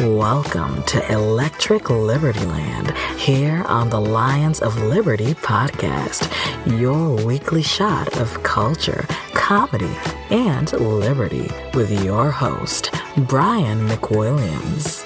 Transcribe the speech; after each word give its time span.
Welcome 0.00 0.84
to 0.84 1.12
Electric 1.12 1.90
Liberty 1.90 2.44
Land 2.44 2.96
here 3.18 3.64
on 3.66 3.90
the 3.90 4.00
Lions 4.00 4.60
of 4.60 4.80
Liberty 4.80 5.34
podcast, 5.34 6.30
your 6.80 7.16
weekly 7.26 7.64
shot 7.64 8.16
of 8.20 8.40
culture, 8.44 9.04
comedy, 9.34 9.90
and 10.30 10.72
liberty 10.74 11.50
with 11.74 12.04
your 12.04 12.30
host, 12.30 12.94
Brian 13.16 13.88
McWilliams. 13.88 15.04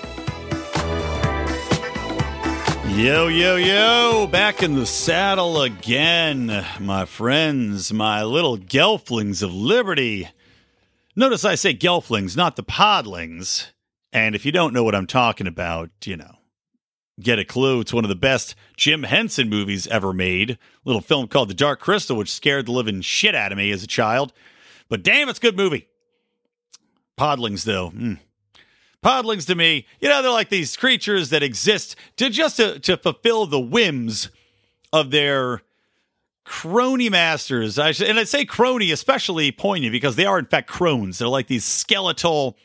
Yo, 2.95 3.29
yo, 3.29 3.57
yo, 3.57 4.27
back 4.27 4.63
in 4.63 4.75
the 4.75 4.85
saddle 4.85 5.63
again, 5.63 6.67
my 6.79 7.07
friends, 7.07 7.95
my 7.95 8.25
little 8.25 8.59
gelflings 8.59 9.43
of 9.43 9.55
liberty. 9.55 10.29
Notice 11.17 11.47
I 11.47 11.55
say 11.55 11.73
gelflings, 11.73 12.37
not 12.37 12.57
the 12.57 12.63
podlings. 12.63 13.69
And 14.13 14.35
if 14.35 14.45
you 14.45 14.53
don't 14.53 14.75
know 14.75 14.85
what 14.85 14.95
I'm 14.95 15.07
talking 15.07 15.47
about, 15.47 15.91
you 16.05 16.17
know, 16.17 16.37
get 17.21 17.39
a 17.39 17.45
clue. 17.45 17.81
It's 17.81 17.93
one 17.93 18.05
of 18.05 18.09
the 18.09 18.15
best 18.15 18.55
Jim 18.77 19.05
Henson 19.05 19.49
movies 19.49 19.87
ever 19.87 20.13
made. 20.13 20.53
A 20.53 20.59
little 20.85 21.01
film 21.01 21.29
called 21.29 21.49
The 21.49 21.55
Dark 21.55 21.81
Crystal, 21.81 22.17
which 22.17 22.33
scared 22.33 22.67
the 22.67 22.73
living 22.73 23.01
shit 23.01 23.35
out 23.35 23.53
of 23.53 23.59
me 23.59 23.71
as 23.71 23.83
a 23.83 23.87
child. 23.87 24.33
But 24.89 25.03
damn, 25.03 25.29
it's 25.29 25.39
a 25.39 25.43
good 25.43 25.57
movie. 25.57 25.89
Podlings, 27.19 27.65
though. 27.65 27.91
Mm. 27.91 28.19
Podlings 29.03 29.47
to 29.47 29.55
me, 29.55 29.87
you 30.01 30.09
know, 30.09 30.23
they're 30.23 30.31
like 30.31 30.49
these 30.49 30.77
creatures 30.77 31.31
that 31.31 31.43
exist 31.43 31.97
to 32.17 32.31
just 32.31 32.57
to, 32.59 32.79
to 32.81 32.97
fulfill 32.97 33.47
the 33.47 33.61
whims 33.61 34.31
of 34.93 35.11
their 35.11 35.63
crony 36.45 37.09
masters. 37.09 37.79
I 37.79 37.93
should, 37.93 38.09
and 38.09 38.19
I 38.19 38.25
say 38.25 38.45
crony 38.45 38.93
especially 38.93 39.51
poignant 39.51 39.93
because 39.93 40.15
they 40.15 40.25
are 40.25 40.39
in 40.39 40.47
fact 40.47 40.69
crones. 40.69 41.19
They're 41.19 41.29
like 41.29 41.49
these 41.49 41.65
skeletal 41.65 42.57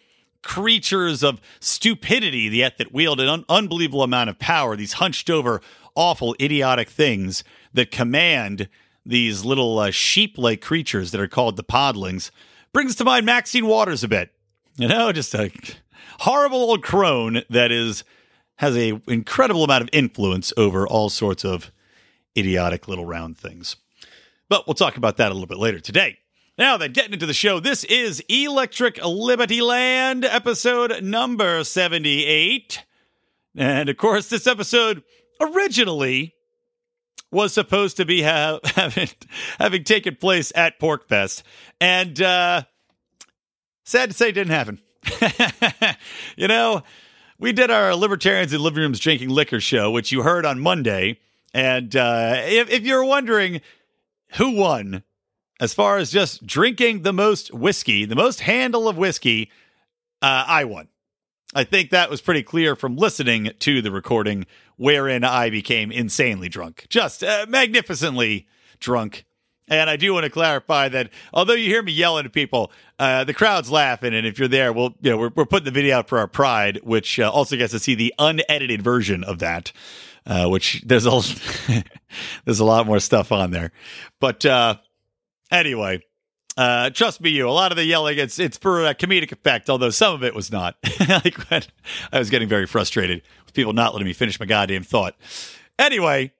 creatures 0.43 1.23
of 1.23 1.41
stupidity, 1.59 2.39
yet 2.39 2.77
that 2.77 2.93
wield 2.93 3.19
an 3.19 3.27
un- 3.27 3.45
unbelievable 3.49 4.03
amount 4.03 4.29
of 4.29 4.39
power, 4.39 4.75
these 4.75 4.93
hunched 4.93 5.29
over, 5.29 5.61
awful, 5.95 6.35
idiotic 6.39 6.89
things 6.89 7.43
that 7.73 7.91
command 7.91 8.69
these 9.05 9.45
little 9.45 9.79
uh, 9.79 9.91
sheep 9.91 10.37
like 10.37 10.61
creatures 10.61 11.11
that 11.11 11.21
are 11.21 11.27
called 11.27 11.55
the 11.55 11.63
podlings. 11.63 12.29
Brings 12.73 12.95
to 12.95 13.03
mind 13.03 13.25
Maxine 13.25 13.65
Waters 13.65 14.03
a 14.03 14.07
bit. 14.07 14.31
You 14.75 14.87
know, 14.87 15.11
just 15.11 15.33
a 15.33 15.51
horrible 16.19 16.59
old 16.59 16.83
crone 16.83 17.41
that 17.49 17.71
is 17.71 18.03
has 18.57 18.75
a 18.75 18.99
incredible 19.07 19.63
amount 19.63 19.83
of 19.83 19.89
influence 19.93 20.51
over 20.57 20.87
all 20.87 21.09
sorts 21.09 21.45
of 21.45 21.71
idiotic 22.37 22.87
little 22.87 23.05
round 23.05 23.37
things. 23.37 23.75
But 24.49 24.67
we'll 24.67 24.73
talk 24.73 24.97
about 24.97 25.17
that 25.17 25.31
a 25.31 25.33
little 25.33 25.47
bit 25.47 25.57
later 25.57 25.79
today. 25.79 26.19
Now 26.57 26.75
then, 26.77 26.91
getting 26.91 27.13
into 27.13 27.27
the 27.27 27.35
show, 27.35 27.59
this 27.59 27.83
is 27.83 28.19
Electric 28.27 28.99
Liberty 29.05 29.61
Land, 29.61 30.25
episode 30.25 31.03
number 31.03 31.63
78. 31.63 32.83
And 33.55 33.89
of 33.89 33.97
course, 33.97 34.27
this 34.29 34.47
episode 34.47 35.03
originally 35.39 36.33
was 37.29 37.53
supposed 37.53 37.97
to 37.97 38.05
be 38.05 38.23
ha- 38.23 38.57
having, 38.75 39.07
having 39.59 39.83
taken 39.83 40.15
place 40.15 40.51
at 40.55 40.79
Porkfest. 40.79 41.43
And 41.79 42.19
uh, 42.19 42.63
sad 43.83 44.09
to 44.09 44.15
say, 44.15 44.29
it 44.29 44.31
didn't 44.31 44.49
happen. 44.49 44.81
you 46.37 46.47
know, 46.47 46.81
we 47.37 47.53
did 47.53 47.69
our 47.69 47.93
Libertarians 47.93 48.51
in 48.51 48.61
Living 48.61 48.79
Rooms 48.79 48.99
Drinking 48.99 49.29
Liquor 49.29 49.59
show, 49.59 49.91
which 49.91 50.11
you 50.11 50.23
heard 50.23 50.43
on 50.43 50.59
Monday. 50.59 51.19
And 51.53 51.95
uh, 51.95 52.41
if, 52.45 52.71
if 52.71 52.81
you're 52.81 53.05
wondering 53.05 53.61
who 54.37 54.55
won, 54.55 55.03
as 55.59 55.73
far 55.73 55.97
as 55.97 56.11
just 56.11 56.45
drinking 56.45 57.01
the 57.01 57.13
most 57.13 57.53
whiskey, 57.53 58.05
the 58.05 58.15
most 58.15 58.41
handle 58.41 58.87
of 58.87 58.97
whiskey, 58.97 59.51
uh, 60.21 60.45
I 60.47 60.65
won. 60.65 60.87
I 61.55 61.63
think 61.63 61.91
that 61.91 62.09
was 62.09 62.21
pretty 62.21 62.43
clear 62.43 62.75
from 62.75 62.97
listening 62.97 63.51
to 63.59 63.81
the 63.81 63.91
recording, 63.91 64.45
wherein 64.75 65.23
I 65.23 65.49
became 65.49 65.91
insanely 65.91 66.49
drunk, 66.49 66.85
just 66.89 67.23
uh, 67.23 67.45
magnificently 67.47 68.47
drunk. 68.79 69.25
And 69.69 69.89
I 69.89 69.97
do 69.97 70.13
want 70.13 70.23
to 70.23 70.29
clarify 70.29 70.87
that 70.89 71.09
although 71.33 71.53
you 71.53 71.67
hear 71.67 71.83
me 71.83 71.91
yelling 71.91 72.25
at 72.25 72.31
people, 72.31 72.71
uh, 72.99 73.25
the 73.25 73.33
crowd's 73.33 73.69
laughing, 73.69 74.13
and 74.13 74.25
if 74.25 74.39
you're 74.39 74.47
there, 74.47 74.71
we'll 74.71 74.95
you 75.01 75.11
know 75.11 75.17
we're, 75.17 75.31
we're 75.35 75.45
putting 75.45 75.65
the 75.65 75.71
video 75.71 75.97
out 75.97 76.07
for 76.07 76.19
our 76.19 76.27
pride, 76.27 76.79
which 76.83 77.19
uh, 77.19 77.29
also 77.29 77.57
gets 77.57 77.73
to 77.73 77.79
see 77.79 77.95
the 77.95 78.13
unedited 78.17 78.81
version 78.81 79.23
of 79.23 79.39
that. 79.39 79.71
Uh, 80.25 80.47
which 80.47 80.81
there's 80.85 81.05
a 81.05 81.21
there's 82.45 82.59
a 82.59 82.65
lot 82.65 82.85
more 82.85 82.99
stuff 82.99 83.31
on 83.31 83.51
there, 83.51 83.71
but 84.19 84.45
uh, 84.45 84.75
Anyway, 85.51 86.01
uh, 86.57 86.89
trust 86.89 87.21
me, 87.21 87.29
you. 87.29 87.47
A 87.47 87.51
lot 87.51 87.71
of 87.71 87.75
the 87.75 87.85
yelling, 87.85 88.17
it's 88.17 88.39
it's 88.39 88.57
for 88.57 88.85
a 88.85 88.95
comedic 88.95 89.31
effect, 89.31 89.69
although 89.69 89.91
some 89.91 90.13
of 90.13 90.23
it 90.23 90.33
was 90.33 90.51
not. 90.51 90.75
like 91.07 91.37
when 91.49 91.63
I 92.11 92.19
was 92.19 92.29
getting 92.29 92.49
very 92.49 92.65
frustrated 92.65 93.21
with 93.45 93.53
people 93.53 93.73
not 93.73 93.93
letting 93.93 94.07
me 94.07 94.13
finish 94.13 94.39
my 94.39 94.45
goddamn 94.45 94.83
thought. 94.83 95.15
Anyway, 95.77 96.31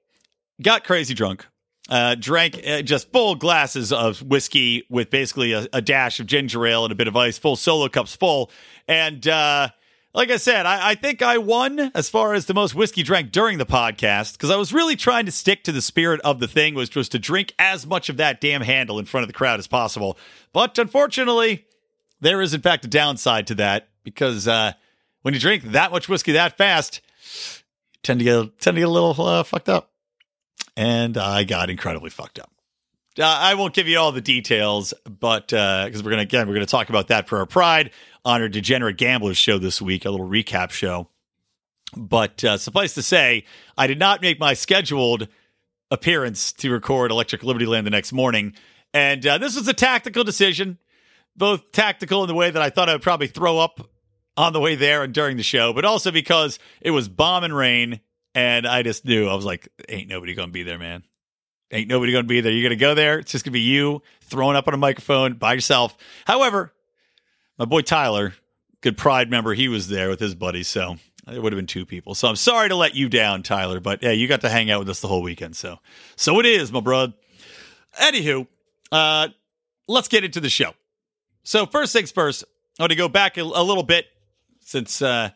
got 0.61 0.83
crazy 0.83 1.13
drunk. 1.13 1.45
Uh, 1.89 2.15
drank 2.15 2.59
uh, 2.67 2.81
just 2.81 3.09
full 3.13 3.35
glasses 3.35 3.93
of 3.93 4.21
whiskey 4.21 4.83
with 4.89 5.09
basically 5.09 5.53
a, 5.53 5.67
a, 5.71 5.81
dash 5.81 6.19
of 6.19 6.25
ginger 6.25 6.67
ale 6.67 6.83
and 6.83 6.91
a 6.91 6.95
bit 6.95 7.07
of 7.07 7.15
ice, 7.15 7.37
full 7.37 7.55
solo 7.55 7.87
cups 7.87 8.13
full, 8.13 8.51
and 8.89 9.25
uh, 9.25 9.69
like 10.17 10.31
I 10.31 10.37
said, 10.37 10.65
I, 10.65 10.89
I, 10.89 10.95
think 10.95 11.21
I 11.21 11.37
won 11.37 11.91
as 11.93 12.09
far 12.09 12.33
as 12.33 12.47
the 12.47 12.55
most 12.55 12.73
whiskey 12.73 13.03
drank 13.03 13.31
during 13.31 13.59
the 13.59 13.67
podcast 13.67 14.33
because 14.33 14.49
I 14.49 14.55
was 14.55 14.73
really 14.73 14.95
trying 14.95 15.27
to 15.27 15.31
stick 15.31 15.63
to 15.65 15.71
the 15.71 15.79
spirit 15.79 16.19
of 16.21 16.39
the 16.39 16.47
thing, 16.47 16.73
was 16.73 16.89
to 16.89 17.19
drink 17.19 17.53
as 17.59 17.85
much 17.85 18.09
of 18.09 18.17
that 18.17 18.41
damn 18.41 18.63
handle 18.63 18.97
in 18.97 19.05
front 19.05 19.25
of 19.25 19.27
the 19.27 19.33
crowd 19.33 19.59
as 19.59 19.67
possible. 19.67 20.17
But 20.53 20.79
unfortunately, 20.79 21.67
there 22.19 22.41
is 22.41 22.55
in 22.55 22.61
fact 22.61 22.83
a 22.83 22.87
downside 22.87 23.45
to 23.45 23.55
that 23.55 23.89
because 24.03 24.47
uh, 24.47 24.73
when 25.21 25.35
you 25.35 25.39
drink 25.39 25.61
that 25.65 25.91
much 25.91 26.09
whiskey 26.09 26.31
that 26.31 26.57
fast, 26.57 27.01
tend 28.01 28.19
to 28.19 28.23
get 28.23 28.59
tend 28.59 28.75
to 28.75 28.81
get 28.81 28.87
a 28.87 28.91
little 28.91 29.21
uh, 29.21 29.43
fucked 29.43 29.69
up, 29.69 29.91
and 30.75 31.15
I 31.15 31.43
got 31.43 31.69
incredibly 31.69 32.09
fucked 32.09 32.39
up. 32.39 32.49
Uh, 33.19 33.25
I 33.25 33.55
won't 33.55 33.73
give 33.73 33.87
you 33.87 33.97
all 33.97 34.11
the 34.11 34.21
details, 34.21 34.93
but 35.03 35.47
because 35.47 36.01
uh, 36.01 36.03
we're 36.03 36.11
gonna 36.11 36.23
again 36.23 36.47
we're 36.47 36.53
gonna 36.53 36.65
talk 36.65 36.89
about 36.89 37.07
that 37.07 37.27
for 37.27 37.39
our 37.39 37.45
pride 37.45 37.91
on 38.23 38.41
our 38.41 38.49
Degenerate 38.49 38.97
Gamblers 38.97 39.37
show 39.37 39.57
this 39.57 39.81
week, 39.81 40.05
a 40.05 40.11
little 40.11 40.27
recap 40.27 40.71
show. 40.71 41.09
But 41.95 42.43
uh, 42.43 42.57
suffice 42.57 42.93
to 42.95 43.01
say, 43.01 43.45
I 43.77 43.87
did 43.87 43.97
not 43.97 44.21
make 44.21 44.39
my 44.39 44.53
scheduled 44.53 45.27
appearance 45.89 46.51
to 46.53 46.69
record 46.69 47.11
Electric 47.11 47.43
Liberty 47.43 47.65
Land 47.65 47.87
the 47.87 47.91
next 47.91 48.11
morning. 48.11 48.53
And 48.93 49.25
uh, 49.25 49.37
this 49.37 49.55
was 49.55 49.67
a 49.67 49.73
tactical 49.73 50.23
decision, 50.23 50.77
both 51.35 51.71
tactical 51.71 52.23
in 52.23 52.27
the 52.27 52.33
way 52.33 52.51
that 52.51 52.61
I 52.61 52.69
thought 52.69 52.89
I 52.89 52.93
would 52.93 53.01
probably 53.01 53.27
throw 53.27 53.59
up 53.59 53.89
on 54.35 54.53
the 54.53 54.59
way 54.59 54.75
there 54.75 55.03
and 55.03 55.13
during 55.13 55.37
the 55.37 55.43
show, 55.43 55.73
but 55.73 55.85
also 55.85 56.11
because 56.11 56.59
it 56.81 56.91
was 56.91 57.07
bomb 57.09 57.43
and 57.43 57.55
rain. 57.55 58.01
And 58.35 58.67
I 58.67 58.83
just 58.83 59.05
knew, 59.05 59.27
I 59.27 59.33
was 59.33 59.45
like, 59.45 59.67
ain't 59.89 60.09
nobody 60.09 60.35
going 60.35 60.49
to 60.49 60.53
be 60.53 60.63
there, 60.63 60.77
man. 60.77 61.03
Ain't 61.71 61.89
nobody 61.89 62.11
going 62.13 62.23
to 62.23 62.27
be 62.27 62.41
there. 62.41 62.51
You're 62.51 62.69
going 62.69 62.77
to 62.77 62.81
go 62.81 62.95
there. 62.95 63.19
It's 63.19 63.31
just 63.31 63.43
going 63.43 63.51
to 63.51 63.59
be 63.59 63.61
you 63.61 64.01
throwing 64.21 64.55
up 64.55 64.67
on 64.67 64.73
a 64.73 64.77
microphone 64.77 65.33
by 65.33 65.53
yourself. 65.53 65.97
However, 66.25 66.73
my 67.57 67.65
boy 67.65 67.81
Tyler, 67.81 68.33
good 68.81 68.97
Pride 68.97 69.29
member, 69.29 69.53
he 69.53 69.67
was 69.67 69.89
there 69.89 70.09
with 70.09 70.19
his 70.19 70.33
buddies. 70.33 70.67
So 70.67 70.97
it 71.31 71.41
would 71.41 71.51
have 71.51 71.57
been 71.57 71.67
two 71.67 71.85
people. 71.85 72.15
So 72.15 72.29
I'm 72.29 72.37
sorry 72.37 72.69
to 72.69 72.75
let 72.75 72.95
you 72.95 73.09
down, 73.09 73.43
Tyler, 73.43 73.79
but 73.79 74.01
yeah, 74.01 74.11
you 74.11 74.27
got 74.27 74.41
to 74.41 74.49
hang 74.49 74.71
out 74.71 74.79
with 74.79 74.89
us 74.89 75.01
the 75.01 75.09
whole 75.09 75.21
weekend. 75.21 75.55
So, 75.55 75.79
so 76.15 76.39
it 76.39 76.45
is, 76.45 76.71
my 76.71 76.79
bro. 76.79 77.11
Anywho, 77.99 78.47
uh, 78.91 79.27
let's 79.87 80.07
get 80.07 80.23
into 80.23 80.39
the 80.39 80.49
show. 80.49 80.73
So 81.43 81.65
first 81.65 81.91
things 81.91 82.11
first, 82.11 82.45
I 82.79 82.83
want 82.83 82.91
to 82.91 82.97
go 82.97 83.09
back 83.09 83.37
a, 83.37 83.41
a 83.41 83.63
little 83.63 83.83
bit 83.83 84.05
since 84.61 85.01
uh, 85.01 85.31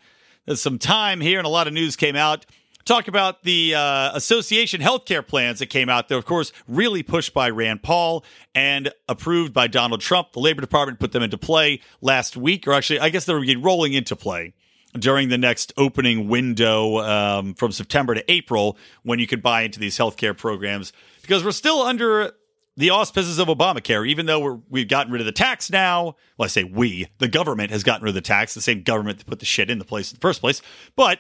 there's 0.46 0.62
some 0.62 0.80
time 0.80 1.20
here 1.20 1.40
and 1.40 1.48
a 1.48 1.50
lot 1.50 1.68
of 1.68 1.74
news 1.74 1.96
came 1.96 2.16
out. 2.16 2.46
Talk 2.86 3.08
about 3.08 3.44
the 3.44 3.76
uh, 3.76 4.12
association 4.16 4.82
healthcare 4.82 5.26
plans 5.26 5.60
that 5.60 5.68
came 5.68 5.90
out. 5.90 6.08
They're, 6.08 6.18
of 6.18 6.26
course, 6.26 6.52
really 6.68 7.04
pushed 7.04 7.34
by 7.34 7.50
Rand 7.50 7.84
Paul 7.84 8.24
and 8.54 8.92
approved 9.08 9.54
by 9.54 9.68
Donald 9.68 10.02
Trump. 10.02 10.34
The 10.34 10.40
Labor 10.40 10.62
Department 10.62 11.00
put 11.00 11.12
them 11.12 11.24
into 11.24 11.38
play 11.38 11.82
last 12.02 12.38
week, 12.38 12.68
or 12.68 12.74
actually, 12.74 13.00
I 13.00 13.10
guess 13.10 13.26
they 13.26 13.34
were 13.34 13.46
rolling 13.60 13.94
into 13.94 14.16
play 14.16 14.54
during 15.00 15.30
the 15.30 15.38
next 15.38 15.74
opening 15.78 16.28
window 16.28 16.98
um, 17.00 17.54
from 17.54 17.72
September 17.72 18.14
to 18.14 18.32
April 18.32 18.78
when 19.04 19.20
you 19.20 19.28
could 19.28 19.42
buy 19.42 19.62
into 19.62 19.80
these 19.80 19.98
healthcare 19.98 20.36
programs 20.38 20.92
because 21.22 21.44
we're 21.44 21.52
still 21.52 21.82
under 21.82 22.34
the 22.78 22.90
auspices 22.90 23.38
of 23.38 23.48
Obamacare, 23.48 24.08
even 24.08 24.26
though 24.26 24.64
we 24.70 24.82
have 24.82 24.90
gotten 24.90 25.12
rid 25.12 25.22
of 25.22 25.26
the 25.26 25.32
tax 25.32 25.70
now. 25.70 26.16
Well, 26.38 26.46
I 26.46 26.48
say 26.48 26.64
we, 26.64 27.08
the 27.20 27.28
government 27.28 27.72
has 27.72 27.84
gotten 27.84 28.04
rid 28.04 28.10
of 28.10 28.16
the 28.16 28.22
tax, 28.22 28.54
the 28.54 28.62
same 28.62 28.84
government 28.84 29.20
that 29.20 29.28
put 29.28 29.40
the 29.40 29.46
shit 29.46 29.70
in 29.70 29.78
the 29.78 29.86
place 29.86 30.12
in 30.12 30.16
the 30.16 30.22
first 30.22 30.42
place. 30.42 30.62
But 30.96 31.20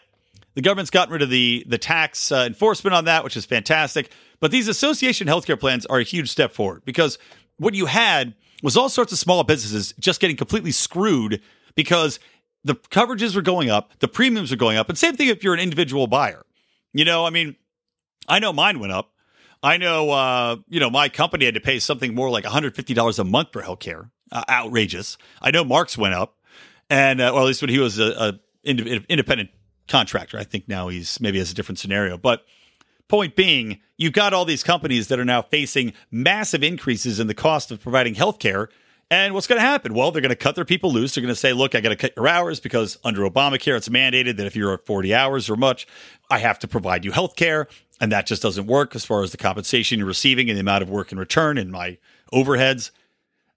the 0.55 0.61
government's 0.61 0.91
gotten 0.91 1.13
rid 1.13 1.21
of 1.21 1.29
the 1.29 1.65
the 1.67 1.77
tax 1.77 2.31
uh, 2.31 2.43
enforcement 2.47 2.93
on 2.93 3.05
that, 3.05 3.23
which 3.23 3.37
is 3.37 3.45
fantastic. 3.45 4.11
But 4.39 4.51
these 4.51 4.67
association 4.67 5.27
healthcare 5.27 5.59
plans 5.59 5.85
are 5.85 5.99
a 5.99 6.03
huge 6.03 6.29
step 6.29 6.51
forward 6.51 6.83
because 6.85 7.17
what 7.57 7.73
you 7.73 7.85
had 7.85 8.33
was 8.63 8.77
all 8.77 8.89
sorts 8.89 9.11
of 9.11 9.19
small 9.19 9.43
businesses 9.43 9.93
just 9.99 10.19
getting 10.19 10.35
completely 10.35 10.71
screwed 10.71 11.41
because 11.75 12.19
the 12.63 12.75
coverages 12.75 13.35
were 13.35 13.41
going 13.41 13.69
up, 13.69 13.99
the 13.99 14.07
premiums 14.07 14.51
are 14.51 14.57
going 14.57 14.77
up, 14.77 14.89
and 14.89 14.97
same 14.97 15.15
thing 15.15 15.27
if 15.27 15.43
you're 15.43 15.53
an 15.53 15.59
individual 15.59 16.07
buyer. 16.07 16.43
You 16.93 17.05
know, 17.05 17.25
I 17.25 17.29
mean, 17.29 17.55
I 18.27 18.39
know 18.39 18.53
mine 18.53 18.79
went 18.79 18.91
up. 18.91 19.11
I 19.63 19.77
know, 19.77 20.09
uh, 20.09 20.55
you 20.67 20.79
know, 20.79 20.89
my 20.89 21.07
company 21.09 21.45
had 21.45 21.53
to 21.53 21.61
pay 21.61 21.79
something 21.79 22.15
more 22.15 22.29
like 22.29 22.43
$150 22.43 23.19
a 23.19 23.23
month 23.23 23.49
for 23.51 23.61
healthcare. 23.61 24.09
Uh, 24.31 24.43
outrageous. 24.49 25.17
I 25.41 25.51
know 25.51 25.63
Mark's 25.63 25.97
went 25.97 26.13
up, 26.13 26.37
and 26.89 27.21
uh, 27.21 27.31
or 27.31 27.41
at 27.41 27.45
least 27.45 27.61
when 27.61 27.69
he 27.69 27.79
was 27.79 27.99
a, 27.99 28.05
a 28.05 28.39
independent 28.63 29.49
contractor. 29.87 30.37
I 30.37 30.43
think 30.43 30.67
now 30.67 30.87
he's 30.87 31.19
maybe 31.19 31.39
has 31.39 31.51
a 31.51 31.55
different 31.55 31.79
scenario. 31.79 32.17
But 32.17 32.45
point 33.07 33.35
being, 33.35 33.79
you've 33.97 34.13
got 34.13 34.33
all 34.33 34.45
these 34.45 34.63
companies 34.63 35.09
that 35.09 35.19
are 35.19 35.25
now 35.25 35.41
facing 35.41 35.93
massive 36.09 36.63
increases 36.63 37.19
in 37.19 37.27
the 37.27 37.33
cost 37.33 37.71
of 37.71 37.81
providing 37.81 38.15
healthcare. 38.15 38.67
And 39.09 39.33
what's 39.33 39.47
going 39.47 39.59
to 39.59 39.67
happen? 39.67 39.93
Well, 39.93 40.11
they're 40.11 40.21
going 40.21 40.29
to 40.29 40.37
cut 40.37 40.55
their 40.55 40.63
people 40.63 40.93
loose. 40.93 41.13
They're 41.13 41.21
going 41.21 41.33
to 41.33 41.39
say, 41.39 41.51
look, 41.51 41.75
I 41.75 41.81
got 41.81 41.89
to 41.89 41.97
cut 41.97 42.13
your 42.15 42.29
hours 42.29 42.61
because 42.61 42.97
under 43.03 43.29
Obamacare, 43.29 43.75
it's 43.75 43.89
mandated 43.89 44.37
that 44.37 44.45
if 44.45 44.55
you're 44.55 44.73
at 44.73 44.85
40 44.85 45.13
hours 45.13 45.49
or 45.49 45.57
much, 45.57 45.85
I 46.29 46.37
have 46.37 46.59
to 46.59 46.67
provide 46.69 47.03
you 47.03 47.11
health 47.11 47.35
care. 47.35 47.67
And 47.99 48.13
that 48.13 48.25
just 48.25 48.41
doesn't 48.41 48.67
work 48.67 48.95
as 48.95 49.03
far 49.03 49.21
as 49.21 49.31
the 49.31 49.37
compensation 49.37 49.99
you're 49.99 50.07
receiving 50.07 50.49
and 50.49 50.55
the 50.55 50.61
amount 50.61 50.81
of 50.81 50.89
work 50.89 51.11
in 51.11 51.19
return 51.19 51.57
and 51.57 51.69
my 51.69 51.97
overheads. 52.33 52.91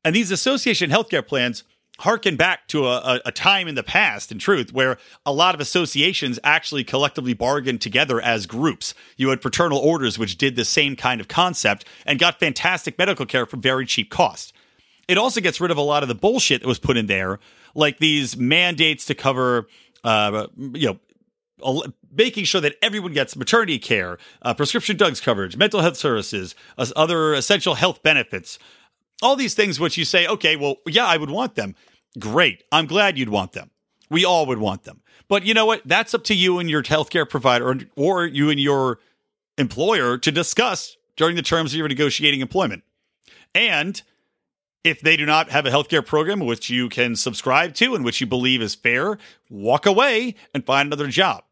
And 0.04 0.16
these 0.16 0.32
association 0.32 0.90
healthcare 0.90 1.26
plans 1.26 1.62
harken 2.00 2.36
back 2.36 2.66
to 2.68 2.86
a, 2.86 3.20
a, 3.24 3.30
time 3.30 3.68
in 3.68 3.76
the 3.76 3.82
past, 3.82 4.32
in 4.32 4.38
truth, 4.38 4.72
where 4.72 4.98
a 5.24 5.32
lot 5.32 5.54
of 5.54 5.60
associations 5.60 6.40
actually 6.42 6.82
collectively 6.82 7.34
bargained 7.34 7.80
together 7.80 8.20
as 8.20 8.46
groups. 8.46 8.94
You 9.16 9.28
had 9.28 9.40
fraternal 9.40 9.78
orders 9.78 10.18
which 10.18 10.36
did 10.36 10.56
the 10.56 10.64
same 10.64 10.96
kind 10.96 11.20
of 11.20 11.28
concept 11.28 11.84
and 12.04 12.18
got 12.18 12.40
fantastic 12.40 12.98
medical 12.98 13.26
care 13.26 13.46
for 13.46 13.56
very 13.58 13.86
cheap 13.86 14.10
cost. 14.10 14.52
It 15.06 15.18
also 15.18 15.40
gets 15.40 15.60
rid 15.60 15.70
of 15.70 15.76
a 15.76 15.82
lot 15.82 16.02
of 16.02 16.08
the 16.08 16.14
bullshit 16.14 16.62
that 16.62 16.68
was 16.68 16.78
put 16.78 16.96
in 16.96 17.06
there, 17.06 17.38
like 17.74 17.98
these 17.98 18.36
mandates 18.36 19.04
to 19.06 19.14
cover, 19.14 19.68
uh, 20.02 20.46
you 20.56 20.98
know, 21.62 21.84
making 22.12 22.44
sure 22.44 22.60
that 22.60 22.74
everyone 22.82 23.12
gets 23.12 23.36
maternity 23.36 23.78
care, 23.78 24.18
uh, 24.42 24.52
prescription 24.54 24.96
drugs 24.96 25.20
coverage, 25.20 25.56
mental 25.56 25.80
health 25.80 25.96
services, 25.96 26.54
other 26.76 27.34
essential 27.34 27.74
health 27.74 28.02
benefits, 28.02 28.58
all 29.22 29.36
these 29.36 29.54
things 29.54 29.80
which 29.80 29.96
you 29.96 30.04
say, 30.04 30.26
okay, 30.26 30.56
well, 30.56 30.76
yeah, 30.86 31.06
I 31.06 31.16
would 31.16 31.30
want 31.30 31.54
them. 31.54 31.74
Great. 32.18 32.64
I'm 32.70 32.86
glad 32.86 33.18
you'd 33.18 33.28
want 33.28 33.52
them. 33.52 33.70
We 34.10 34.24
all 34.24 34.46
would 34.46 34.58
want 34.58 34.84
them. 34.84 35.02
But 35.28 35.44
you 35.44 35.54
know 35.54 35.66
what? 35.66 35.82
That's 35.84 36.14
up 36.14 36.24
to 36.24 36.34
you 36.34 36.58
and 36.58 36.68
your 36.68 36.82
healthcare 36.82 37.28
provider 37.28 37.78
or, 37.96 38.26
you 38.26 38.50
and 38.50 38.60
your 38.60 38.98
employer 39.56 40.18
to 40.18 40.30
discuss 40.30 40.96
during 41.16 41.36
the 41.36 41.42
terms 41.42 41.72
of 41.72 41.78
your 41.78 41.88
negotiating 41.88 42.40
employment. 42.40 42.84
And 43.54 44.00
if 44.82 45.00
they 45.00 45.16
do 45.16 45.24
not 45.24 45.50
have 45.50 45.64
a 45.64 45.70
healthcare 45.70 46.04
program 46.04 46.40
which 46.40 46.68
you 46.68 46.88
can 46.88 47.16
subscribe 47.16 47.74
to 47.74 47.94
and 47.94 48.04
which 48.04 48.20
you 48.20 48.26
believe 48.26 48.60
is 48.60 48.74
fair, 48.74 49.18
walk 49.48 49.86
away 49.86 50.34
and 50.52 50.66
find 50.66 50.88
another 50.88 51.08
job. 51.08 51.44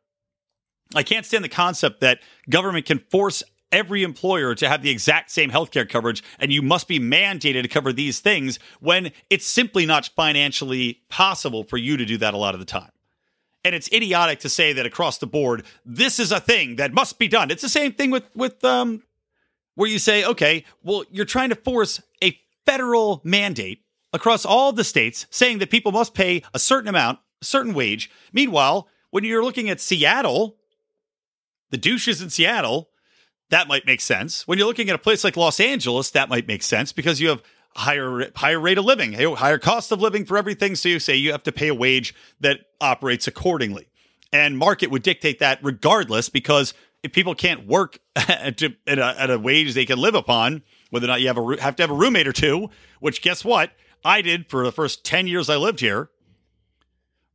I 0.95 1.03
can't 1.03 1.25
stand 1.25 1.43
the 1.43 1.49
concept 1.49 2.01
that 2.01 2.21
government 2.51 2.85
can 2.85 2.99
force 2.99 3.43
every 3.73 4.03
employer 4.03 4.55
to 4.55 4.69
have 4.69 4.83
the 4.83 4.91
exact 4.91 5.31
same 5.31 5.51
healthcare 5.51 5.89
coverage 5.89 6.23
and 6.39 6.53
you 6.53 6.63
must 6.63 6.87
be 6.87 7.01
mandated 7.01 7.63
to 7.63 7.69
cover 7.69 7.93
these 7.93 8.21
things 8.21 8.59
when 8.81 9.11
it's 9.31 9.47
simply 9.47 9.87
not 9.87 10.11
financially 10.15 11.01
possible 11.09 11.65
for 11.65 11.79
you 11.79 11.97
to 11.97 12.05
do 12.05 12.19
that 12.19 12.35
a 12.35 12.37
lot 12.37 12.55
of 12.55 12.61
the 12.61 12.67
time. 12.67 12.91
And 13.65 13.75
it's 13.75 13.93
idiotic 13.93 14.41
to 14.41 14.49
say 14.49 14.73
that 14.73 14.87
across 14.87 15.19
the 15.19 15.27
board, 15.27 15.65
this 15.85 16.19
is 16.19 16.33
a 16.33 16.41
thing 16.41 16.77
that 16.77 16.93
must 16.93 17.19
be 17.19 17.29
done. 17.29 17.51
It's 17.51 17.63
the 17.63 17.69
same 17.69 17.93
thing 17.93 18.11
with, 18.11 18.25
with, 18.35 18.63
um, 18.65 19.03
where 19.75 19.89
you 19.89 19.99
say, 19.99 20.25
okay, 20.25 20.65
well, 20.83 21.05
you're 21.11 21.25
trying 21.25 21.49
to 21.49 21.55
force 21.55 22.03
a 22.23 22.39
federal 22.67 23.21
mandate 23.25 23.83
across 24.13 24.45
all 24.45 24.73
the 24.73 24.85
states 24.85 25.27
saying 25.31 25.59
that 25.59 25.71
people 25.71 25.93
must 25.93 26.13
pay 26.15 26.43
a 26.53 26.59
certain 26.59 26.89
amount, 26.89 27.21
a 27.41 27.45
certain 27.45 27.73
wage. 27.73 28.11
Meanwhile, 28.33 28.89
when 29.11 29.25
you're 29.25 29.45
looking 29.45 29.71
at 29.71 29.81
Seattle, 29.81 30.57
the 31.71 31.79
douches 31.79 32.21
in 32.21 32.31
Seattle, 32.31 32.91
that 33.53 33.69
might 33.69 33.85
make 33.85 34.01
sense. 34.01 34.49
When 34.49 34.57
you're 34.57 34.67
looking 34.67 34.89
at 34.89 34.95
a 34.95 34.99
place 34.99 35.25
like 35.25 35.37
Los 35.37 35.61
Angeles, 35.61 36.11
that 36.13 36.31
might 36.31 36.49
make 36.49 36.63
sense 36.63 36.91
because 36.91 37.21
you 37.21 37.29
have 37.29 37.43
higher 37.77 38.31
higher 38.35 38.59
rate 38.59 38.79
of 38.79 38.87
living, 38.87 39.13
higher 39.13 39.59
cost 39.59 39.93
of 39.93 40.01
living 40.01 40.25
for 40.25 40.39
everything. 40.39 40.75
So 40.75 40.89
you 40.89 40.99
say 40.99 41.17
you 41.17 41.33
have 41.33 41.43
to 41.43 41.53
pay 41.53 41.69
a 41.69 41.75
wage 41.75 42.15
that 42.41 42.61
operates 42.81 43.27
accordingly, 43.27 43.89
and 44.33 44.57
market 44.57 44.91
would 44.91 45.03
dictate 45.03 45.41
that 45.41 45.59
regardless 45.63 46.31
because 46.31 46.73
if 47.03 47.13
people 47.13 47.35
can't 47.35 47.67
work 47.67 47.99
at, 48.17 48.63
a, 48.63 48.75
at 48.87 49.31
a 49.31 49.39
wage 49.39 49.75
they 49.75 49.85
can 49.85 49.99
live 49.99 50.15
upon, 50.15 50.63
whether 50.89 51.05
or 51.05 51.09
not 51.09 51.21
you 51.21 51.27
have 51.27 51.37
a 51.37 51.61
have 51.61 51.77
to 51.77 51.83
have 51.83 51.91
a 51.91 51.95
roommate 51.95 52.27
or 52.27 52.33
two, 52.33 52.71
which 53.01 53.21
guess 53.21 53.45
what 53.45 53.73
I 54.03 54.23
did 54.23 54.49
for 54.49 54.65
the 54.65 54.73
first 54.73 55.05
ten 55.05 55.27
years 55.27 55.51
I 55.51 55.57
lived 55.57 55.81
here. 55.81 56.09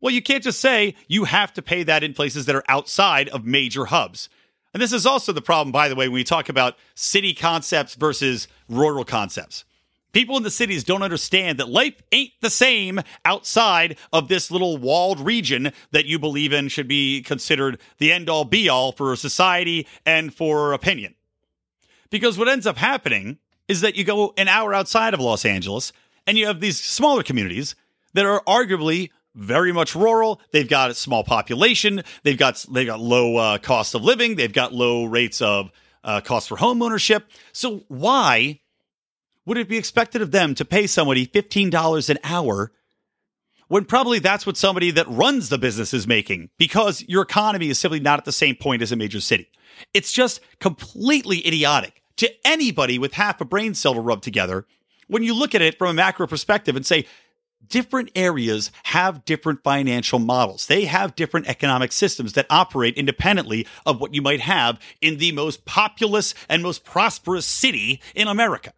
Well, 0.02 0.12
you 0.12 0.24
can't 0.24 0.44
just 0.44 0.60
say 0.60 0.96
you 1.08 1.26
have 1.26 1.54
to 1.54 1.62
pay 1.62 1.84
that 1.84 2.04
in 2.04 2.16
places 2.16 2.48
that 2.48 2.56
are 2.56 2.64
outside 2.68 3.30
of 3.30 3.46
major 3.46 3.86
hubs. 3.86 4.30
And 4.78 4.82
this 4.84 4.94
is 4.94 5.08
also 5.08 5.34
the 5.34 5.42
problem, 5.42 5.72
by 5.72 5.90
the 5.90 5.96
way, 5.96 6.08
when 6.08 6.14
we 6.14 6.24
talk 6.24 6.50
about 6.50 6.78
city 6.94 7.34
concepts 7.34 7.96
versus 7.96 8.48
rural 8.70 9.04
concepts. 9.04 9.66
People 10.14 10.38
in 10.38 10.44
the 10.44 10.52
cities 10.52 10.84
don't 10.84 11.02
understand 11.02 11.58
that 11.58 11.68
life 11.68 12.00
ain't 12.12 12.34
the 12.42 12.52
same 12.52 13.02
outside 13.26 13.98
of 14.14 14.28
this 14.28 14.52
little 14.52 14.78
walled 14.78 15.20
region 15.20 15.74
that 15.94 16.06
you 16.06 16.20
believe 16.20 16.54
in 16.54 16.68
should 16.68 16.88
be 16.88 17.24
considered 17.24 17.80
the 17.98 18.12
end 18.12 18.30
all 18.30 18.46
be 18.46 18.70
all 18.70 18.92
for 18.92 19.16
society 19.16 19.88
and 20.06 20.32
for 20.32 20.74
opinion. 20.74 21.16
Because 22.12 22.38
what 22.38 22.48
ends 22.48 22.68
up 22.68 22.78
happening 22.78 23.40
is 23.68 23.82
that 23.82 23.96
you 23.96 24.04
go 24.04 24.36
an 24.38 24.48
hour 24.48 24.76
outside 24.76 25.16
of 25.16 25.20
Los 25.20 25.44
Angeles 25.44 25.92
and 26.28 26.38
you 26.38 26.46
have 26.46 26.60
these 26.60 26.80
smaller 26.80 27.24
communities 27.24 27.74
that 28.14 28.28
are 28.28 28.44
arguably 28.46 29.10
very 29.38 29.72
much 29.72 29.96
rural. 29.96 30.42
They've 30.52 30.68
got 30.68 30.92
a 30.92 30.96
small 30.96 31.24
population. 31.24 32.04
They've 32.24 32.38
got 32.38 32.66
they've 32.72 32.88
got 32.88 33.00
low 33.00 33.38
uh, 33.38 33.58
cost 33.60 33.96
of 33.96 34.04
living. 34.04 34.36
They've 34.36 34.52
got 34.52 34.74
low 34.74 35.06
rates 35.06 35.42
of 35.42 35.72
uh, 36.04 36.22
cost 36.22 36.50
for 36.50 36.58
home 36.58 36.82
ownership. 36.82 37.30
So 37.54 37.84
why 37.88 38.60
would 39.46 39.58
it 39.58 39.70
be 39.70 39.78
expected 39.78 40.22
of 40.22 40.32
them 40.32 40.56
to 40.56 40.66
pay 40.66 40.88
somebody 40.88 41.26
fifteen 41.26 41.70
dollars 41.70 42.10
an 42.10 42.18
hour 42.24 42.72
when 43.68 43.86
probably 43.86 44.20
that's 44.20 44.46
what 44.46 44.58
somebody 44.58 44.92
that 44.92 45.08
runs 45.08 45.50
the 45.50 45.58
business 45.58 45.94
is 45.94 46.08
making 46.08 46.50
because 46.58 47.04
your 47.08 47.22
economy 47.22 47.70
is 47.70 47.80
simply 47.80 48.00
not 48.00 48.20
at 48.20 48.26
the 48.26 48.32
same 48.32 48.56
point 48.56 48.82
as 48.82 48.92
a 48.92 48.96
major 48.96 49.20
city. 49.22 49.50
It's 49.94 50.12
just 50.12 50.40
completely 50.60 51.46
idiotic 51.46 52.02
to 52.18 52.32
anybody 52.46 52.98
with 52.98 53.14
half 53.14 53.42
a 53.42 53.46
brain 53.46 53.76
cell 53.76 53.94
to 53.94 54.00
rub 54.00 54.22
together 54.22 54.66
when 55.08 55.24
you 55.24 55.34
look 55.34 55.56
at 55.56 55.62
it 55.62 55.78
from 55.78 55.90
a 55.90 55.94
macro 55.94 56.28
perspective 56.28 56.76
and 56.76 56.86
say, 56.86 57.06
different 57.70 58.12
areas 58.16 58.72
have 58.84 59.26
different 59.26 59.64
financial 59.64 60.20
models. 60.20 60.68
They 60.68 60.86
have 60.86 61.16
different 61.16 61.48
economic 61.48 61.92
systems 61.92 62.34
that 62.34 62.48
operate 62.50 62.96
independently 62.96 63.68
of 63.86 64.00
what 64.00 64.14
you 64.14 64.22
might 64.22 64.42
have 64.42 64.80
in 65.02 65.18
the 65.18 65.32
most 65.32 65.66
populous 65.66 66.34
and 66.50 66.64
most 66.64 66.84
prosperous 66.84 67.46
city 67.46 68.02
in 68.16 68.28
America. 68.28 68.74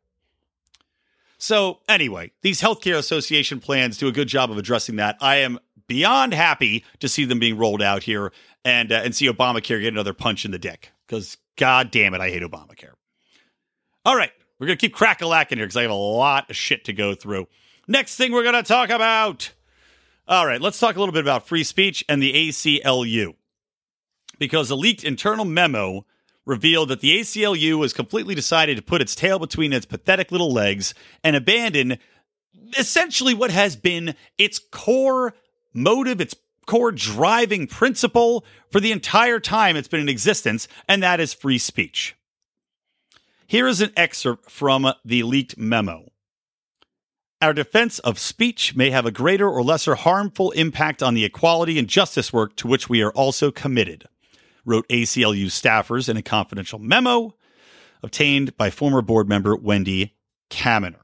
So, 1.37 1.79
anyway, 1.87 2.31
these 2.41 2.61
healthcare 2.61 2.97
association 2.97 3.61
plans 3.61 3.97
do 3.97 4.07
a 4.07 4.11
good 4.11 4.27
job 4.27 4.51
of 4.51 4.57
addressing 4.57 4.97
that. 4.97 5.17
I 5.21 5.37
am 5.37 5.57
beyond 5.87 6.33
happy 6.33 6.83
to 6.99 7.07
see 7.07 7.25
them 7.25 7.39
being 7.39 7.57
rolled 7.57 7.81
out 7.81 8.03
here 8.03 8.31
and 8.65 8.91
uh, 8.91 9.01
and 9.03 9.15
see 9.15 9.27
Obamacare 9.27 9.81
get 9.81 9.93
another 9.93 10.13
punch 10.13 10.43
in 10.43 10.51
the 10.51 10.59
dick 10.59 10.91
because 11.07 11.37
god 11.57 11.91
damn 11.91 12.13
it, 12.13 12.21
I 12.21 12.29
hate 12.29 12.43
Obamacare. 12.43 12.93
All 14.05 14.15
right, 14.15 14.31
we're 14.59 14.67
gonna 14.67 14.77
keep 14.77 14.93
crack 14.93 15.21
a 15.21 15.27
lacking 15.27 15.57
here 15.57 15.65
because 15.65 15.77
I 15.77 15.83
have 15.83 15.91
a 15.91 15.95
lot 15.95 16.49
of 16.49 16.55
shit 16.55 16.85
to 16.85 16.93
go 16.93 17.15
through. 17.15 17.47
Next 17.89 18.17
thing 18.17 18.31
we're 18.31 18.43
going 18.43 18.53
to 18.53 18.61
talk 18.61 18.91
about. 18.91 19.51
All 20.27 20.45
right, 20.45 20.61
let's 20.61 20.79
talk 20.79 20.95
a 20.95 20.99
little 20.99 21.11
bit 21.11 21.23
about 21.23 21.47
free 21.47 21.63
speech 21.63 22.05
and 22.07 22.21
the 22.21 22.49
ACLU. 22.49 23.33
Because 24.37 24.69
a 24.69 24.75
leaked 24.75 25.03
internal 25.03 25.43
memo 25.43 26.05
revealed 26.45 26.89
that 26.89 27.01
the 27.01 27.19
ACLU 27.19 27.81
has 27.81 27.91
completely 27.91 28.35
decided 28.35 28.77
to 28.77 28.83
put 28.83 29.01
its 29.01 29.15
tail 29.15 29.39
between 29.39 29.73
its 29.73 29.87
pathetic 29.87 30.31
little 30.31 30.53
legs 30.53 30.93
and 31.23 31.35
abandon 31.35 31.97
essentially 32.77 33.33
what 33.33 33.49
has 33.49 33.75
been 33.75 34.13
its 34.37 34.59
core 34.59 35.33
motive, 35.73 36.21
its 36.21 36.35
core 36.67 36.91
driving 36.91 37.65
principle 37.65 38.45
for 38.71 38.79
the 38.79 38.91
entire 38.91 39.39
time 39.39 39.75
it's 39.75 39.87
been 39.87 40.01
in 40.01 40.09
existence, 40.09 40.67
and 40.87 41.01
that 41.01 41.19
is 41.19 41.33
free 41.33 41.57
speech. 41.57 42.15
Here 43.47 43.67
is 43.67 43.81
an 43.81 43.93
excerpt 43.97 44.51
from 44.51 44.93
the 45.03 45.23
leaked 45.23 45.57
memo. 45.57 46.11
Our 47.41 47.53
defense 47.53 47.99
of 47.99 48.19
speech 48.19 48.75
may 48.75 48.89
have 48.89 49.05
a 49.05 49.11
greater 49.11 49.47
or 49.47 49.63
lesser 49.63 49.95
harmful 49.95 50.51
impact 50.51 51.01
on 51.01 51.13
the 51.13 51.23
equality 51.23 51.79
and 51.79 51.87
justice 51.87 52.33
work 52.33 52.57
to 52.57 52.67
which 52.67 52.89
we 52.89 53.01
are 53.01 53.13
also 53.13 53.49
committed, 53.49 54.09
wrote 54.65 54.85
ACLU 54.89 55.45
staffers 55.45 56.09
in 56.09 56.17
a 56.17 56.21
confidential 56.21 56.79
memo 56.79 57.35
obtained 58.03 58.57
by 58.57 58.69
former 58.69 59.01
board 59.01 59.29
member 59.29 59.55
Wendy 59.55 60.17
Kaminer. 60.49 60.99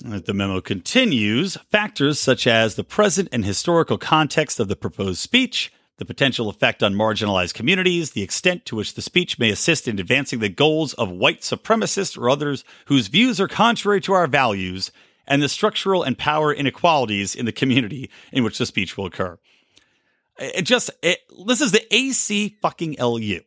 The 0.00 0.34
memo 0.34 0.60
continues 0.60 1.56
factors 1.70 2.18
such 2.18 2.48
as 2.48 2.74
the 2.74 2.82
present 2.82 3.28
and 3.30 3.44
historical 3.44 3.98
context 3.98 4.58
of 4.58 4.66
the 4.66 4.74
proposed 4.74 5.18
speech, 5.18 5.72
the 5.98 6.04
potential 6.04 6.48
effect 6.48 6.82
on 6.82 6.94
marginalized 6.94 7.54
communities, 7.54 8.12
the 8.12 8.22
extent 8.22 8.64
to 8.64 8.74
which 8.74 8.94
the 8.94 9.02
speech 9.02 9.38
may 9.38 9.50
assist 9.50 9.86
in 9.86 10.00
advancing 10.00 10.40
the 10.40 10.48
goals 10.48 10.92
of 10.94 11.10
white 11.10 11.42
supremacists 11.42 12.18
or 12.18 12.28
others 12.28 12.64
whose 12.86 13.06
views 13.06 13.38
are 13.40 13.48
contrary 13.48 14.00
to 14.00 14.12
our 14.12 14.26
values, 14.26 14.90
and 15.30 15.42
the 15.42 15.48
structural 15.48 16.02
and 16.02 16.18
power 16.18 16.52
inequalities 16.52 17.34
in 17.34 17.46
the 17.46 17.52
community 17.52 18.10
in 18.32 18.44
which 18.44 18.58
the 18.58 18.66
speech 18.66 18.98
will 18.98 19.06
occur. 19.06 19.38
It 20.38 20.62
just, 20.62 20.90
it, 21.02 21.20
this 21.46 21.62
is 21.62 21.72
the 21.72 21.94
AC 21.94 22.58
fucking 22.60 22.96
LU 23.00 23.40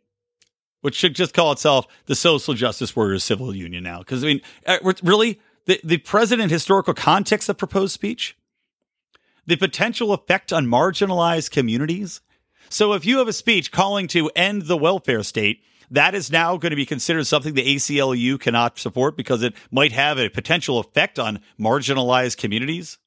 which 0.84 0.96
should 0.96 1.16
just 1.16 1.34
call 1.34 1.54
itself 1.54 1.88
the 2.08 2.16
Social 2.16 2.54
Justice 2.54 2.94
Warriors 2.94 3.24
Civil 3.24 3.56
Union 3.56 3.86
now. 3.86 4.00
Because 4.00 4.22
I 4.22 4.28
mean, 4.28 4.42
uh, 4.66 4.80
really, 5.02 5.40
the, 5.66 5.80
the 5.82 5.98
president 5.98 6.52
historical 6.52 6.94
context 6.94 7.48
of 7.48 7.58
proposed 7.58 7.94
speech, 7.94 8.38
the 9.46 9.56
potential 9.56 10.12
effect 10.12 10.52
on 10.52 10.68
marginalized 10.68 11.52
communities. 11.52 12.20
So 12.68 12.92
if 12.92 13.06
you 13.06 13.20
have 13.20 13.30
a 13.30 13.34
speech 13.34 13.72
calling 13.72 14.08
to 14.10 14.30
end 14.36 14.64
the 14.64 14.76
welfare 14.76 15.24
state, 15.24 15.64
that 15.94 16.16
is 16.16 16.32
now 16.32 16.58
going 16.58 16.72
to 16.72 16.76
be 16.76 16.86
considered 16.86 17.26
something 17.28 17.54
the 17.54 17.76
ACLU 17.76 18.40
cannot 18.40 18.80
support 18.80 19.16
because 19.16 19.44
it 19.44 19.54
might 19.72 19.92
have 19.92 20.18
a 20.18 20.30
potential 20.30 20.80
effect 20.80 21.20
on 21.20 21.40
marginalized 21.60 22.38
communities. 22.38 22.98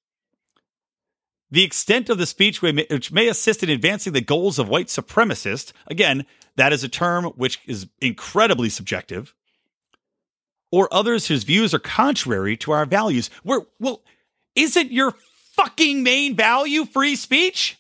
The 1.51 1.65
extent 1.65 2.09
of 2.09 2.19
the 2.19 2.27
speech 2.27 2.63
which 2.63 3.13
may 3.13 3.29
assist 3.29 3.63
in 3.63 3.71
advancing 3.71 4.13
the 4.13 4.21
goals 4.21 4.59
of 4.59 4.69
white 4.69 4.87
supremacists, 4.87 5.73
again, 5.89 6.27
that 6.55 6.73
is 6.73 6.85
a 6.85 6.89
term 6.89 7.25
which 7.37 7.61
is 7.67 7.89
incredibly 8.01 8.69
subjective 8.69 9.35
or 10.71 10.93
others 10.93 11.27
whose 11.27 11.45
views 11.45 11.75
are 11.75 11.81
contrary 11.81 12.57
to 12.59 12.71
our 12.71 12.87
values. 12.87 13.31
We're, 13.43 13.63
well, 13.81 14.03
isn't 14.55 14.93
your 14.93 15.15
fucking 15.55 16.03
main 16.03 16.37
value 16.37 16.85
free 16.85 17.17
speech? 17.17 17.79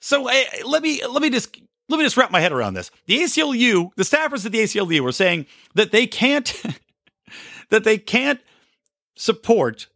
So 0.00 0.28
uh, 0.28 0.42
let 0.64 0.82
me 0.82 1.04
let 1.06 1.20
me 1.20 1.30
just 1.30 1.58
let 1.88 1.98
me 1.98 2.04
just 2.04 2.16
wrap 2.16 2.30
my 2.30 2.40
head 2.40 2.52
around 2.52 2.74
this. 2.74 2.90
The 3.06 3.18
ACLU, 3.18 3.90
the 3.96 4.02
staffers 4.02 4.44
at 4.44 4.52
the 4.52 4.60
ACLU 4.60 5.00
were 5.00 5.12
saying 5.12 5.46
that 5.74 5.90
they 5.90 6.06
can't 6.06 6.54
that 7.70 7.84
they 7.84 7.98
can't 7.98 8.40
support 9.16 9.88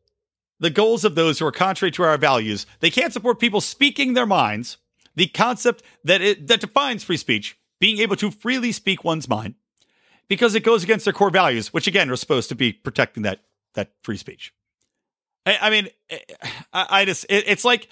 the 0.59 0.71
goals 0.71 1.05
of 1.05 1.15
those 1.15 1.39
who 1.39 1.47
are 1.47 1.53
contrary 1.53 1.91
to 1.93 2.03
our 2.05 2.17
values. 2.17 2.67
They 2.81 2.91
can't 2.91 3.13
support 3.13 3.41
people 3.41 3.61
speaking 3.61 4.15
their 4.15 4.27
minds. 4.27 4.79
The 5.15 5.27
concept 5.27 5.83
that 6.05 6.23
it 6.23 6.47
that 6.47 6.61
defines 6.61 7.05
free 7.05 7.19
speech, 7.19 7.59
being 7.81 7.99
able 7.99 8.17
to 8.17 8.31
freely 8.31 8.73
speak 8.73 9.05
one's 9.05 9.29
mind, 9.29 9.57
because 10.29 10.55
it 10.55 10.65
goes 10.65 10.83
against 10.83 11.05
their 11.05 11.13
core 11.13 11.31
values, 11.31 11.73
which 11.75 11.87
again 11.87 12.11
are 12.11 12.17
supposed 12.17 12.49
to 12.49 12.55
be 12.55 12.73
protecting 12.73 13.23
that 13.25 13.41
that 13.75 13.93
free 14.03 14.17
speech. 14.17 14.55
I, 15.45 15.59
I 15.61 15.71
mean, 15.71 15.89
eh, 16.09 16.19
I, 16.73 16.87
I 17.01 17.05
just 17.05 17.27
it, 17.29 17.45
it's 17.47 17.65
like 17.65 17.89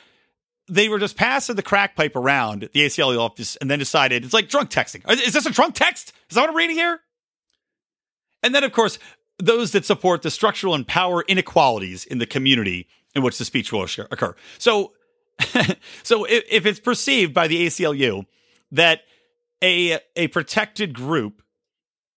they 0.70 0.88
were 0.88 0.98
just 0.98 1.16
passing 1.16 1.56
the 1.56 1.62
crack 1.62 1.96
pipe 1.96 2.14
around 2.16 2.68
the 2.72 2.80
ACLU 2.80 3.18
office 3.18 3.56
and 3.56 3.70
then 3.70 3.78
decided 3.78 4.24
it's 4.24 4.32
like 4.32 4.48
drunk 4.48 4.70
texting. 4.70 5.08
Is 5.10 5.32
this 5.32 5.46
a 5.46 5.50
drunk 5.50 5.74
text? 5.74 6.12
Is 6.30 6.36
that 6.36 6.42
what 6.42 6.50
I'm 6.50 6.56
reading 6.56 6.76
here? 6.76 7.00
And 8.42 8.54
then, 8.54 8.64
of 8.64 8.72
course, 8.72 8.98
those 9.38 9.72
that 9.72 9.84
support 9.84 10.22
the 10.22 10.30
structural 10.30 10.74
and 10.74 10.86
power 10.86 11.24
inequalities 11.26 12.04
in 12.04 12.18
the 12.18 12.26
community 12.26 12.88
in 13.14 13.22
which 13.22 13.38
the 13.38 13.44
speech 13.44 13.72
will 13.72 13.86
occur. 14.10 14.34
So, 14.58 14.92
so 16.02 16.24
if, 16.24 16.66
it's 16.66 16.80
perceived 16.80 17.34
by 17.34 17.48
the 17.48 17.66
ACLU 17.66 18.26
that 18.72 19.02
a 19.62 19.98
a 20.16 20.28
protected 20.28 20.94
group 20.94 21.42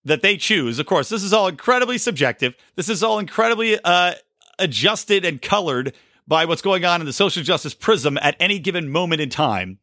that 0.06 0.22
they 0.22 0.38
choose. 0.38 0.80
Of 0.80 0.86
course, 0.86 1.10
this 1.10 1.24
is 1.24 1.34
all 1.34 1.48
incredibly 1.48 1.98
subjective. 1.98 2.56
This 2.76 2.90
is 2.90 3.04
all 3.04 3.20
incredibly 3.20 3.80
uh, 3.84 4.14
adjusted 4.60 5.26
and 5.26 5.42
colored 5.42 5.94
by 6.28 6.46
what's 6.46 6.62
going 6.62 6.86
on 6.86 7.02
in 7.02 7.06
the 7.06 7.14
social 7.14 7.44
justice 7.44 7.74
prism 7.74 8.18
at 8.22 8.36
any 8.40 8.60
given 8.60 8.90
moment 8.90 9.22
in 9.22 9.30
time. 9.30 9.80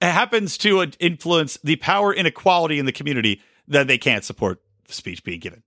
It 0.00 0.10
happens 0.10 0.58
to 0.58 0.80
uh, 0.80 0.86
influence 1.00 1.58
the 1.62 1.76
power 1.76 2.12
inequality 2.12 2.78
in 2.78 2.86
the 2.86 2.92
community 2.92 3.40
that 3.68 3.86
they 3.86 3.98
can't 3.98 4.24
support 4.24 4.60
the 4.86 4.92
speech 4.92 5.24
being 5.24 5.40
given. 5.40 5.62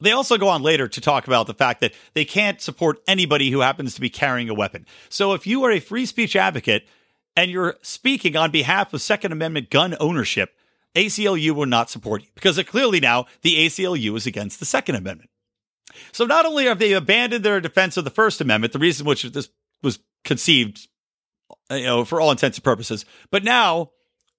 They 0.00 0.12
also 0.12 0.36
go 0.36 0.48
on 0.48 0.62
later 0.62 0.88
to 0.88 1.00
talk 1.00 1.26
about 1.26 1.46
the 1.46 1.54
fact 1.54 1.80
that 1.80 1.94
they 2.12 2.24
can't 2.24 2.60
support 2.60 3.02
anybody 3.06 3.50
who 3.50 3.60
happens 3.60 3.94
to 3.94 4.00
be 4.00 4.10
carrying 4.10 4.50
a 4.50 4.54
weapon. 4.54 4.86
So 5.08 5.32
if 5.32 5.46
you 5.46 5.64
are 5.64 5.70
a 5.70 5.80
free 5.80 6.04
speech 6.04 6.36
advocate 6.36 6.86
and 7.34 7.50
you're 7.50 7.76
speaking 7.82 8.36
on 8.36 8.50
behalf 8.50 8.92
of 8.92 9.00
Second 9.00 9.32
Amendment 9.32 9.70
gun 9.70 9.96
ownership, 9.98 10.54
ACLU 10.94 11.52
will 11.52 11.66
not 11.66 11.90
support 11.90 12.22
you 12.22 12.28
because 12.34 12.62
clearly 12.64 13.00
now 13.00 13.26
the 13.42 13.66
ACLU 13.66 14.16
is 14.16 14.26
against 14.26 14.58
the 14.58 14.66
Second 14.66 14.96
Amendment. 14.96 15.30
So 16.12 16.24
not 16.24 16.46
only 16.46 16.64
have 16.66 16.78
they 16.78 16.92
abandoned 16.92 17.44
their 17.44 17.60
defense 17.60 17.96
of 17.96 18.04
the 18.04 18.10
First 18.10 18.40
Amendment, 18.40 18.72
the 18.72 18.78
reason 18.78 19.06
which 19.06 19.22
this 19.22 19.48
was 19.82 19.98
conceived, 20.24 20.88
you 21.70 21.84
know, 21.84 22.04
for 22.04 22.20
all 22.20 22.30
intents 22.30 22.58
and 22.58 22.64
purposes, 22.64 23.04
but 23.30 23.44
now 23.44 23.90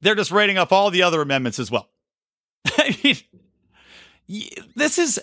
they're 0.01 0.15
just 0.15 0.31
writing 0.31 0.57
off 0.57 0.71
all 0.71 0.91
the 0.91 1.03
other 1.03 1.21
amendments 1.21 1.59
as 1.59 1.71
well. 1.71 1.89
I 2.77 2.97
mean, 3.03 4.49
this 4.75 4.97
is 4.97 5.19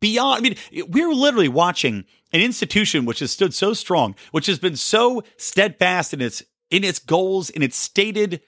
beyond. 0.00 0.38
I 0.38 0.40
mean, 0.40 0.86
we're 0.88 1.12
literally 1.12 1.48
watching 1.48 2.04
an 2.32 2.40
institution 2.40 3.04
which 3.04 3.20
has 3.20 3.30
stood 3.30 3.54
so 3.54 3.72
strong, 3.72 4.14
which 4.32 4.46
has 4.46 4.58
been 4.58 4.76
so 4.76 5.22
steadfast 5.36 6.12
in 6.12 6.20
its 6.20 6.42
in 6.70 6.84
its 6.84 6.98
goals, 6.98 7.50
in 7.50 7.62
its 7.62 7.76
stated 7.76 8.40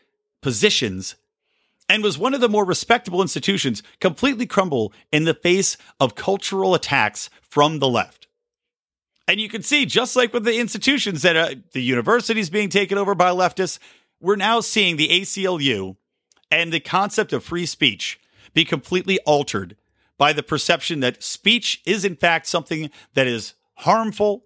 positions 0.42 1.16
and 1.88 2.02
was 2.02 2.18
one 2.18 2.34
of 2.34 2.40
the 2.40 2.48
more 2.48 2.64
respectable 2.64 3.22
institutions 3.22 3.82
completely 4.00 4.46
crumble 4.46 4.92
in 5.10 5.24
the 5.24 5.34
face 5.34 5.76
of 5.98 6.14
cultural 6.14 6.74
attacks 6.74 7.30
from 7.40 7.78
the 7.78 7.88
left. 7.88 8.26
And 9.26 9.40
you 9.40 9.48
can 9.48 9.62
see, 9.62 9.84
just 9.84 10.16
like 10.16 10.32
with 10.32 10.44
the 10.44 10.58
institutions 10.58 11.22
that 11.22 11.36
are, 11.36 11.54
the 11.72 11.82
universities 11.82 12.50
being 12.50 12.70
taken 12.70 12.96
over 12.96 13.14
by 13.14 13.30
leftists, 13.30 13.78
we're 14.20 14.36
now 14.36 14.60
seeing 14.60 14.96
the 14.96 15.08
ACLU 15.08 15.96
and 16.50 16.72
the 16.72 16.80
concept 16.80 17.32
of 17.32 17.44
free 17.44 17.66
speech 17.66 18.18
be 18.54 18.64
completely 18.64 19.18
altered 19.20 19.76
by 20.16 20.32
the 20.32 20.42
perception 20.42 21.00
that 21.00 21.22
speech 21.22 21.82
is, 21.86 22.04
in 22.04 22.16
fact, 22.16 22.46
something 22.46 22.90
that 23.14 23.26
is 23.26 23.54
harmful, 23.74 24.44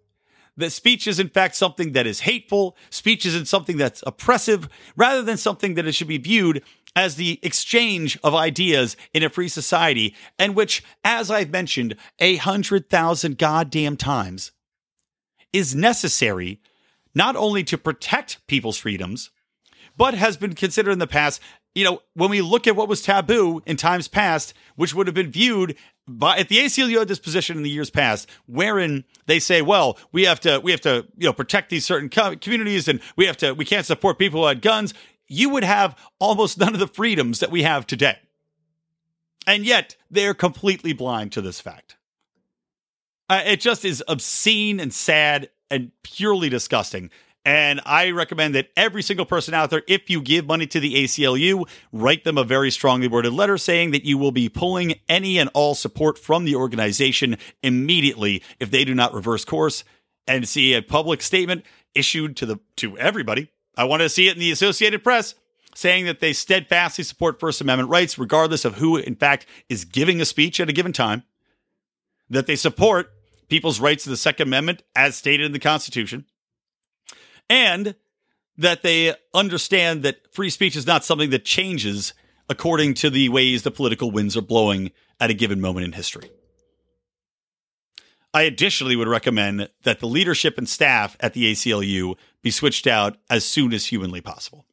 that 0.57 0.71
speech 0.71 1.07
is, 1.07 1.19
in 1.19 1.29
fact, 1.29 1.55
something 1.55 1.93
that 1.93 2.07
is 2.07 2.21
hateful, 2.21 2.77
speech 2.91 3.25
isn't 3.25 3.47
something 3.47 3.79
that's 3.79 4.03
oppressive, 4.07 4.69
rather 4.97 5.23
than 5.23 5.37
something 5.37 5.75
that 5.75 5.87
it 5.87 5.93
should 5.93 6.09
be 6.09 6.19
viewed 6.19 6.63
as 6.95 7.17
the 7.17 7.39
exchange 7.43 8.19
of 8.23 8.35
ideas 8.35 8.97
in 9.15 9.23
a 9.23 9.31
free 9.31 9.49
society, 9.49 10.15
and 10.39 10.55
which, 10.55 10.83
as 11.05 11.31
I've 11.31 11.51
mentioned 11.51 11.97
a 12.19 12.37
hundred 12.37 12.91
thousand 12.91 13.39
goddamn 13.39 13.97
times, 13.97 14.53
is 15.53 15.75
necessary 15.75 16.61
not 17.15 17.37
only 17.37 17.65
to 17.65 17.79
protect 17.79 18.47
people's 18.47 18.79
freedoms, 18.79 19.31
but 19.97 20.15
has 20.15 20.37
been 20.37 20.55
considered 20.55 20.93
in 20.93 20.99
the 20.99 21.07
past. 21.07 21.41
You 21.75 21.85
know, 21.85 22.03
when 22.15 22.31
we 22.31 22.43
look 22.43 22.67
at 22.67 22.77
what 22.77 22.89
was 22.89 23.03
taboo 23.03 23.63
in 23.65 23.77
times 23.77 24.09
past, 24.09 24.55
which 24.77 24.95
would 24.95 25.07
have 25.07 25.15
been 25.15 25.31
viewed 25.31 25.77
by 26.07 26.39
at 26.39 26.49
the 26.49 26.59
ACLU 26.59 26.99
had 26.99 27.09
this 27.09 27.19
position 27.19 27.57
in 27.57 27.63
the 27.63 27.71
years 27.71 27.91
past, 27.91 28.29
wherein 28.47 29.05
they 29.27 29.39
say, 29.39 29.63
well, 29.63 29.99
we 30.11 30.25
have 30.25 30.41
to 30.41 30.61
we 30.61 30.71
have 30.71 30.81
to 30.83 31.07
you 31.17 31.27
know 31.27 31.33
protect 31.33 31.71
these 31.71 31.85
certain 31.85 32.09
co- 32.09 32.37
communities, 32.37 32.89
and 32.89 33.01
we 33.17 33.27
have 33.27 33.37
to 33.39 33.53
we 33.53 33.65
can't 33.65 33.87
support 33.87 34.19
people 34.19 34.43
who 34.43 34.49
had 34.49 34.63
guns 34.63 34.95
you 35.29 35.51
would 35.51 35.65
have 35.65 35.97
almost 36.19 36.59
none 36.59 36.75
of 36.75 36.81
the 36.81 36.87
freedoms 36.87 37.41
that 37.41 37.51
we 37.51 37.63
have 37.63 37.87
today. 37.87 38.19
And 39.47 39.65
yet, 39.65 39.97
they're 40.11 40.35
completely 40.35 40.93
blind 40.93 41.33
to 41.33 41.41
this 41.41 41.61
fact. 41.61 41.97
Uh, 43.29 43.43
it 43.45 43.61
just 43.61 43.85
is 43.85 44.05
obscene 44.07 44.79
and 44.79 44.93
sad 44.93 45.51
and 45.71 45.91
purely 46.03 46.49
disgusting. 46.49 47.11
And 47.45 47.81
I 47.85 48.11
recommend 48.11 48.55
that 48.55 48.69
every 48.77 49.03
single 49.03 49.27
person 49.27 49.53
out 49.53 49.71
there, 49.71 49.83
if 49.89 50.09
you 50.09 50.23
give 50.23 50.47
money 50.47 50.67
to 50.69 50.79
the 50.79 50.95
ACLU, 50.95 51.69
write 51.93 52.23
them 52.23 52.39
a 52.39 52.45
very 52.45 52.71
strongly 52.71 53.09
worded 53.09 53.33
letter 53.33 53.59
saying 53.59 53.91
that 53.93 54.05
you 54.05 54.17
will 54.17 54.31
be 54.31 54.49
pulling 54.49 54.95
any 55.09 55.39
and 55.39 55.51
all 55.53 55.75
support 55.75 56.19
from 56.19 56.45
the 56.45 56.55
organization 56.55 57.37
immediately 57.63 58.43
if 58.61 58.71
they 58.71 58.85
do 58.85 58.95
not 58.95 59.13
reverse 59.13 59.45
course 59.45 59.83
and 60.29 60.49
see 60.49 60.75
a 60.75 60.83
public 60.83 61.21
statement 61.21 61.65
issued 61.95 62.37
to 62.37 62.47
the 62.47 62.61
to 62.77 62.97
everybody 62.97 63.51
I 63.77 63.85
want 63.85 64.03
to 64.03 64.09
see 64.09 64.29
it 64.29 64.35
in 64.35 64.41
the 64.41 64.53
Associated 64.53 65.03
Press 65.03 65.35
saying 65.75 66.05
that 66.05 66.21
they 66.21 66.33
steadfastly 66.33 67.05
support 67.05 67.41
First 67.41 67.61
Amendment 67.61 67.89
rights, 67.89 68.19
regardless 68.19 68.65
of 68.65 68.75
who, 68.75 68.97
in 68.97 69.15
fact, 69.15 69.47
is 69.69 69.85
giving 69.85 70.21
a 70.21 70.25
speech 70.25 70.61
at 70.61 70.69
a 70.69 70.73
given 70.73 70.93
time, 70.93 71.23
that 72.29 72.47
they 72.47 72.57
support 72.57 73.11
people's 73.49 73.81
rights 73.81 74.05
to 74.05 74.11
the 74.11 74.17
Second 74.17 74.49
Amendment 74.49 74.83
as 74.95 75.17
stated 75.17 75.47
in 75.47 75.53
the 75.53 75.59
Constitution, 75.59 76.27
and 77.49 77.95
that 78.57 78.83
they 78.83 79.15
understand 79.33 80.03
that 80.03 80.33
free 80.33 80.51
speech 80.51 80.77
is 80.77 80.87
not 80.87 81.05
something 81.05 81.31
that 81.31 81.45
changes 81.45 82.13
according 82.49 82.93
to 82.93 83.09
the 83.09 83.31
ways 83.31 83.63
the 83.63 83.71
political 83.71 84.11
winds 84.11 84.37
are 84.37 84.43
blowing 84.43 84.91
at 85.19 85.31
a 85.31 85.35
given 85.35 85.61
moment 85.61 85.87
in 85.87 85.93
history. 85.93 86.31
I 88.35 88.43
additionally 88.43 88.97
would 88.97 89.09
recommend 89.09 89.69
that 89.83 90.01
the 90.01 90.07
leadership 90.07 90.57
and 90.57 90.69
staff 90.69 91.17
at 91.21 91.35
the 91.35 91.53
ACLU 91.53 92.17
be 92.43 92.51
switched 92.51 92.87
out 92.87 93.19
as 93.29 93.45
soon 93.45 93.73
as 93.75 93.87
humanly 93.87 94.21
possible. 94.21 94.67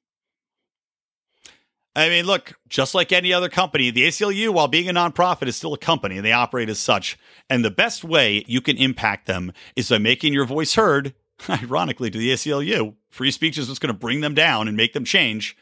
I 1.95 2.07
mean, 2.07 2.25
look, 2.25 2.53
just 2.69 2.95
like 2.95 3.11
any 3.11 3.33
other 3.33 3.49
company, 3.49 3.91
the 3.91 4.07
ACLU, 4.07 4.51
while 4.51 4.69
being 4.69 4.87
a 4.87 4.93
nonprofit, 4.93 5.47
is 5.47 5.57
still 5.57 5.73
a 5.73 5.77
company 5.77 6.17
and 6.17 6.25
they 6.25 6.31
operate 6.31 6.69
as 6.69 6.79
such. 6.79 7.17
And 7.49 7.65
the 7.65 7.71
best 7.71 8.03
way 8.03 8.45
you 8.47 8.61
can 8.61 8.77
impact 8.77 9.25
them 9.25 9.51
is 9.75 9.89
by 9.89 9.97
making 9.97 10.33
your 10.33 10.45
voice 10.45 10.75
heard, 10.75 11.13
ironically, 11.49 12.09
to 12.09 12.17
the 12.17 12.31
ACLU. 12.31 12.95
Free 13.09 13.31
speech 13.31 13.57
is 13.57 13.67
what's 13.67 13.79
going 13.79 13.93
to 13.93 13.99
bring 13.99 14.21
them 14.21 14.35
down 14.35 14.67
and 14.67 14.77
make 14.77 14.93
them 14.93 15.03
change, 15.03 15.57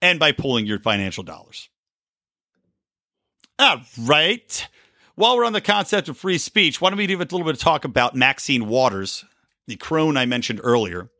and 0.00 0.18
by 0.18 0.32
pulling 0.32 0.66
your 0.66 0.80
financial 0.80 1.22
dollars. 1.22 1.68
All 3.58 3.82
right. 4.00 4.68
While 5.14 5.36
we're 5.36 5.44
on 5.44 5.52
the 5.52 5.60
concept 5.60 6.08
of 6.08 6.16
free 6.16 6.38
speech, 6.38 6.80
why 6.80 6.88
don't 6.88 6.96
we 6.96 7.06
do 7.06 7.16
a 7.16 7.18
little 7.18 7.44
bit 7.44 7.54
of 7.54 7.60
talk 7.60 7.84
about 7.84 8.16
Maxine 8.16 8.66
Waters, 8.66 9.24
the 9.66 9.76
crone 9.76 10.16
I 10.16 10.24
mentioned 10.24 10.60
earlier, 10.62 11.10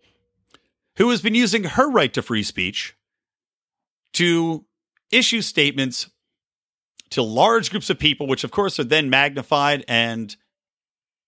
who 0.96 1.10
has 1.10 1.20
been 1.20 1.34
using 1.34 1.64
her 1.64 1.90
right 1.90 2.12
to 2.14 2.22
free 2.22 2.42
speech 2.42 2.96
to 4.14 4.64
issue 5.10 5.42
statements 5.42 6.10
to 7.10 7.22
large 7.22 7.70
groups 7.70 7.90
of 7.90 7.98
people, 7.98 8.26
which 8.26 8.44
of 8.44 8.50
course 8.50 8.80
are 8.80 8.84
then 8.84 9.10
magnified 9.10 9.84
and 9.86 10.36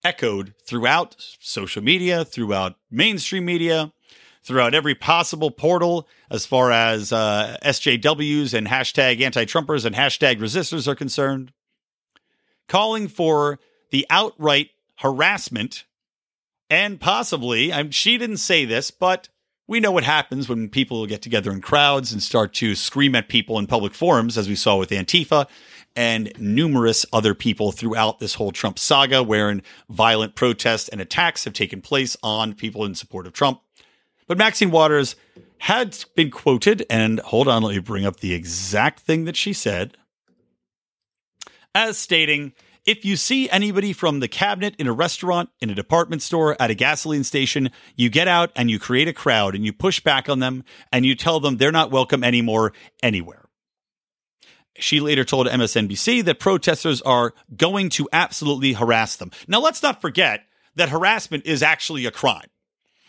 echoed 0.02 0.54
throughout 0.66 1.16
social 1.40 1.82
media, 1.82 2.24
throughout 2.24 2.76
mainstream 2.90 3.44
media, 3.44 3.92
throughout 4.42 4.74
every 4.74 4.94
possible 4.94 5.50
portal 5.50 6.08
as 6.30 6.46
far 6.46 6.72
as 6.72 7.12
uh, 7.12 7.58
SJWs 7.62 8.54
and 8.54 8.66
hashtag 8.68 9.20
anti 9.20 9.44
Trumpers 9.44 9.84
and 9.84 9.94
hashtag 9.94 10.38
resistors 10.38 10.88
are 10.88 10.94
concerned, 10.94 11.52
calling 12.68 13.08
for 13.08 13.58
the 13.90 14.06
outright 14.10 14.70
harassment 14.98 15.84
and 16.70 17.00
possibly, 17.00 17.72
I'm, 17.72 17.90
she 17.90 18.18
didn't 18.18 18.38
say 18.38 18.64
this, 18.64 18.90
but 18.90 19.28
we 19.66 19.80
know 19.80 19.92
what 19.92 20.04
happens 20.04 20.48
when 20.48 20.68
people 20.68 21.06
get 21.06 21.22
together 21.22 21.52
in 21.52 21.60
crowds 21.60 22.12
and 22.12 22.22
start 22.22 22.52
to 22.54 22.74
scream 22.74 23.14
at 23.14 23.28
people 23.28 23.58
in 23.58 23.66
public 23.66 23.94
forums, 23.94 24.36
as 24.36 24.48
we 24.48 24.56
saw 24.56 24.76
with 24.76 24.90
Antifa 24.90 25.46
and 25.96 26.32
numerous 26.38 27.06
other 27.12 27.34
people 27.34 27.70
throughout 27.70 28.18
this 28.18 28.34
whole 28.34 28.50
Trump 28.50 28.78
saga, 28.78 29.22
wherein 29.22 29.62
violent 29.88 30.34
protests 30.34 30.88
and 30.88 31.00
attacks 31.00 31.44
have 31.44 31.52
taken 31.52 31.80
place 31.80 32.16
on 32.22 32.54
people 32.54 32.84
in 32.84 32.94
support 32.94 33.26
of 33.26 33.32
Trump. 33.32 33.60
But 34.26 34.38
Maxine 34.38 34.70
Waters 34.70 35.16
had 35.58 35.96
been 36.16 36.30
quoted, 36.30 36.84
and 36.90 37.20
hold 37.20 37.46
on, 37.46 37.62
let 37.62 37.74
me 37.74 37.80
bring 37.80 38.04
up 38.04 38.20
the 38.20 38.34
exact 38.34 39.00
thing 39.00 39.24
that 39.24 39.36
she 39.36 39.52
said, 39.52 39.96
as 41.74 41.98
stating 41.98 42.52
if 42.86 43.04
you 43.04 43.16
see 43.16 43.48
anybody 43.48 43.94
from 43.94 44.20
the 44.20 44.28
cabinet 44.28 44.74
in 44.78 44.86
a 44.86 44.92
restaurant, 44.92 45.48
in 45.60 45.70
a 45.70 45.74
department 45.74 46.20
store, 46.20 46.54
at 46.60 46.70
a 46.70 46.74
gasoline 46.74 47.24
station, 47.24 47.70
you 47.96 48.10
get 48.10 48.28
out 48.28 48.50
and 48.54 48.70
you 48.70 48.78
create 48.78 49.08
a 49.08 49.12
crowd 49.14 49.54
and 49.54 49.64
you 49.64 49.72
push 49.72 50.00
back 50.00 50.28
on 50.28 50.40
them 50.40 50.64
and 50.92 51.06
you 51.06 51.14
tell 51.14 51.40
them 51.40 51.56
they're 51.56 51.72
not 51.72 51.90
welcome 51.90 52.22
anymore 52.22 52.74
anywhere. 53.02 53.48
She 54.78 55.00
later 55.00 55.24
told 55.24 55.46
MSNBC 55.46 56.24
that 56.24 56.40
protesters 56.40 57.00
are 57.02 57.32
going 57.56 57.88
to 57.90 58.08
absolutely 58.12 58.74
harass 58.74 59.16
them. 59.16 59.30
Now, 59.48 59.60
let's 59.60 59.82
not 59.82 60.02
forget 60.02 60.40
that 60.74 60.88
harassment 60.88 61.46
is 61.46 61.62
actually 61.62 62.06
a 62.06 62.10
crime. 62.10 62.48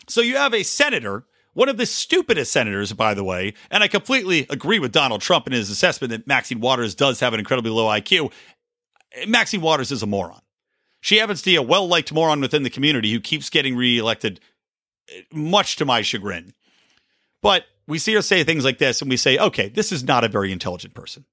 So 0.08 0.20
you 0.20 0.36
have 0.36 0.54
a 0.54 0.62
senator, 0.62 1.24
one 1.54 1.68
of 1.68 1.76
the 1.76 1.86
stupidest 1.86 2.52
senators, 2.52 2.92
by 2.92 3.14
the 3.14 3.24
way, 3.24 3.54
and 3.70 3.82
I 3.82 3.88
completely 3.88 4.46
agree 4.48 4.78
with 4.78 4.92
Donald 4.92 5.20
Trump 5.20 5.48
in 5.48 5.52
his 5.52 5.68
assessment 5.68 6.12
that 6.12 6.26
Maxine 6.28 6.60
Waters 6.60 6.94
does 6.94 7.18
have 7.20 7.34
an 7.34 7.40
incredibly 7.40 7.72
low 7.72 7.86
IQ. 7.86 8.32
Maxine 9.26 9.60
Waters 9.60 9.92
is 9.92 10.02
a 10.02 10.06
moron. 10.06 10.40
She 11.00 11.18
happens 11.18 11.40
to 11.42 11.50
be 11.50 11.56
a 11.56 11.62
well 11.62 11.86
liked 11.86 12.12
moron 12.12 12.40
within 12.40 12.62
the 12.62 12.70
community 12.70 13.12
who 13.12 13.20
keeps 13.20 13.50
getting 13.50 13.76
reelected, 13.76 14.40
eh, 15.08 15.22
much 15.32 15.76
to 15.76 15.84
my 15.84 16.02
chagrin. 16.02 16.52
But 17.42 17.64
we 17.86 17.98
see 17.98 18.14
her 18.14 18.22
say 18.22 18.42
things 18.42 18.64
like 18.64 18.78
this, 18.78 19.00
and 19.00 19.08
we 19.08 19.16
say, 19.16 19.38
okay, 19.38 19.68
this 19.68 19.92
is 19.92 20.02
not 20.02 20.24
a 20.24 20.28
very 20.28 20.50
intelligent 20.50 20.94
person. 20.94 21.24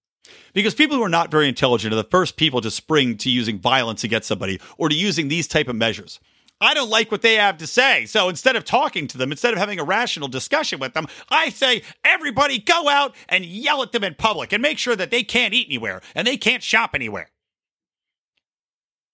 Because 0.53 0.75
people 0.75 0.97
who 0.97 1.03
are 1.03 1.09
not 1.09 1.31
very 1.31 1.47
intelligent 1.47 1.93
are 1.93 1.97
the 1.97 2.03
first 2.03 2.37
people 2.37 2.61
to 2.61 2.71
spring 2.71 3.17
to 3.17 3.29
using 3.29 3.59
violence 3.59 4.03
against 4.03 4.27
somebody 4.27 4.59
or 4.77 4.89
to 4.89 4.95
using 4.95 5.27
these 5.27 5.47
type 5.47 5.67
of 5.67 5.75
measures. 5.75 6.19
I 6.61 6.73
don't 6.73 6.89
like 6.89 7.11
what 7.11 7.21
they 7.21 7.35
have 7.35 7.57
to 7.57 7.67
say. 7.67 8.05
So 8.05 8.29
instead 8.29 8.55
of 8.55 8.63
talking 8.63 9.07
to 9.07 9.17
them, 9.17 9.31
instead 9.31 9.53
of 9.53 9.59
having 9.59 9.79
a 9.79 9.83
rational 9.83 10.29
discussion 10.29 10.79
with 10.79 10.93
them, 10.93 11.07
I 11.29 11.49
say, 11.49 11.83
everybody 12.05 12.59
go 12.59 12.87
out 12.87 13.15
and 13.27 13.43
yell 13.43 13.81
at 13.83 13.91
them 13.91 14.03
in 14.03 14.15
public 14.15 14.53
and 14.53 14.61
make 14.61 14.77
sure 14.77 14.95
that 14.95 15.11
they 15.11 15.23
can't 15.23 15.53
eat 15.53 15.67
anywhere 15.67 16.01
and 16.15 16.25
they 16.25 16.37
can't 16.37 16.63
shop 16.63 16.91
anywhere. 16.93 17.31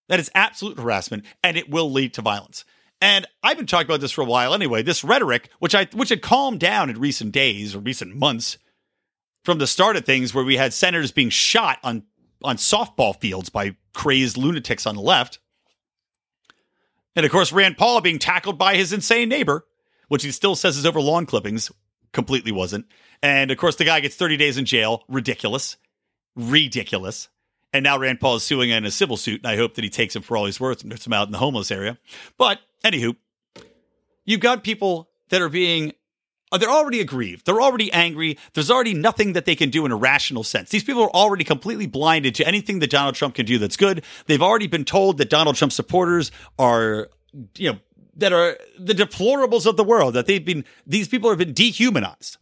That 0.10 0.20
is 0.20 0.30
absolute 0.36 0.78
harassment 0.78 1.26
and 1.44 1.56
it 1.56 1.70
will 1.70 1.90
lead 1.90 2.14
to 2.16 2.22
violence. 2.22 2.66
And 3.02 3.26
I've 3.42 3.58
been 3.58 3.66
talking 3.66 3.88
about 3.88 4.02
this 4.02 4.12
for 4.12 4.22
a 4.22 4.26
while 4.26 4.54
anyway. 4.54 4.84
This 4.84 5.04
rhetoric, 5.04 5.50
which 5.60 5.74
I 5.74 5.86
which 5.94 6.10
had 6.10 6.22
calmed 6.22 6.60
down 6.60 6.90
in 6.90 7.00
recent 7.00 7.32
days 7.32 7.74
or 7.74 7.80
recent 7.80 8.16
months 8.16 8.58
from 9.46 9.58
the 9.58 9.68
start 9.68 9.96
of 9.96 10.06
things 10.06 10.34
where 10.34 10.44
we 10.44 10.58
had 10.58 10.74
senators 10.74 11.12
being 11.12 11.30
shot 11.30 11.80
on 11.84 12.04
on 12.44 12.58
softball 12.58 13.20
fields 13.20 13.50
by 13.50 13.76
crazed 13.94 14.38
lunatics 14.38 14.86
on 14.86 14.96
the 14.96 15.02
left. 15.02 15.40
And 17.16 17.26
of 17.26 17.32
course, 17.32 17.52
Rand 17.52 17.78
Paul 17.78 18.02
being 18.02 18.20
tackled 18.20 18.58
by 18.58 18.76
his 18.76 18.94
insane 18.94 19.30
neighbor, 19.30 19.66
which 20.08 20.24
he 20.24 20.32
still 20.32 20.56
says 20.56 20.78
is 20.78 20.86
over 20.86 21.02
lawn 21.02 21.26
clippings, 21.26 21.72
completely 22.12 22.52
wasn't. 22.52 22.86
And 23.22 23.52
of 23.52 23.58
course, 23.58 23.76
the 23.76 23.86
guy 23.86 24.00
gets 24.00 24.16
30 24.16 24.38
days 24.38 24.58
in 24.58 24.66
jail. 24.66 25.04
Ridiculous. 25.08 25.78
Ridiculous. 26.36 27.30
And 27.72 27.84
now 27.84 27.98
Rand 28.00 28.20
Paul 28.20 28.38
is 28.38 28.44
suing 28.44 28.72
in 28.72 28.86
a 28.86 28.92
civil 28.92 29.16
suit, 29.16 29.42
and 29.42 29.52
I 29.52 29.56
hope 29.56 29.76
that 29.76 29.84
he 29.84 29.90
takes 29.90 30.16
him 30.16 30.24
for 30.24 30.36
all 30.36 30.46
he's 30.46 30.60
worth 30.60 30.82
and 30.82 30.92
puts 30.92 31.06
him 31.06 31.14
out 31.14 31.28
in 31.28 31.32
the 31.32 31.38
homeless 31.38 31.70
area. 31.70 31.98
But 32.38 32.60
anywho, 32.84 33.16
you've 34.26 34.40
got 34.40 34.64
people 34.64 35.10
that 35.30 35.42
are 35.42 35.50
being 35.50 35.94
uh, 36.52 36.58
they're 36.58 36.70
already 36.70 37.00
aggrieved. 37.00 37.46
They're 37.46 37.62
already 37.62 37.92
angry. 37.92 38.38
There's 38.54 38.72
already 38.72 38.94
nothing 38.94 39.34
that 39.34 39.46
they 39.46 39.56
can 39.56 39.70
do 39.70 39.86
in 39.86 39.92
a 39.92 39.96
rational 39.96 40.44
sense. 40.44 40.70
These 40.70 40.84
people 40.84 41.04
are 41.04 41.12
already 41.12 41.44
completely 41.44 41.86
blinded 41.86 42.36
to 42.36 42.48
anything 42.48 42.80
that 42.80 42.90
Donald 42.90 43.16
Trump 43.16 43.36
can 43.36 43.46
do 43.46 43.60
that's 43.60 43.78
good. 43.78 44.04
They've 44.26 44.42
already 44.42 44.68
been 44.68 44.86
told 44.86 45.20
that 45.20 45.30
Donald 45.30 45.56
Trump 45.58 45.72
supporters 45.72 46.32
are, 46.58 47.10
you 47.56 47.74
know, 47.74 47.80
that 48.16 48.34
are 48.34 48.58
the 48.78 48.94
deplorables 48.94 49.66
of 49.66 49.78
the 49.78 49.84
world, 49.84 50.16
that 50.16 50.26
they've 50.26 50.44
been, 50.44 50.66
these 50.86 51.08
people 51.08 51.30
have 51.30 51.38
been 51.38 51.54
dehumanized, 51.54 52.38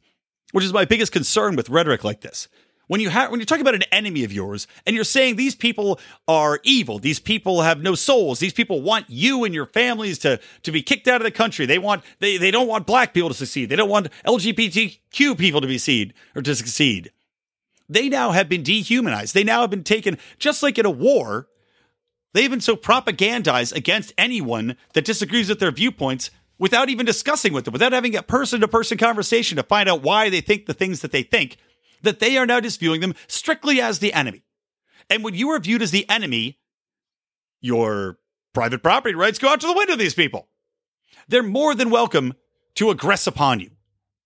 which 0.52 0.64
is 0.64 0.74
my 0.74 0.86
biggest 0.86 1.12
concern 1.12 1.56
with 1.56 1.70
rhetoric 1.70 2.04
like 2.04 2.22
this 2.22 2.48
when 2.88 3.02
you 3.02 3.10
have 3.10 3.32
when 3.32 3.40
you're 3.40 3.46
talking 3.46 3.62
about 3.62 3.76
an 3.76 3.84
enemy 3.92 4.24
of 4.24 4.32
yours 4.32 4.68
and 4.86 4.96
you're 4.96 5.06
saying 5.06 5.36
these 5.36 5.56
people 5.56 6.00
are 6.28 6.60
evil 6.64 7.00
these 7.00 7.20
people 7.20 7.62
have 7.62 7.82
no 7.82 7.96
souls 7.96 8.40
these 8.40 8.54
people 8.54 8.82
want 8.82 9.06
you 9.10 9.44
and 9.44 9.54
your 9.54 9.66
families 9.66 10.18
to 10.20 10.40
to 10.64 10.72
be 10.72 10.82
kicked 10.82 11.08
out 11.08 11.22
of 11.22 11.26
the 11.26 11.32
country. 11.32 11.66
They 11.66 11.80
want 11.80 12.04
they 12.20 12.38
they 12.38 12.52
don't 12.52 12.68
want 12.68 12.86
black 12.86 13.14
people 13.14 13.30
to 13.30 13.36
succeed. 13.36 13.70
They 13.70 13.76
don't 13.76 13.90
want 13.90 14.10
lgbtq 14.26 15.38
people 15.38 15.62
to 15.62 15.68
be 15.68 15.78
succeed 15.78 16.14
or 16.36 16.42
to 16.42 16.56
succeed. 16.56 17.12
They 17.90 18.10
now 18.10 18.32
have 18.32 18.50
been 18.50 18.64
dehumanized. 18.64 19.34
They 19.34 19.46
now 19.46 19.62
have 19.62 19.70
been 19.70 19.84
taken 19.84 20.18
just 20.40 20.62
like 20.62 20.78
in 20.78 20.86
a 20.86 20.92
war 20.92 21.48
they've 22.34 22.50
been 22.50 22.62
so 22.62 22.76
propagandized 22.76 23.74
against 23.76 24.14
anyone 24.18 24.76
that 24.94 25.06
disagrees 25.06 25.50
with 25.50 25.60
their 25.60 25.72
viewpoints 25.72 26.30
without 26.60 26.90
even 26.90 27.06
discussing 27.06 27.54
with 27.54 27.66
them 27.66 27.72
without 27.72 27.94
having 27.94 28.16
a 28.16 28.24
person 28.24 28.60
to 28.62 28.68
person 28.68 28.98
conversation 28.98 29.56
to 29.56 29.64
find 29.64 29.88
out 29.88 30.02
why 30.02 30.30
they 30.30 30.42
think 30.42 30.66
the 30.66 30.74
things 30.74 31.02
that 31.02 31.12
they 31.12 31.24
think 31.24 31.58
that 32.02 32.20
they 32.20 32.38
are 32.38 32.46
now 32.46 32.60
just 32.60 32.80
viewing 32.80 33.02
them 33.02 33.16
strictly 33.28 33.82
as 33.82 34.00
the 34.00 34.14
enemy. 34.14 34.44
And 35.10 35.24
when 35.24 35.36
you 35.36 35.50
are 35.50 35.60
viewed 35.60 35.82
as 35.82 35.92
the 35.92 36.08
enemy, 36.10 36.60
your 37.62 38.20
private 38.54 38.84
property 38.84 39.16
rights 39.16 39.40
go 39.40 39.50
out 39.50 39.62
to 39.62 39.68
the 39.68 39.74
window, 39.74 39.96
these 39.96 40.14
people. 40.14 40.48
They're 41.28 41.44
more 41.44 41.76
than 41.76 41.90
welcome 41.90 42.34
to 42.76 42.88
aggress 42.88 43.28
upon 43.28 43.60
you. 43.60 43.72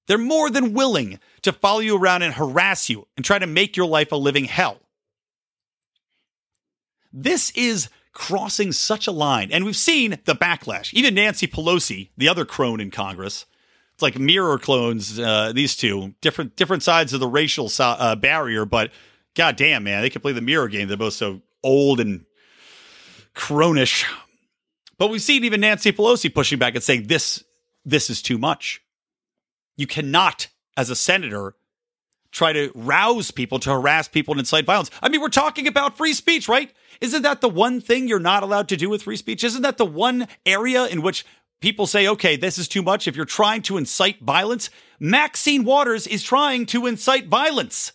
They're 0.08 0.18
more 0.18 0.50
than 0.50 0.74
willing 0.74 1.20
to 1.44 1.54
follow 1.54 1.80
you 1.80 1.98
around 1.98 2.22
and 2.22 2.34
harass 2.34 2.90
you 2.90 3.08
and 3.16 3.26
try 3.26 3.40
to 3.40 3.48
make 3.48 3.78
your 3.78 3.86
life 3.86 4.12
a 4.12 4.18
living 4.18 4.46
hell. 4.46 4.80
This 7.14 7.52
is 7.52 7.90
crossing 8.14 8.72
such 8.72 9.08
a 9.08 9.12
line. 9.12 9.50
And 9.52 9.64
we've 9.64 9.76
seen 9.76 10.20
the 10.26 10.36
backlash. 10.36 10.94
Even 10.94 11.14
Nancy 11.14 11.48
Pelosi, 11.48 12.10
the 12.18 12.30
other 12.30 12.46
crone 12.46 12.82
in 12.82 12.92
Congress, 12.92 13.46
it's 14.02 14.16
like 14.16 14.20
mirror 14.20 14.58
clones. 14.58 15.20
Uh, 15.20 15.52
these 15.54 15.76
two 15.76 16.16
different 16.22 16.56
different 16.56 16.82
sides 16.82 17.14
of 17.14 17.20
the 17.20 17.28
racial 17.28 17.70
so- 17.70 17.86
uh, 17.86 18.16
barrier, 18.16 18.66
but 18.66 18.92
god 19.36 19.56
damn, 19.56 19.84
man, 19.84 20.02
they 20.02 20.10
can 20.10 20.22
play 20.22 20.32
the 20.32 20.42
mirror 20.42 20.68
game. 20.68 20.88
They're 20.88 20.98
both 20.98 21.14
so 21.14 21.42
old 21.64 22.00
and 22.00 22.26
cronish. 23.36 24.06
But 24.98 25.10
we've 25.10 25.22
seen 25.22 25.44
even 25.44 25.62
Nancy 25.62 25.92
Pelosi 25.92 26.34
pushing 26.34 26.58
back 26.58 26.74
and 26.74 26.84
saying 26.84 27.08
this 27.08 27.44
this 27.86 28.10
is 28.10 28.22
too 28.22 28.38
much. 28.38 28.82
You 29.78 29.86
cannot, 29.88 30.48
as 30.76 30.90
a 30.90 30.96
senator, 30.96 31.56
try 32.32 32.54
to 32.54 32.72
rouse 32.74 33.30
people 33.30 33.60
to 33.60 33.72
harass 33.72 34.08
people 34.08 34.34
and 34.34 34.40
incite 34.40 34.66
violence. 34.66 34.90
I 35.02 35.10
mean, 35.10 35.22
we're 35.22 35.30
talking 35.30 35.68
about 35.68 35.98
free 35.98 36.14
speech, 36.14 36.48
right? 36.48 36.72
Isn't 37.02 37.24
that 37.24 37.42
the 37.42 37.50
one 37.50 37.82
thing 37.82 38.08
you're 38.08 38.20
not 38.20 38.44
allowed 38.44 38.70
to 38.70 38.78
do 38.78 38.90
with 38.90 39.04
free 39.04 39.18
speech? 39.18 39.44
Isn't 39.44 39.64
that 39.64 39.78
the 39.78 39.86
one 39.86 40.28
area 40.46 40.86
in 40.86 41.02
which 41.02 41.26
people 41.62 41.88
say, 41.88 42.08
okay, 42.08 42.36
this 42.36 42.58
is 42.58 42.68
too 42.68 42.82
much. 42.82 43.08
If 43.08 43.16
you're 43.16 43.26
trying 43.26 43.62
to 43.64 43.78
incite 43.78 44.20
violence, 44.22 44.70
Maxine 45.00 45.64
Waters 45.64 46.08
is 46.08 46.24
trying 46.24 46.66
to 46.68 46.88
incite 46.88 47.28
violence. 47.28 47.94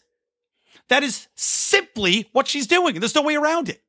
That 0.89 1.03
is 1.03 1.27
simply 1.35 2.29
what 2.33 2.47
she's 2.47 2.67
doing. 2.67 2.99
There's 2.99 3.15
no 3.15 3.23
way 3.23 3.35
around 3.35 3.69
it. 3.69 3.83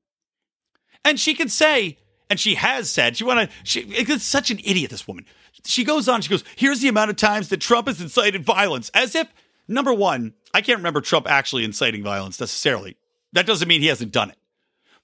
And 1.06 1.20
she 1.20 1.36
can 1.36 1.48
say, 1.48 2.00
and 2.30 2.40
she 2.40 2.56
has 2.56 2.92
said, 2.92 3.16
she 3.16 3.24
want 3.24 3.50
to, 3.50 3.56
she, 3.64 3.82
it's 3.82 4.24
such 4.24 4.52
an 4.52 4.60
idiot, 4.64 4.92
this 4.92 5.08
woman. 5.08 5.26
She 5.64 5.84
goes 5.84 6.10
on, 6.10 6.22
she 6.22 6.30
goes, 6.30 6.44
here's 6.56 6.82
the 6.82 6.88
amount 6.88 7.12
of 7.12 7.16
times 7.16 7.50
that 7.50 7.62
Trump 7.62 7.88
has 7.88 8.02
incited 8.02 8.44
violence. 8.44 8.92
As 8.94 9.16
if, 9.16 9.32
number 9.68 9.94
one, 9.94 10.34
I 10.54 10.62
can't 10.62 10.80
remember 10.80 11.02
Trump 11.02 11.30
actually 11.30 11.64
inciting 11.64 12.04
violence 12.04 12.40
necessarily. 12.40 12.98
That 13.34 13.46
doesn't 13.46 13.68
mean 13.68 13.82
he 13.82 13.88
hasn't 13.88 14.12
done 14.12 14.32
it. 14.32 14.38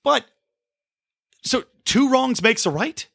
But, 0.04 0.26
so 1.44 1.64
two 1.86 2.10
wrongs 2.10 2.42
makes 2.42 2.66
a 2.66 2.70
right? 2.70 3.08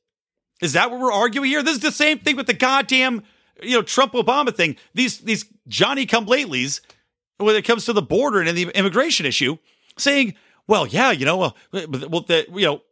Is 0.60 0.72
that 0.72 0.90
what 0.90 1.00
we're 1.00 1.12
arguing 1.12 1.48
here? 1.48 1.62
This 1.62 1.76
is 1.76 1.82
the 1.82 1.92
same 1.92 2.18
thing 2.18 2.36
with 2.36 2.46
the 2.46 2.54
goddamn, 2.54 3.22
you 3.62 3.76
know, 3.76 3.82
Trump 3.82 4.12
Obama 4.12 4.54
thing. 4.54 4.76
These 4.94 5.18
these 5.18 5.44
Johnny 5.68 6.06
come 6.06 6.26
latelys 6.26 6.80
when 7.38 7.54
it 7.54 7.62
comes 7.62 7.84
to 7.84 7.92
the 7.92 8.02
border 8.02 8.40
and 8.40 8.56
the 8.56 8.68
immigration 8.74 9.26
issue, 9.26 9.58
saying, 9.96 10.34
"Well, 10.66 10.86
yeah, 10.86 11.12
you 11.12 11.24
know, 11.24 11.36
well, 11.36 11.56
well, 11.72 12.22
the, 12.22 12.46
you 12.52 12.66
know, 12.66 12.82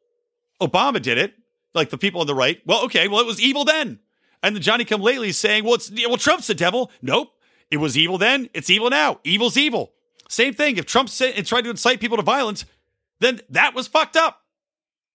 Obama 0.60 1.00
did 1.02 1.18
it." 1.18 1.34
Like 1.74 1.90
the 1.90 1.98
people 1.98 2.22
on 2.22 2.26
the 2.26 2.34
right. 2.34 2.60
Well, 2.64 2.84
okay, 2.84 3.06
well, 3.08 3.20
it 3.20 3.26
was 3.26 3.40
evil 3.40 3.64
then. 3.64 3.98
And 4.42 4.56
the 4.56 4.60
Johnny 4.60 4.84
come 4.84 5.02
lately 5.02 5.32
saying, 5.32 5.64
"Well, 5.64 5.74
it's 5.74 5.90
well, 5.90 6.16
Trump's 6.16 6.46
the 6.46 6.54
devil." 6.54 6.90
Nope, 7.02 7.32
it 7.70 7.78
was 7.78 7.98
evil 7.98 8.16
then. 8.16 8.48
It's 8.54 8.70
evil 8.70 8.90
now. 8.90 9.20
Evil's 9.24 9.56
evil. 9.56 9.92
Same 10.28 10.54
thing. 10.54 10.76
If 10.76 10.86
Trump 10.86 11.08
said, 11.08 11.46
tried 11.46 11.62
to 11.62 11.70
incite 11.70 12.00
people 12.00 12.16
to 12.16 12.22
violence, 12.22 12.64
then 13.20 13.40
that 13.50 13.74
was 13.74 13.86
fucked 13.86 14.16
up. 14.16 14.42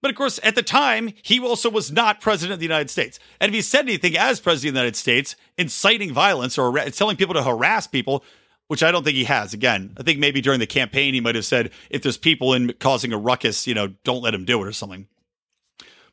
But 0.02 0.10
of 0.10 0.18
course, 0.18 0.40
at 0.44 0.56
the 0.56 0.64
time, 0.64 1.14
he 1.22 1.40
also 1.40 1.70
was 1.70 1.92
not 1.92 2.22
president 2.22 2.54
of 2.54 2.60
the 2.60 2.66
United 2.66 2.90
States. 2.90 3.20
And 3.40 3.50
if 3.50 3.56
he 3.56 3.62
said 3.62 3.86
anything 3.86 4.18
as 4.18 4.40
president 4.40 4.70
of 4.70 4.74
the 4.74 4.80
United 4.80 4.96
States, 4.96 5.36
inciting 5.58 6.12
violence 6.12 6.58
or 6.58 6.74
telling 6.90 7.18
people 7.18 7.36
to 7.36 7.44
harass 7.44 7.86
people, 7.86 8.24
which 8.68 8.82
I 8.82 8.92
don't 8.92 9.04
think 9.04 9.18
he 9.18 9.26
has. 9.26 9.54
Again, 9.54 9.94
I 10.00 10.04
think 10.04 10.18
maybe 10.18 10.40
during 10.40 10.60
the 10.60 10.66
campaign, 10.66 11.14
he 11.14 11.20
might 11.20 11.36
have 11.36 11.46
said, 11.46 11.72
if 11.90 12.02
there's 12.02 12.18
people 12.18 12.54
in 12.54 12.74
causing 12.80 13.12
a 13.12 13.18
ruckus, 13.18 13.68
you 13.68 13.74
know, 13.74 13.88
don't 14.04 14.24
let 14.24 14.34
him 14.34 14.46
do 14.46 14.62
it 14.62 14.68
or 14.68 14.72
something. 14.72 15.08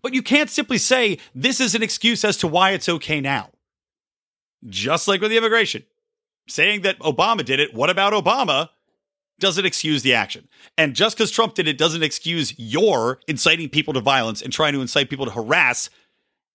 But 0.02 0.12
you 0.12 0.22
can't 0.22 0.50
simply 0.50 0.78
say 0.78 1.18
this 1.34 1.60
is 1.60 1.74
an 1.74 1.82
excuse 1.82 2.24
as 2.24 2.36
to 2.38 2.48
why 2.48 2.72
it's 2.72 2.88
okay 2.88 3.20
now. 3.20 3.50
Just 4.66 5.06
like 5.08 5.20
with 5.20 5.30
the 5.30 5.36
immigration. 5.36 5.84
Saying 6.48 6.82
that 6.82 6.98
Obama 6.98 7.44
did 7.44 7.60
it, 7.60 7.74
what 7.74 7.90
about 7.90 8.12
Obama? 8.12 8.70
Doesn't 9.38 9.66
excuse 9.66 10.02
the 10.02 10.14
action. 10.14 10.48
And 10.76 10.94
just 10.94 11.16
because 11.16 11.30
Trump 11.30 11.54
did 11.54 11.68
it 11.68 11.78
doesn't 11.78 12.02
excuse 12.02 12.54
your 12.58 13.20
inciting 13.28 13.68
people 13.68 13.94
to 13.94 14.00
violence 14.00 14.42
and 14.42 14.52
trying 14.52 14.72
to 14.72 14.80
incite 14.80 15.10
people 15.10 15.26
to 15.26 15.32
harass 15.32 15.90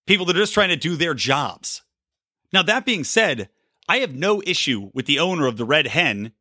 people 0.06 0.26
that 0.26 0.36
are 0.36 0.40
just 0.40 0.54
trying 0.54 0.68
to 0.68 0.76
do 0.76 0.96
their 0.96 1.14
jobs. 1.14 1.82
Now, 2.52 2.62
that 2.62 2.84
being 2.84 3.04
said, 3.04 3.48
I 3.88 3.98
have 3.98 4.14
no 4.14 4.42
issue 4.46 4.90
with 4.92 5.06
the 5.06 5.18
owner 5.18 5.46
of 5.46 5.56
the 5.56 5.64
Red 5.64 5.88
Hen 5.88 6.32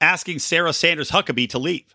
asking 0.00 0.38
Sarah 0.38 0.72
Sanders 0.72 1.10
Huckabee 1.10 1.48
to 1.50 1.58
leave. 1.58 1.94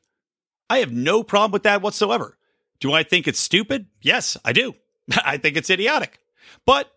I 0.69 0.77
have 0.79 0.91
no 0.91 1.23
problem 1.23 1.51
with 1.51 1.63
that 1.63 1.81
whatsoever. 1.81 2.37
Do 2.79 2.93
I 2.93 3.03
think 3.03 3.27
it's 3.27 3.39
stupid? 3.39 3.87
Yes, 4.01 4.37
I 4.45 4.53
do. 4.53 4.75
I 5.25 5.37
think 5.37 5.57
it's 5.57 5.69
idiotic. 5.69 6.19
But 6.65 6.91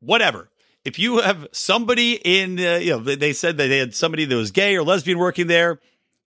whatever 0.00 0.50
if 0.88 0.98
you 0.98 1.18
have 1.18 1.46
somebody 1.52 2.14
in, 2.24 2.58
uh, 2.58 2.76
you 2.76 2.90
know, 2.90 2.98
they 2.98 3.34
said 3.34 3.58
that 3.58 3.68
they 3.68 3.78
had 3.78 3.94
somebody 3.94 4.24
that 4.24 4.34
was 4.34 4.50
gay 4.50 4.74
or 4.74 4.82
lesbian 4.82 5.18
working 5.18 5.46
there, 5.46 5.80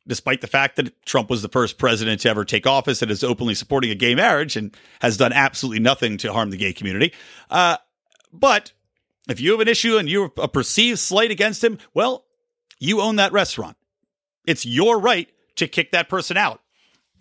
despite 0.06 0.40
the 0.40 0.46
fact 0.46 0.76
that 0.76 1.04
Trump 1.04 1.30
was 1.30 1.42
the 1.42 1.48
first 1.48 1.78
president 1.78 2.20
to 2.22 2.28
ever 2.28 2.44
take 2.44 2.66
office 2.66 3.02
and 3.02 3.10
is 3.10 3.22
openly 3.22 3.54
supporting 3.54 3.90
a 3.90 3.94
gay 3.94 4.14
marriage 4.14 4.56
and 4.56 4.76
has 5.00 5.16
done 5.16 5.32
absolutely 5.32 5.80
nothing 5.80 6.16
to 6.18 6.32
harm 6.32 6.50
the 6.50 6.56
gay 6.56 6.72
community. 6.72 7.12
Uh, 7.50 7.76
but 8.32 8.72
if 9.28 9.40
you 9.40 9.52
have 9.52 9.60
an 9.60 9.68
issue 9.68 9.96
and 9.96 10.08
you're 10.08 10.32
a 10.38 10.48
perceived 10.48 10.98
slight 10.98 11.30
against 11.30 11.62
him, 11.62 11.78
well, 11.94 12.24
you 12.78 13.00
own 13.00 13.16
that 13.16 13.32
restaurant. 13.32 13.76
It's 14.46 14.66
your 14.66 14.98
right 14.98 15.28
to 15.56 15.68
kick 15.68 15.92
that 15.92 16.08
person 16.08 16.36
out. 16.36 16.60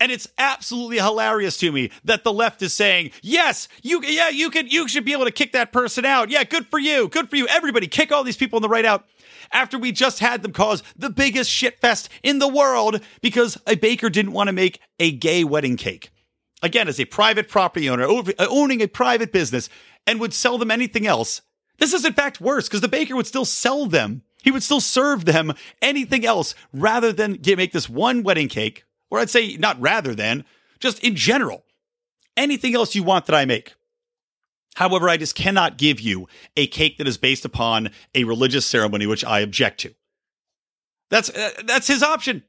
And 0.00 0.10
it's 0.10 0.26
absolutely 0.36 0.96
hilarious 0.96 1.56
to 1.58 1.70
me 1.70 1.92
that 2.04 2.24
the 2.24 2.32
left 2.32 2.60
is 2.60 2.74
saying, 2.74 3.12
"Yes, 3.22 3.68
you 3.82 4.02
yeah, 4.02 4.30
you 4.30 4.50
can 4.50 4.66
you 4.66 4.88
should 4.88 5.04
be 5.04 5.12
able 5.12 5.26
to 5.26 5.30
kick 5.30 5.52
that 5.52 5.70
person 5.70 6.04
out. 6.04 6.28
Yeah, 6.28 6.42
good 6.42 6.66
for 6.66 6.80
you. 6.80 7.06
Good 7.06 7.30
for 7.30 7.36
you. 7.36 7.46
Everybody 7.46 7.86
kick 7.86 8.10
all 8.10 8.24
these 8.24 8.36
people 8.36 8.56
on 8.56 8.62
the 8.62 8.68
right 8.68 8.84
out." 8.84 9.06
After 9.52 9.78
we 9.78 9.92
just 9.92 10.18
had 10.18 10.42
them 10.42 10.52
cause 10.52 10.82
the 10.96 11.10
biggest 11.10 11.50
shitfest 11.50 12.08
in 12.22 12.38
the 12.38 12.48
world 12.48 13.00
because 13.20 13.58
a 13.66 13.76
baker 13.76 14.10
didn't 14.10 14.32
want 14.32 14.48
to 14.48 14.52
make 14.52 14.80
a 14.98 15.12
gay 15.12 15.44
wedding 15.44 15.76
cake. 15.76 16.10
Again, 16.62 16.88
as 16.88 17.00
a 17.00 17.04
private 17.04 17.48
property 17.48 17.90
owner, 17.90 18.06
owning 18.38 18.82
a 18.82 18.88
private 18.88 19.32
business, 19.32 19.68
and 20.06 20.20
would 20.20 20.32
sell 20.32 20.58
them 20.58 20.70
anything 20.70 21.06
else. 21.06 21.42
This 21.78 21.92
is 21.92 22.04
in 22.04 22.12
fact 22.12 22.40
worse 22.40 22.68
because 22.68 22.80
the 22.80 22.88
baker 22.88 23.16
would 23.16 23.26
still 23.26 23.44
sell 23.44 23.86
them. 23.86 24.22
He 24.42 24.50
would 24.50 24.62
still 24.62 24.80
serve 24.80 25.24
them 25.24 25.52
anything 25.80 26.24
else 26.24 26.54
rather 26.72 27.12
than 27.12 27.38
make 27.44 27.72
this 27.72 27.88
one 27.88 28.22
wedding 28.22 28.48
cake, 28.48 28.84
or 29.10 29.18
I'd 29.18 29.30
say 29.30 29.56
not 29.56 29.80
rather 29.80 30.14
than, 30.14 30.44
just 30.80 31.02
in 31.04 31.14
general. 31.14 31.64
Anything 32.36 32.74
else 32.74 32.94
you 32.94 33.02
want 33.02 33.26
that 33.26 33.36
I 33.36 33.44
make. 33.44 33.74
However, 34.76 35.08
I 35.08 35.16
just 35.16 35.34
cannot 35.34 35.76
give 35.76 36.00
you 36.00 36.28
a 36.56 36.66
cake 36.66 36.98
that 36.98 37.06
is 37.06 37.18
based 37.18 37.44
upon 37.44 37.90
a 38.14 38.24
religious 38.24 38.66
ceremony, 38.66 39.06
which 39.06 39.24
I 39.24 39.40
object 39.40 39.80
to. 39.80 39.94
That's 41.10 41.28
uh, 41.28 41.50
that's 41.64 41.86
his 41.86 42.02
option. 42.02 42.44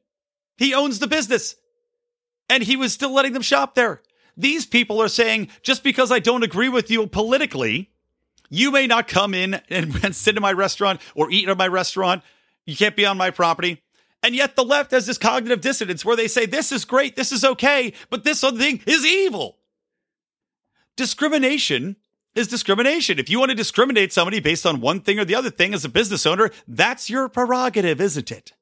He 0.57 0.73
owns 0.73 0.99
the 0.99 1.07
business, 1.07 1.55
and 2.49 2.63
he 2.63 2.77
was 2.77 2.93
still 2.93 3.13
letting 3.13 3.33
them 3.33 3.41
shop 3.41 3.75
there. 3.75 4.01
These 4.37 4.65
people 4.65 5.01
are 5.01 5.09
saying 5.09 5.49
just 5.61 5.83
because 5.83 6.11
I 6.11 6.19
don't 6.19 6.43
agree 6.43 6.69
with 6.69 6.89
you 6.89 7.05
politically, 7.07 7.91
you 8.49 8.71
may 8.71 8.87
not 8.87 9.07
come 9.07 9.33
in 9.33 9.55
and, 9.69 9.95
and 10.03 10.15
sit 10.15 10.37
in 10.37 10.41
my 10.41 10.53
restaurant 10.53 11.01
or 11.15 11.29
eat 11.29 11.49
at 11.49 11.57
my 11.57 11.67
restaurant. 11.67 12.23
You 12.65 12.75
can't 12.75 12.95
be 12.95 13.05
on 13.05 13.17
my 13.17 13.31
property. 13.31 13.81
And 14.21 14.33
yet 14.33 14.55
the 14.55 14.63
left 14.63 14.91
has 14.91 15.05
this 15.05 15.17
cognitive 15.17 15.59
dissonance 15.59 16.05
where 16.05 16.15
they 16.15 16.29
say 16.29 16.45
this 16.45 16.71
is 16.71 16.85
great, 16.85 17.17
this 17.17 17.33
is 17.33 17.43
okay, 17.43 17.91
but 18.09 18.23
this 18.23 18.41
other 18.43 18.57
thing 18.57 18.81
is 18.87 19.05
evil. 19.05 19.57
Discrimination 20.95 21.97
is 22.35 22.47
discrimination. 22.47 23.19
If 23.19 23.29
you 23.29 23.39
want 23.39 23.49
to 23.49 23.55
discriminate 23.55 24.11
somebody 24.11 24.39
based 24.39 24.65
on 24.65 24.81
one 24.81 25.01
thing 25.01 25.19
or 25.19 25.25
the 25.25 25.35
other 25.35 25.51
thing 25.51 25.73
as 25.73 25.85
a 25.85 25.89
business 25.89 26.25
owner, 26.25 26.51
that's 26.67 27.09
your 27.09 27.29
prerogative, 27.29 28.01
isn't 28.01 28.31
it? 28.31 28.53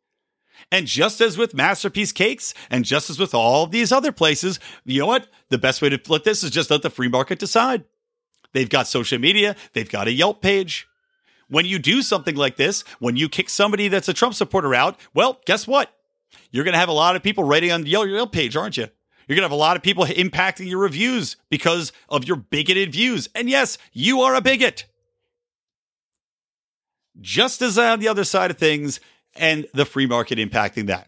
And 0.71 0.87
just 0.87 1.19
as 1.21 1.37
with 1.37 1.53
Masterpiece 1.53 2.11
Cakes, 2.11 2.53
and 2.69 2.85
just 2.85 3.09
as 3.09 3.19
with 3.19 3.33
all 3.33 3.67
these 3.67 3.91
other 3.91 4.11
places, 4.11 4.59
you 4.85 5.01
know 5.01 5.07
what? 5.07 5.27
The 5.49 5.57
best 5.57 5.81
way 5.81 5.89
to 5.89 5.97
flip 5.97 6.23
this 6.23 6.43
is 6.43 6.51
just 6.51 6.71
let 6.71 6.81
the 6.81 6.89
free 6.89 7.09
market 7.09 7.39
decide. 7.39 7.83
They've 8.53 8.69
got 8.69 8.87
social 8.87 9.19
media, 9.19 9.55
they've 9.73 9.89
got 9.89 10.07
a 10.07 10.11
Yelp 10.11 10.41
page. 10.41 10.87
When 11.47 11.65
you 11.65 11.79
do 11.79 12.01
something 12.01 12.35
like 12.35 12.55
this, 12.55 12.83
when 12.99 13.17
you 13.17 13.27
kick 13.27 13.49
somebody 13.49 13.89
that's 13.89 14.07
a 14.07 14.13
Trump 14.13 14.35
supporter 14.35 14.73
out, 14.73 14.97
well, 15.13 15.41
guess 15.45 15.67
what? 15.67 15.93
You're 16.51 16.63
going 16.63 16.73
to 16.73 16.79
have 16.79 16.89
a 16.89 16.93
lot 16.93 17.15
of 17.15 17.23
people 17.23 17.43
writing 17.43 17.71
on 17.71 17.83
the 17.83 17.89
Yelp 17.89 18.31
page, 18.31 18.55
aren't 18.55 18.77
you? 18.77 18.87
You're 19.27 19.35
going 19.35 19.43
to 19.43 19.49
have 19.49 19.51
a 19.51 19.55
lot 19.55 19.77
of 19.77 19.83
people 19.83 20.05
impacting 20.05 20.69
your 20.69 20.79
reviews 20.79 21.37
because 21.49 21.91
of 22.09 22.25
your 22.25 22.37
bigoted 22.37 22.91
views. 22.91 23.29
And 23.35 23.49
yes, 23.49 23.77
you 23.93 24.21
are 24.21 24.35
a 24.35 24.41
bigot. 24.41 24.85
Just 27.19 27.61
as 27.61 27.77
on 27.77 27.99
the 27.99 28.07
other 28.07 28.23
side 28.23 28.51
of 28.51 28.57
things 28.57 28.99
and 29.35 29.67
the 29.73 29.85
free 29.85 30.07
market 30.07 30.39
impacting 30.39 30.87
that. 30.87 31.07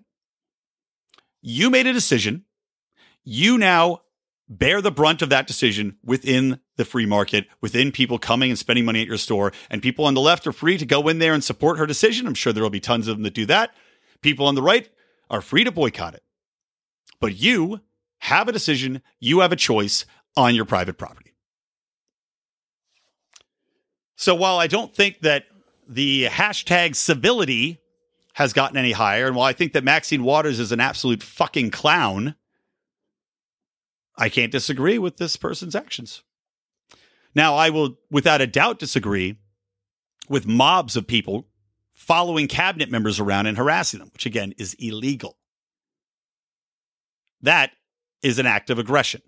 You 1.41 1.69
made 1.69 1.88
a 1.88 1.93
decision. 1.93 2.45
You 3.23 3.58
now 3.58 4.02
bear 4.49 4.82
the 4.82 4.91
brunt 4.91 5.21
of 5.21 5.30
that 5.30 5.47
decision 5.47 5.97
within 6.04 6.60
the 6.78 6.86
free 6.86 7.06
market, 7.06 7.47
within 7.62 7.91
people 7.91 8.19
coming 8.19 8.49
and 8.49 8.60
spending 8.60 8.86
money 8.86 9.02
at 9.02 9.08
your 9.08 9.17
store. 9.17 9.52
And 9.69 9.82
people 9.82 10.06
on 10.06 10.13
the 10.13 10.21
left 10.21 10.45
are 10.47 10.52
free 10.52 10.78
to 10.78 10.86
go 10.86 11.08
in 11.08 11.19
there 11.19 11.34
and 11.34 11.43
support 11.43 11.78
her 11.78 11.86
decision. 11.86 12.28
I'm 12.28 12.34
sure 12.34 12.54
there 12.54 12.63
will 12.63 12.69
be 12.69 12.80
tons 12.80 13.08
of 13.08 13.17
them 13.17 13.23
that 13.23 13.34
do 13.34 13.45
that. 13.47 13.73
People 14.21 14.45
on 14.45 14.56
the 14.56 14.62
right 14.62 14.89
are 15.30 15.41
free 15.41 15.63
to 15.63 15.71
boycott 15.71 16.15
it. 16.15 16.23
But 17.19 17.36
you 17.36 17.82
have 18.24 18.48
a 18.48 18.54
decision, 18.54 19.02
you 19.20 19.42
have 19.42 19.52
a 19.52 19.58
choice 19.58 20.06
on 20.38 20.56
your 20.56 20.64
private 20.64 20.98
property. 20.98 21.34
So 24.16 24.34
while 24.34 24.60
I 24.60 24.68
don't 24.68 24.96
think 24.96 25.20
that 25.22 25.44
the 25.90 26.28
hashtag 26.28 26.96
civility 26.96 27.80
has 28.36 28.54
gotten 28.54 28.78
any 28.78 28.94
higher, 28.94 29.28
and 29.28 29.36
while 29.36 29.46
I 29.46 29.52
think 29.52 29.74
that 29.74 29.84
Maxine 29.84 30.24
Waters 30.24 30.58
is 30.62 30.72
an 30.72 30.80
absolute 30.80 31.22
fucking 31.22 31.72
clown, 31.72 32.36
I 34.16 34.30
can't 34.30 34.54
disagree 34.54 34.98
with 34.98 35.18
this 35.18 35.36
person's 35.36 35.76
actions. 35.76 36.24
Now, 37.36 37.56
I 37.56 37.72
will 37.72 37.98
without 38.10 38.40
a 38.40 38.48
doubt 38.48 38.80
disagree 38.80 39.38
with 40.30 40.48
mobs 40.48 40.96
of 40.96 41.08
people 41.08 41.50
following 41.92 42.48
cabinet 42.48 42.90
members 42.90 43.20
around 43.20 43.48
and 43.48 43.58
harassing 43.58 44.00
them, 44.00 44.12
which 44.14 44.26
again 44.26 44.54
is 44.58 44.76
illegal. 44.76 45.38
That 47.42 47.72
is 48.24 48.40
an 48.40 48.48
act 48.48 48.70
of 48.70 48.80
aggression. 48.80 49.22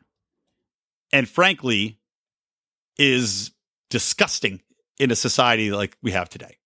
And 1.13 1.29
frankly, 1.29 1.99
is 2.97 3.51
disgusting 3.89 4.61
in 4.99 5.11
a 5.11 5.15
society 5.15 5.71
like 5.71 5.97
we 6.01 6.11
have 6.11 6.29
today. 6.29 6.57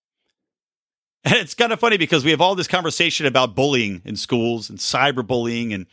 And 1.26 1.36
it's 1.36 1.54
kind 1.54 1.74
of 1.74 1.80
funny 1.80 1.98
because 1.98 2.24
we 2.24 2.32
have 2.32 2.40
all 2.40 2.56
this 2.56 2.68
conversation 2.68 3.26
about 3.26 3.56
bullying 3.56 4.02
in 4.06 4.16
schools 4.16 4.70
and 4.70 4.80
cyberbullying 4.80 5.74
and 5.74 5.86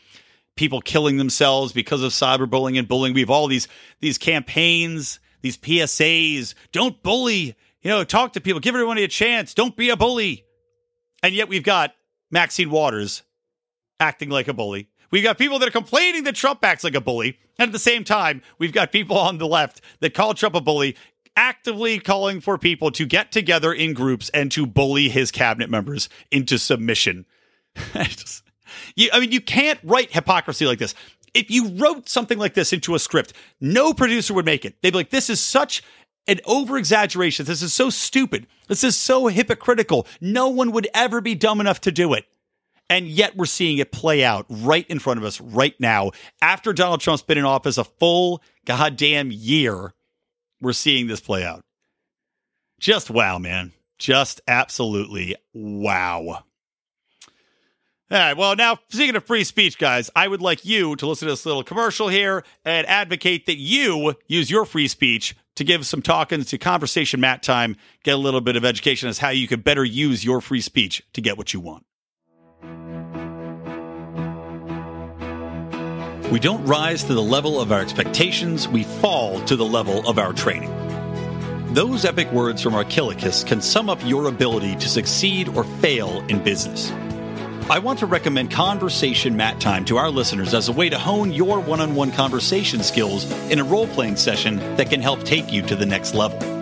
people 0.55 0.81
killing 0.81 1.17
themselves 1.17 1.73
because 1.73 2.03
of 2.03 2.13
cyberbullying 2.13 2.79
and 2.79 2.87
bullying. 2.87 3.13
We 3.13 3.21
have 3.21 3.31
all 3.31 3.49
these 3.49 3.67
these 4.01 4.19
campaigns, 4.19 5.19
these 5.43 5.59
PSAs, 5.59 6.55
don't 6.71 7.03
bully, 7.03 7.57
you 7.83 7.91
know, 7.91 8.05
talk 8.05 8.35
to 8.35 8.41
people, 8.41 8.61
give 8.61 8.75
everybody 8.75 9.03
a 9.03 9.09
chance, 9.09 9.53
don't 9.53 9.77
be 9.77 9.91
a 9.91 9.97
bully. 9.97 10.45
And 11.23 11.35
yet 11.35 11.49
we've 11.49 11.65
got 11.65 11.95
Maxine 12.31 12.71
Waters 12.71 13.23
acting 13.99 14.29
like 14.29 14.49
a 14.49 14.55
bully. 14.55 14.89
We've 15.17 15.25
got 15.25 15.39
people 15.39 15.59
that 15.61 15.69
are 15.69 15.73
complaining 15.73 16.25
that 16.25 16.35
Trump 16.35 16.63
acts 16.63 16.85
like 16.85 16.95
a 16.95 17.01
bully. 17.01 17.39
And 17.59 17.71
at 17.71 17.73
the 17.73 17.79
same 17.79 18.05
time, 18.05 18.43
we've 18.59 18.71
got 18.71 18.93
people 18.93 19.17
on 19.17 19.39
the 19.39 19.47
left 19.47 19.81
that 20.01 20.13
call 20.13 20.35
Trump 20.35 20.55
a 20.55 20.61
bully, 20.61 20.95
actively 21.35 21.99
calling 21.99 22.43
for 22.43 22.59
people 22.59 22.91
to 22.91 23.07
get 23.07 23.33
together 23.33 23.73
in 23.73 23.95
groups 23.95 24.29
and 24.35 24.53
to 24.53 24.67
bully 24.67 25.09
his 25.09 25.31
cabinet 25.31 25.71
members 25.71 26.11
into 26.31 26.59
submission. 26.59 27.25
just, 27.95 28.43
you, 28.95 29.09
I 29.11 29.21
mean, 29.21 29.33
you 29.33 29.41
can't 29.41 29.81
write 29.83 30.13
hypocrisy 30.13 30.67
like 30.67 30.79
this. 30.79 30.95
If 31.33 31.51
you 31.51 31.69
wrote 31.77 32.11
something 32.11 32.37
like 32.37 32.53
this 32.53 32.75
into 32.75 32.95
a 32.95 32.99
script, 32.99 33.33
no 33.59 33.95
producer 33.95 34.35
would 34.35 34.45
make 34.45 34.67
it. 34.67 34.83
They'd 34.83 34.91
be 34.91 34.99
like, 34.99 35.09
this 35.09 35.31
is 35.31 35.41
such 35.41 35.83
an 36.29 36.41
over 36.45 36.77
exaggeration. 36.77 37.47
This 37.47 37.63
is 37.63 37.73
so 37.73 37.89
stupid. 37.89 38.47
This 38.69 38.85
is 38.85 38.99
so 38.99 39.29
hypocritical. 39.29 40.07
No 40.21 40.49
one 40.49 40.73
would 40.73 40.89
ever 40.93 41.23
be 41.23 41.35
dumb 41.35 41.63
enough 41.63 41.81
to 41.81 41.91
do 41.91 42.13
it. 42.13 42.27
And 42.89 43.09
yet 43.09 43.37
we're 43.37 43.47
seeing 43.47 43.79
it 43.79 43.91
play 43.91 44.25
out 44.25 44.47
right 44.49 44.87
in 44.89 44.99
front 44.99 45.19
of 45.19 45.25
us 45.25 45.41
right 45.41 45.75
now. 45.81 46.13
After 46.41 46.73
Donald 46.73 47.01
Trump's 47.01 47.23
been 47.23 47.39
in 47.39 47.45
office 47.45 47.79
a 47.79 47.85
full 47.85 48.43
goddamn 48.65 49.31
year, 49.33 49.93
we're 50.61 50.73
seeing 50.73 51.07
this 51.07 51.21
play 51.21 51.45
out. 51.45 51.65
Just 52.79 53.11
wow, 53.11 53.39
man. 53.39 53.73
Just 53.99 54.41
absolutely 54.47 55.37
wow. 55.55 56.45
All 58.09 58.19
right. 58.19 58.37
Well, 58.37 58.55
now, 58.55 58.79
speaking 58.89 59.17
of 59.17 59.25
free 59.25 59.43
speech, 59.43 59.79
guys, 59.79 60.11
I 60.15 60.29
would 60.29 60.41
like 60.41 60.65
you 60.65 60.95
to 60.97 61.07
listen 61.09 61.27
to 61.27 61.33
this 61.33 61.45
little 61.45 61.65
commercial 61.65 62.07
here 62.09 62.45
and 62.65 62.87
advocate 62.87 63.47
that 63.47 63.57
you 63.57 64.15
use 64.29 64.49
your 64.49 64.65
free 64.65 64.87
speech 64.87 65.35
to 65.57 65.65
give 65.65 65.87
some 65.87 66.03
talking 66.03 66.45
to 66.45 66.59
conversation 66.59 67.19
mat 67.19 67.43
time, 67.43 67.77
get 68.05 68.15
a 68.15 68.19
little 68.19 68.43
bit 68.43 68.55
of 68.55 68.65
education 68.65 69.09
as 69.09 69.19
how 69.19 69.31
you 69.31 69.49
can 69.49 69.61
better 69.61 69.85
use 69.85 70.25
your 70.25 70.41
free 70.41 70.61
speech 70.61 71.03
to 71.15 71.21
get 71.21 71.39
what 71.39 71.53
you 71.55 71.59
want. 71.59 71.86
We 76.31 76.41
don't 76.41 76.65
rise 76.65 77.05
to 77.05 77.15
the 77.15 77.23
level 77.23 77.61
of 77.61 77.71
our 77.71 77.81
expectations, 77.81 78.67
we 78.67 78.83
fall 78.83 79.41
to 79.43 79.55
the 79.55 79.65
level 79.65 80.07
of 80.09 80.19
our 80.19 80.33
training. 80.33 80.73
Those 81.73 82.05
epic 82.05 82.33
words 82.33 82.61
from 82.61 82.75
Archilochus 82.75 83.45
can 83.45 83.61
sum 83.61 83.89
up 83.89 84.05
your 84.05 84.27
ability 84.27 84.75
to 84.77 84.89
succeed 84.89 85.49
or 85.49 85.63
fail 85.63 86.25
in 86.29 86.43
business. 86.43 86.91
I 87.71 87.79
want 87.79 88.01
to 88.01 88.07
recommend 88.07 88.51
Conversation 88.51 89.37
Mat 89.37 89.61
Time 89.61 89.85
to 89.85 89.99
our 89.99 90.11
listeners 90.11 90.53
as 90.53 90.69
a 90.69 90.73
way 90.73 90.89
to 90.89 90.99
hone 90.99 91.31
your 91.31 91.61
one 91.61 91.81
on 91.81 91.95
one 91.95 92.11
conversation 92.11 92.83
skills 92.83 93.31
in 93.51 93.61
a 93.61 93.65
role 93.65 93.87
playing 93.87 94.17
session 94.17 94.57
that 94.77 94.91
can 94.91 95.01
help 95.01 95.23
take 95.23 95.53
you 95.53 95.63
to 95.63 95.77
the 95.77 95.87
next 95.87 96.15
level. 96.15 96.56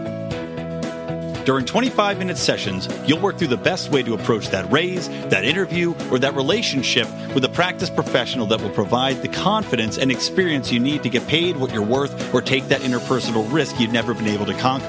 During 1.44 1.66
25 1.66 2.18
minute 2.18 2.38
sessions, 2.38 2.88
you'll 3.07 3.20
work 3.20 3.38
through 3.38 3.48
the 3.48 3.57
best 3.57 3.90
way 3.90 4.02
to 4.02 4.14
approach 4.14 4.48
that 4.48 4.70
raise, 4.72 5.09
that 5.28 5.44
interview, 5.44 5.94
or 6.11 6.18
that 6.18 6.35
relationship 6.35 7.07
with 7.35 7.44
a 7.44 7.50
practice 7.50 7.90
professional 7.90 8.46
that 8.46 8.62
will 8.62 8.70
provide 8.70 9.22
the 9.22 9.28
confidence 9.28 9.98
and 9.98 10.11
experience 10.11 10.72
you 10.72 10.80
need 10.80 11.02
to 11.02 11.11
get 11.11 11.26
paid 11.26 11.57
what 11.57 11.72
you're 11.72 11.83
worth 11.83 12.35
or 12.35 12.40
take 12.40 12.68
that 12.68 12.80
interpersonal 12.80 13.50
risk 13.52 13.78
you've 13.78 13.92
never 13.92 14.14
been 14.14 14.28
able 14.28 14.46
to 14.46 14.54
conquer. 14.54 14.88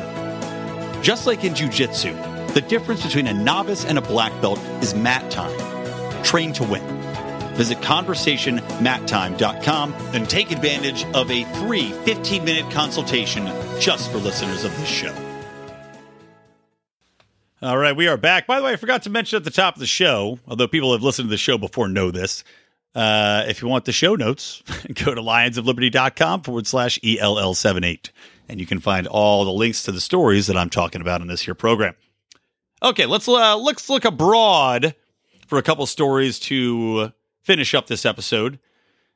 Just 1.02 1.28
like 1.28 1.44
in 1.44 1.54
jiu-jitsu, 1.54 2.14
the 2.54 2.64
difference 2.68 3.04
between 3.04 3.28
a 3.28 3.34
novice 3.34 3.84
and 3.84 3.98
a 3.98 4.02
black 4.02 4.32
belt 4.42 4.60
is 4.82 4.96
mat 4.96 5.30
time 5.30 5.76
Train 6.26 6.52
to 6.54 6.64
win. 6.64 6.82
Visit 7.54 7.78
conversationmattime.com 7.78 9.94
and 9.94 10.28
take 10.28 10.52
advantage 10.52 11.06
of 11.14 11.30
a 11.30 11.44
free 11.60 11.92
15 11.92 12.44
minute 12.44 12.72
consultation 12.72 13.46
just 13.80 14.12
for 14.12 14.18
listeners 14.18 14.64
of 14.64 14.76
this 14.78 14.90
show. 14.90 15.35
All 17.66 17.80
right, 17.80 17.96
we 17.96 18.08
are 18.08 18.16
back. 18.16 18.46
By 18.46 18.60
the 18.60 18.66
way, 18.66 18.74
I 18.74 18.76
forgot 18.76 19.02
to 19.04 19.10
mention 19.10 19.38
at 19.38 19.44
the 19.44 19.50
top 19.50 19.74
of 19.74 19.80
the 19.80 19.88
show, 19.88 20.38
although 20.48 20.68
people 20.68 20.92
have 20.92 21.02
listened 21.02 21.30
to 21.30 21.32
the 21.32 21.38
show 21.38 21.58
before 21.58 21.88
know 21.88 22.12
this. 22.12 22.44
Uh, 22.94 23.44
if 23.48 23.60
you 23.60 23.68
want 23.68 23.86
the 23.86 23.92
show 23.92 24.14
notes, 24.14 24.62
go 24.94 25.16
to 25.16 25.20
lionsofliberty.com 25.20 26.44
forward 26.44 26.68
slash 26.68 27.00
ELL78. 27.00 28.12
And 28.48 28.60
you 28.60 28.68
can 28.68 28.80
find 28.80 29.08
all 29.08 29.46
the 29.46 29.52
links 29.52 29.82
to 29.82 29.92
the 29.92 30.00
stories 30.00 30.46
that 30.46 30.56
I'm 30.56 30.70
talking 30.70 31.02
about 31.02 31.22
in 31.22 31.28
this 31.28 31.42
here 31.42 31.56
program. 31.56 31.96
Okay, 32.84 33.08
let's 33.08 33.28
uh, 33.28 33.58
let's 33.58 33.90
look 33.90 34.06
abroad 34.06 34.94
for 35.48 35.58
a 35.58 35.64
couple 35.64 35.88
stories 35.88 36.38
to 36.42 37.14
finish 37.42 37.74
up 37.74 37.88
this 37.88 38.06
episode 38.06 38.60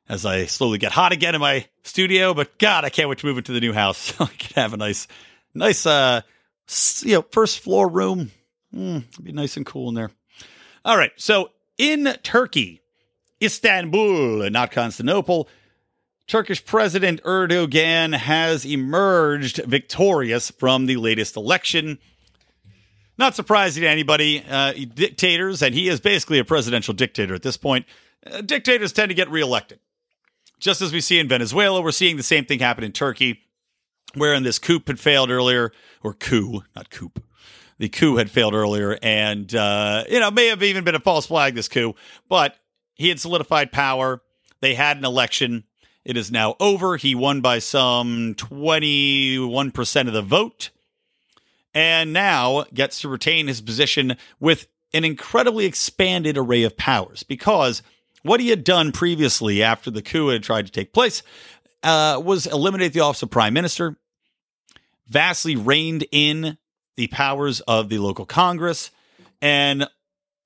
as 0.07 0.25
I 0.25 0.45
slowly 0.47 0.79
get 0.79 0.91
hot 0.91 1.11
again 1.11 1.35
in 1.35 1.41
my 1.41 1.67
studio. 1.83 2.33
But 2.33 2.57
God, 2.57 2.83
I 2.83 2.89
can't 2.89 3.09
wait 3.09 3.19
to 3.19 3.27
move 3.27 3.37
into 3.37 3.51
the 3.51 3.61
new 3.61 3.73
house. 3.73 4.11
I 4.19 4.25
can 4.25 4.59
have 4.59 4.73
a 4.73 4.77
nice, 4.77 5.07
nice, 5.53 5.85
uh, 5.85 6.21
you 7.01 7.13
know, 7.13 7.25
first 7.31 7.59
floor 7.59 7.87
room. 7.87 8.31
Mm, 8.73 9.23
be 9.23 9.31
nice 9.31 9.57
and 9.57 9.65
cool 9.65 9.89
in 9.89 9.95
there. 9.95 10.11
All 10.85 10.97
right. 10.97 11.11
So 11.17 11.51
in 11.77 12.13
Turkey, 12.23 12.81
Istanbul, 13.41 14.43
and 14.43 14.53
not 14.53 14.71
Constantinople, 14.71 15.47
Turkish 16.27 16.63
President 16.63 17.23
Erdogan 17.23 18.15
has 18.15 18.65
emerged 18.65 19.57
victorious 19.65 20.51
from 20.51 20.85
the 20.85 20.97
latest 20.97 21.35
election. 21.35 21.97
Not 23.17 23.35
surprising 23.35 23.81
to 23.81 23.89
anybody. 23.89 24.43
Uh, 24.47 24.73
dictators, 24.93 25.61
and 25.61 25.73
he 25.73 25.89
is 25.89 25.99
basically 25.99 26.39
a 26.39 26.45
presidential 26.45 26.93
dictator 26.93 27.33
at 27.33 27.41
this 27.41 27.57
point. 27.57 27.85
Uh, 28.25 28.41
dictators 28.41 28.93
tend 28.93 29.09
to 29.09 29.15
get 29.15 29.29
reelected. 29.29 29.79
Just 30.59 30.81
as 30.81 30.93
we 30.93 31.01
see 31.01 31.19
in 31.19 31.27
Venezuela, 31.27 31.81
we're 31.81 31.91
seeing 31.91 32.17
the 32.17 32.23
same 32.23 32.45
thing 32.45 32.59
happen 32.59 32.83
in 32.83 32.91
Turkey, 32.91 33.41
wherein 34.13 34.43
this 34.43 34.59
coup 34.59 34.81
had 34.85 34.99
failed 34.99 35.31
earlier, 35.31 35.71
or 36.03 36.13
coup, 36.13 36.63
not 36.75 36.89
coup. 36.89 37.11
The 37.79 37.89
coup 37.89 38.17
had 38.17 38.29
failed 38.29 38.53
earlier, 38.53 38.99
and 39.01 39.53
uh, 39.55 40.03
you 40.09 40.19
know 40.19 40.31
may 40.31 40.47
have 40.47 40.61
even 40.61 40.83
been 40.83 40.95
a 40.95 40.99
false 40.99 41.25
flag. 41.25 41.55
This 41.55 41.67
coup, 41.67 41.95
but 42.27 42.55
he 42.95 43.09
had 43.09 43.19
solidified 43.19 43.71
power. 43.71 44.21
They 44.61 44.75
had 44.75 44.97
an 44.97 45.05
election. 45.05 45.63
It 46.05 46.17
is 46.17 46.31
now 46.31 46.55
over. 46.59 46.97
He 46.97 47.15
won 47.15 47.41
by 47.41 47.59
some 47.59 48.35
twenty-one 48.35 49.71
percent 49.71 50.07
of 50.07 50.13
the 50.13 50.21
vote 50.21 50.69
and 51.73 52.13
now 52.13 52.65
gets 52.73 53.01
to 53.01 53.09
retain 53.09 53.47
his 53.47 53.61
position 53.61 54.17
with 54.39 54.67
an 54.93 55.05
incredibly 55.05 55.65
expanded 55.65 56.37
array 56.37 56.63
of 56.63 56.75
powers 56.75 57.23
because 57.23 57.81
what 58.23 58.39
he 58.39 58.49
had 58.49 58.63
done 58.63 58.91
previously 58.91 59.63
after 59.63 59.91
the 59.91 60.01
coup 60.01 60.29
had 60.29 60.43
tried 60.43 60.65
to 60.65 60.71
take 60.71 60.93
place 60.93 61.23
uh, 61.83 62.21
was 62.23 62.45
eliminate 62.47 62.93
the 62.93 62.99
office 62.99 63.23
of 63.23 63.29
prime 63.29 63.53
minister, 63.53 63.95
vastly 65.07 65.55
reined 65.55 66.05
in 66.11 66.57
the 66.99 67.07
powers 67.07 67.61
of 67.61 67.87
the 67.87 67.97
local 67.97 68.25
Congress, 68.25 68.91
and 69.41 69.87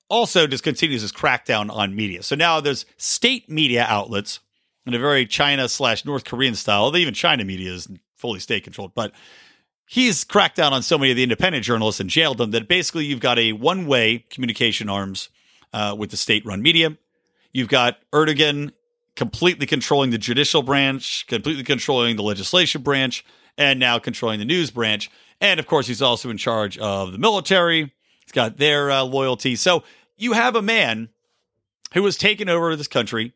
also 0.08 0.46
just 0.46 0.62
continues 0.62 1.02
his 1.02 1.10
crackdown 1.10 1.68
on 1.68 1.96
media. 1.96 2.22
So 2.22 2.36
now 2.36 2.60
there's 2.60 2.86
state 2.96 3.50
media 3.50 3.84
outlets 3.88 4.38
in 4.86 4.94
a 4.94 4.98
very 5.00 5.26
China 5.26 5.68
slash 5.68 6.04
North 6.04 6.24
Korean 6.24 6.54
style, 6.54 6.82
although 6.82 6.98
even 6.98 7.12
China 7.12 7.44
media 7.44 7.72
is 7.72 7.88
fully 8.14 8.38
state 8.38 8.62
controlled, 8.62 8.94
but 8.94 9.10
he's 9.84 10.22
cracked 10.22 10.56
down 10.56 10.72
on 10.72 10.84
so 10.84 10.96
many 10.96 11.10
of 11.10 11.16
the 11.16 11.24
independent 11.24 11.64
journalists 11.64 12.00
and 12.00 12.08
jailed 12.08 12.38
them 12.38 12.52
that 12.52 12.68
basically 12.68 13.04
you've 13.04 13.18
got 13.18 13.36
a 13.36 13.50
one 13.52 13.86
way 13.86 14.24
communication 14.30 14.88
arms 14.88 15.28
uh, 15.72 15.96
with 15.98 16.10
the 16.10 16.16
state 16.16 16.46
run 16.46 16.62
media. 16.62 16.96
You've 17.52 17.68
got 17.68 17.98
Erdogan 18.12 18.70
completely 19.16 19.66
controlling 19.66 20.10
the 20.10 20.18
judicial 20.18 20.62
branch, 20.62 21.26
completely 21.26 21.64
controlling 21.64 22.14
the 22.14 22.22
legislation 22.22 22.82
branch, 22.82 23.24
and 23.58 23.80
now 23.80 23.98
controlling 23.98 24.38
the 24.38 24.44
news 24.44 24.70
branch. 24.70 25.10
And 25.40 25.60
of 25.60 25.66
course, 25.66 25.86
he's 25.86 26.02
also 26.02 26.30
in 26.30 26.36
charge 26.36 26.78
of 26.78 27.12
the 27.12 27.18
military. 27.18 27.92
He's 28.24 28.32
got 28.32 28.56
their 28.56 28.90
uh, 28.90 29.02
loyalty. 29.02 29.56
So 29.56 29.84
you 30.16 30.32
have 30.32 30.56
a 30.56 30.62
man 30.62 31.08
who 31.92 32.04
has 32.04 32.16
taken 32.16 32.48
over 32.48 32.74
this 32.76 32.88
country, 32.88 33.32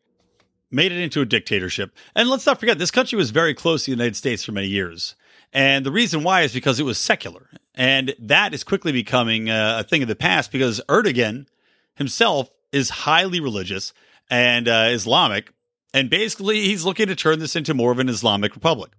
made 0.71 0.91
it 0.91 0.99
into 0.99 1.21
a 1.21 1.25
dictatorship. 1.25 1.95
And 2.15 2.29
let's 2.29 2.45
not 2.45 2.59
forget, 2.59 2.77
this 2.77 2.91
country 2.91 3.17
was 3.17 3.31
very 3.31 3.53
close 3.53 3.85
to 3.85 3.91
the 3.91 3.97
United 3.97 4.15
States 4.15 4.43
for 4.43 4.51
many 4.51 4.67
years. 4.67 5.15
And 5.51 5.85
the 5.85 5.91
reason 5.91 6.23
why 6.23 6.41
is 6.41 6.53
because 6.53 6.79
it 6.79 6.83
was 6.83 6.97
secular. 6.97 7.49
And 7.75 8.13
that 8.19 8.53
is 8.53 8.63
quickly 8.63 8.91
becoming 8.91 9.49
a 9.49 9.83
thing 9.87 10.01
of 10.01 10.07
the 10.07 10.15
past 10.15 10.51
because 10.51 10.81
Erdogan 10.89 11.47
himself 11.95 12.49
is 12.71 12.89
highly 12.89 13.39
religious 13.39 13.93
and 14.29 14.67
uh, 14.67 14.89
Islamic. 14.91 15.53
And 15.93 16.09
basically, 16.09 16.61
he's 16.61 16.85
looking 16.85 17.07
to 17.07 17.15
turn 17.15 17.39
this 17.39 17.55
into 17.55 17.73
more 17.73 17.91
of 17.91 17.99
an 17.99 18.09
Islamic 18.09 18.53
republic. 18.53 18.91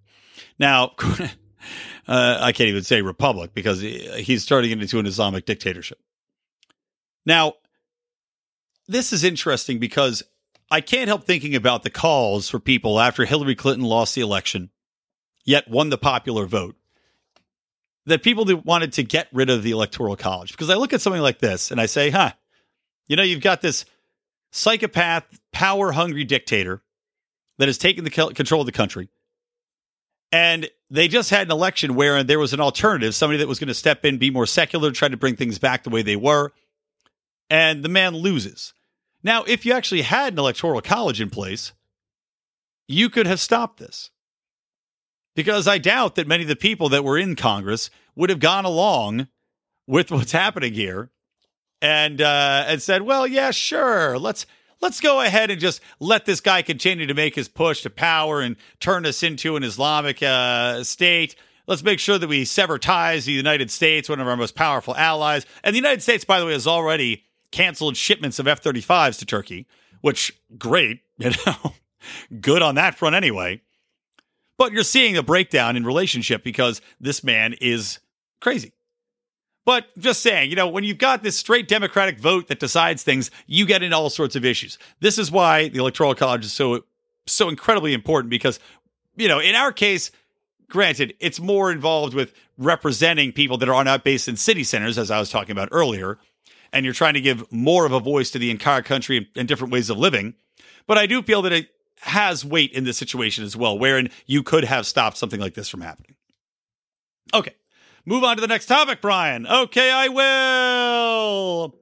Now, 0.59 0.93
uh, 2.07 2.37
I 2.39 2.51
can't 2.51 2.69
even 2.69 2.83
say 2.83 3.01
republic 3.01 3.51
because 3.53 3.81
he's 3.81 4.45
turning 4.45 4.71
it 4.71 4.81
into 4.81 4.99
an 4.99 5.05
Islamic 5.05 5.45
dictatorship. 5.45 5.99
Now, 7.25 7.53
this 8.87 9.13
is 9.13 9.23
interesting 9.23 9.79
because 9.79 10.23
I 10.69 10.81
can't 10.81 11.07
help 11.07 11.25
thinking 11.25 11.55
about 11.55 11.83
the 11.83 11.89
calls 11.89 12.49
for 12.49 12.59
people 12.59 12.99
after 12.99 13.25
Hillary 13.25 13.55
Clinton 13.55 13.85
lost 13.85 14.15
the 14.15 14.21
election 14.21 14.69
yet 15.45 15.69
won 15.69 15.89
the 15.89 15.97
popular 15.97 16.45
vote. 16.45 16.75
That 18.07 18.23
people 18.23 18.45
wanted 18.65 18.93
to 18.93 19.03
get 19.03 19.27
rid 19.31 19.49
of 19.49 19.61
the 19.61 19.71
electoral 19.71 20.15
college. 20.15 20.51
Because 20.51 20.69
I 20.69 20.75
look 20.75 20.91
at 20.91 21.01
something 21.01 21.21
like 21.21 21.39
this 21.39 21.69
and 21.69 21.79
I 21.79 21.85
say, 21.85 22.09
huh, 22.09 22.31
you 23.07 23.15
know, 23.15 23.23
you've 23.23 23.41
got 23.41 23.61
this 23.61 23.85
psychopath, 24.51 25.25
power 25.51 25.91
hungry 25.91 26.23
dictator 26.23 26.81
that 27.59 27.67
has 27.67 27.77
taken 27.77 28.03
the 28.03 28.09
control 28.09 28.61
of 28.61 28.65
the 28.65 28.71
country. 28.71 29.09
And 30.31 30.69
they 30.89 31.07
just 31.07 31.29
had 31.29 31.47
an 31.47 31.51
election 31.51 31.95
where 31.95 32.23
there 32.23 32.39
was 32.39 32.53
an 32.53 32.61
alternative, 32.61 33.13
somebody 33.13 33.39
that 33.39 33.47
was 33.47 33.59
going 33.59 33.67
to 33.67 33.73
step 33.73 34.05
in, 34.05 34.17
be 34.17 34.31
more 34.31 34.45
secular, 34.45 34.91
try 34.91 35.07
to 35.07 35.17
bring 35.17 35.35
things 35.35 35.59
back 35.59 35.83
the 35.83 35.89
way 35.89 36.01
they 36.01 36.15
were. 36.15 36.51
And 37.49 37.83
the 37.83 37.89
man 37.89 38.15
loses. 38.15 38.73
Now, 39.23 39.43
if 39.43 39.65
you 39.65 39.73
actually 39.73 40.03
had 40.03 40.33
an 40.33 40.39
electoral 40.39 40.81
college 40.81 41.19
in 41.19 41.29
place, 41.29 41.73
you 42.87 43.09
could 43.09 43.27
have 43.27 43.39
stopped 43.39 43.79
this. 43.79 44.09
Because 45.35 45.67
I 45.67 45.77
doubt 45.77 46.15
that 46.15 46.27
many 46.27 46.43
of 46.43 46.49
the 46.49 46.55
people 46.55 46.89
that 46.89 47.03
were 47.03 47.17
in 47.17 47.35
Congress 47.35 47.89
would 48.15 48.29
have 48.29 48.39
gone 48.39 48.65
along 48.65 49.27
with 49.87 50.11
what's 50.11 50.33
happening 50.33 50.73
here 50.73 51.09
and 51.81 52.21
uh, 52.21 52.65
and 52.67 52.81
said, 52.81 53.03
"Well, 53.03 53.25
yeah, 53.25 53.51
sure, 53.51 54.19
let's 54.19 54.45
let's 54.81 54.99
go 54.99 55.21
ahead 55.21 55.51
and 55.51 55.59
just 55.59 55.81
let 55.99 56.25
this 56.25 56.41
guy 56.41 56.61
continue 56.61 57.07
to 57.07 57.13
make 57.13 57.35
his 57.35 57.47
push 57.47 57.81
to 57.83 57.89
power 57.89 58.41
and 58.41 58.55
turn 58.79 59.05
us 59.05 59.23
into 59.23 59.55
an 59.55 59.63
Islamic 59.63 60.21
uh, 60.21 60.83
state." 60.83 61.35
Let's 61.67 61.83
make 61.83 61.99
sure 61.99 62.17
that 62.17 62.27
we 62.27 62.43
sever 62.43 62.77
ties 62.77 63.23
to 63.23 63.27
the 63.27 63.33
United 63.33 63.71
States, 63.71 64.09
one 64.09 64.19
of 64.19 64.27
our 64.27 64.35
most 64.35 64.55
powerful 64.55 64.95
allies. 64.95 65.45
And 65.63 65.73
the 65.73 65.77
United 65.79 66.01
States, 66.01 66.25
by 66.25 66.39
the 66.39 66.45
way, 66.45 66.53
has 66.53 66.67
already 66.67 67.23
canceled 67.51 67.95
shipments 67.95 68.39
of 68.39 68.47
F 68.47 68.61
35s 68.61 69.19
to 69.19 69.25
Turkey, 69.25 69.67
which, 70.01 70.33
great, 70.57 71.01
you 71.17 71.31
know, 71.45 71.73
good 72.39 72.61
on 72.61 72.75
that 72.75 72.95
front 72.95 73.15
anyway. 73.15 73.61
But 74.57 74.73
you're 74.73 74.83
seeing 74.83 75.17
a 75.17 75.23
breakdown 75.23 75.75
in 75.75 75.85
relationship 75.85 76.43
because 76.43 76.81
this 76.99 77.23
man 77.23 77.55
is 77.61 77.99
crazy. 78.41 78.73
But 79.65 79.85
just 79.97 80.21
saying, 80.21 80.49
you 80.49 80.55
know, 80.55 80.67
when 80.67 80.83
you've 80.83 80.97
got 80.97 81.21
this 81.21 81.37
straight 81.37 81.67
Democratic 81.67 82.19
vote 82.19 82.47
that 82.47 82.59
decides 82.59 83.03
things, 83.03 83.29
you 83.45 83.65
get 83.65 83.83
into 83.83 83.95
all 83.95 84.09
sorts 84.09 84.35
of 84.35 84.43
issues. 84.43 84.79
This 85.01 85.17
is 85.17 85.31
why 85.31 85.69
the 85.69 85.79
Electoral 85.79 86.15
College 86.15 86.45
is 86.45 86.53
so 86.53 86.83
so 87.27 87.49
incredibly 87.49 87.93
important 87.93 88.31
because, 88.31 88.59
you 89.15 89.27
know, 89.27 89.39
in 89.39 89.53
our 89.53 89.71
case, 89.71 90.09
granted, 90.67 91.13
it's 91.19 91.39
more 91.39 91.71
involved 91.71 92.15
with 92.15 92.33
representing 92.57 93.31
people 93.31 93.57
that 93.57 93.69
are 93.69 93.83
not 93.83 94.03
based 94.03 94.27
in 94.27 94.35
city 94.35 94.63
centers, 94.63 94.97
as 94.97 95.11
I 95.11 95.19
was 95.19 95.29
talking 95.29 95.51
about 95.51 95.69
earlier, 95.71 96.17
and 96.73 96.83
you're 96.83 96.95
trying 96.95 97.13
to 97.13 97.21
give 97.21 97.49
more 97.51 97.85
of 97.85 97.91
a 97.91 97.99
voice 97.99 98.31
to 98.31 98.39
the 98.39 98.49
entire 98.49 98.81
country 98.81 99.29
and 99.35 99.47
different 99.47 99.71
ways 99.71 99.89
of 99.89 99.97
living. 99.97 100.33
But 100.87 100.97
I 100.97 101.05
do 101.05 101.21
feel 101.21 101.43
that 101.43 101.51
it 101.51 101.69
has 102.01 102.43
weight 102.43 102.71
in 102.71 102.83
this 102.83 102.97
situation 102.97 103.43
as 103.43 103.55
well, 103.55 103.77
wherein 103.77 104.09
you 104.25 104.41
could 104.41 104.63
have 104.63 104.87
stopped 104.87 105.17
something 105.17 105.39
like 105.39 105.53
this 105.53 105.69
from 105.69 105.81
happening. 105.81 106.15
Okay. 107.33 107.53
Move 108.05 108.23
on 108.23 108.35
to 108.37 108.41
the 108.41 108.47
next 108.47 108.65
topic, 108.65 109.01
Brian. 109.01 109.45
Okay, 109.45 109.91
I 109.91 110.07
will. 110.07 111.75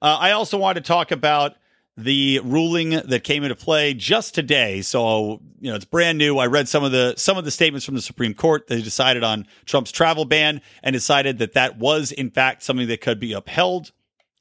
Uh, 0.00 0.16
I 0.18 0.32
also 0.32 0.58
want 0.58 0.76
to 0.76 0.80
talk 0.80 1.12
about 1.12 1.54
the 1.96 2.40
ruling 2.42 2.90
that 2.90 3.22
came 3.22 3.44
into 3.44 3.54
play 3.54 3.94
just 3.94 4.34
today. 4.34 4.82
So, 4.82 5.40
you 5.60 5.70
know, 5.70 5.76
it's 5.76 5.84
brand 5.84 6.18
new. 6.18 6.38
I 6.38 6.46
read 6.46 6.68
some 6.68 6.82
of 6.82 6.90
the 6.90 7.14
some 7.16 7.36
of 7.36 7.44
the 7.44 7.50
statements 7.50 7.84
from 7.84 7.94
the 7.94 8.02
Supreme 8.02 8.34
Court. 8.34 8.66
They 8.66 8.82
decided 8.82 9.22
on 9.22 9.46
Trump's 9.64 9.92
travel 9.92 10.24
ban 10.24 10.62
and 10.82 10.94
decided 10.94 11.38
that 11.38 11.52
that 11.52 11.78
was 11.78 12.10
in 12.10 12.30
fact 12.30 12.62
something 12.62 12.88
that 12.88 13.00
could 13.00 13.20
be 13.20 13.32
upheld. 13.32 13.92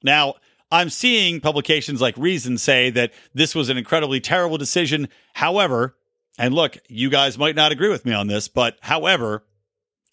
Now, 0.04 0.36
I'm 0.72 0.90
seeing 0.90 1.42
publications 1.42 2.02
like 2.02 2.18
Reason 2.18 2.58
say 2.58 2.90
that 2.92 3.14
this 3.34 3.54
was 3.54 3.70
an 3.70 3.78
incredibly 3.78 4.22
terrible 4.22 4.58
decision. 4.58 5.10
However, 5.34 5.96
and 6.40 6.56
look, 6.56 6.78
you 6.88 7.10
guys 7.10 7.38
might 7.38 7.56
not 7.56 7.72
agree 7.72 7.90
with 7.90 8.06
me 8.06 8.14
on 8.14 8.28
this, 8.28 8.48
but 8.48 8.78
however, 8.82 9.44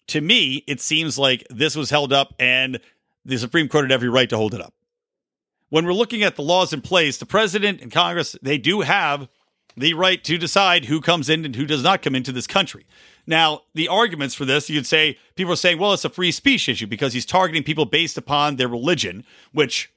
to 0.09 0.21
me, 0.21 0.63
it 0.67 0.81
seems 0.81 1.17
like 1.17 1.45
this 1.49 1.75
was 1.75 1.89
held 1.89 2.13
up 2.13 2.33
and 2.39 2.79
the 3.25 3.37
Supreme 3.37 3.67
Court 3.67 3.85
had 3.85 3.91
every 3.91 4.09
right 4.09 4.29
to 4.29 4.37
hold 4.37 4.53
it 4.53 4.61
up. 4.61 4.73
When 5.69 5.85
we're 5.85 5.93
looking 5.93 6.23
at 6.23 6.35
the 6.35 6.41
laws 6.41 6.73
in 6.73 6.81
place, 6.81 7.17
the 7.17 7.25
president 7.25 7.81
and 7.81 7.91
Congress, 7.91 8.35
they 8.41 8.57
do 8.57 8.81
have 8.81 9.29
the 9.77 9.93
right 9.93 10.23
to 10.23 10.37
decide 10.37 10.85
who 10.85 10.99
comes 10.99 11.29
in 11.29 11.45
and 11.45 11.55
who 11.55 11.65
does 11.65 11.83
not 11.83 12.01
come 12.01 12.15
into 12.15 12.31
this 12.31 12.47
country. 12.47 12.85
Now, 13.27 13.61
the 13.75 13.87
arguments 13.87 14.33
for 14.33 14.45
this, 14.45 14.69
you'd 14.69 14.87
say 14.87 15.17
people 15.35 15.53
are 15.53 15.57
saying, 15.57 15.79
well, 15.79 15.93
it's 15.93 16.05
a 16.05 16.09
free 16.09 16.31
speech 16.31 16.67
issue 16.67 16.87
because 16.87 17.13
he's 17.13 17.25
targeting 17.25 17.63
people 17.63 17.85
based 17.85 18.17
upon 18.17 18.55
their 18.55 18.67
religion, 18.67 19.23
which 19.51 19.93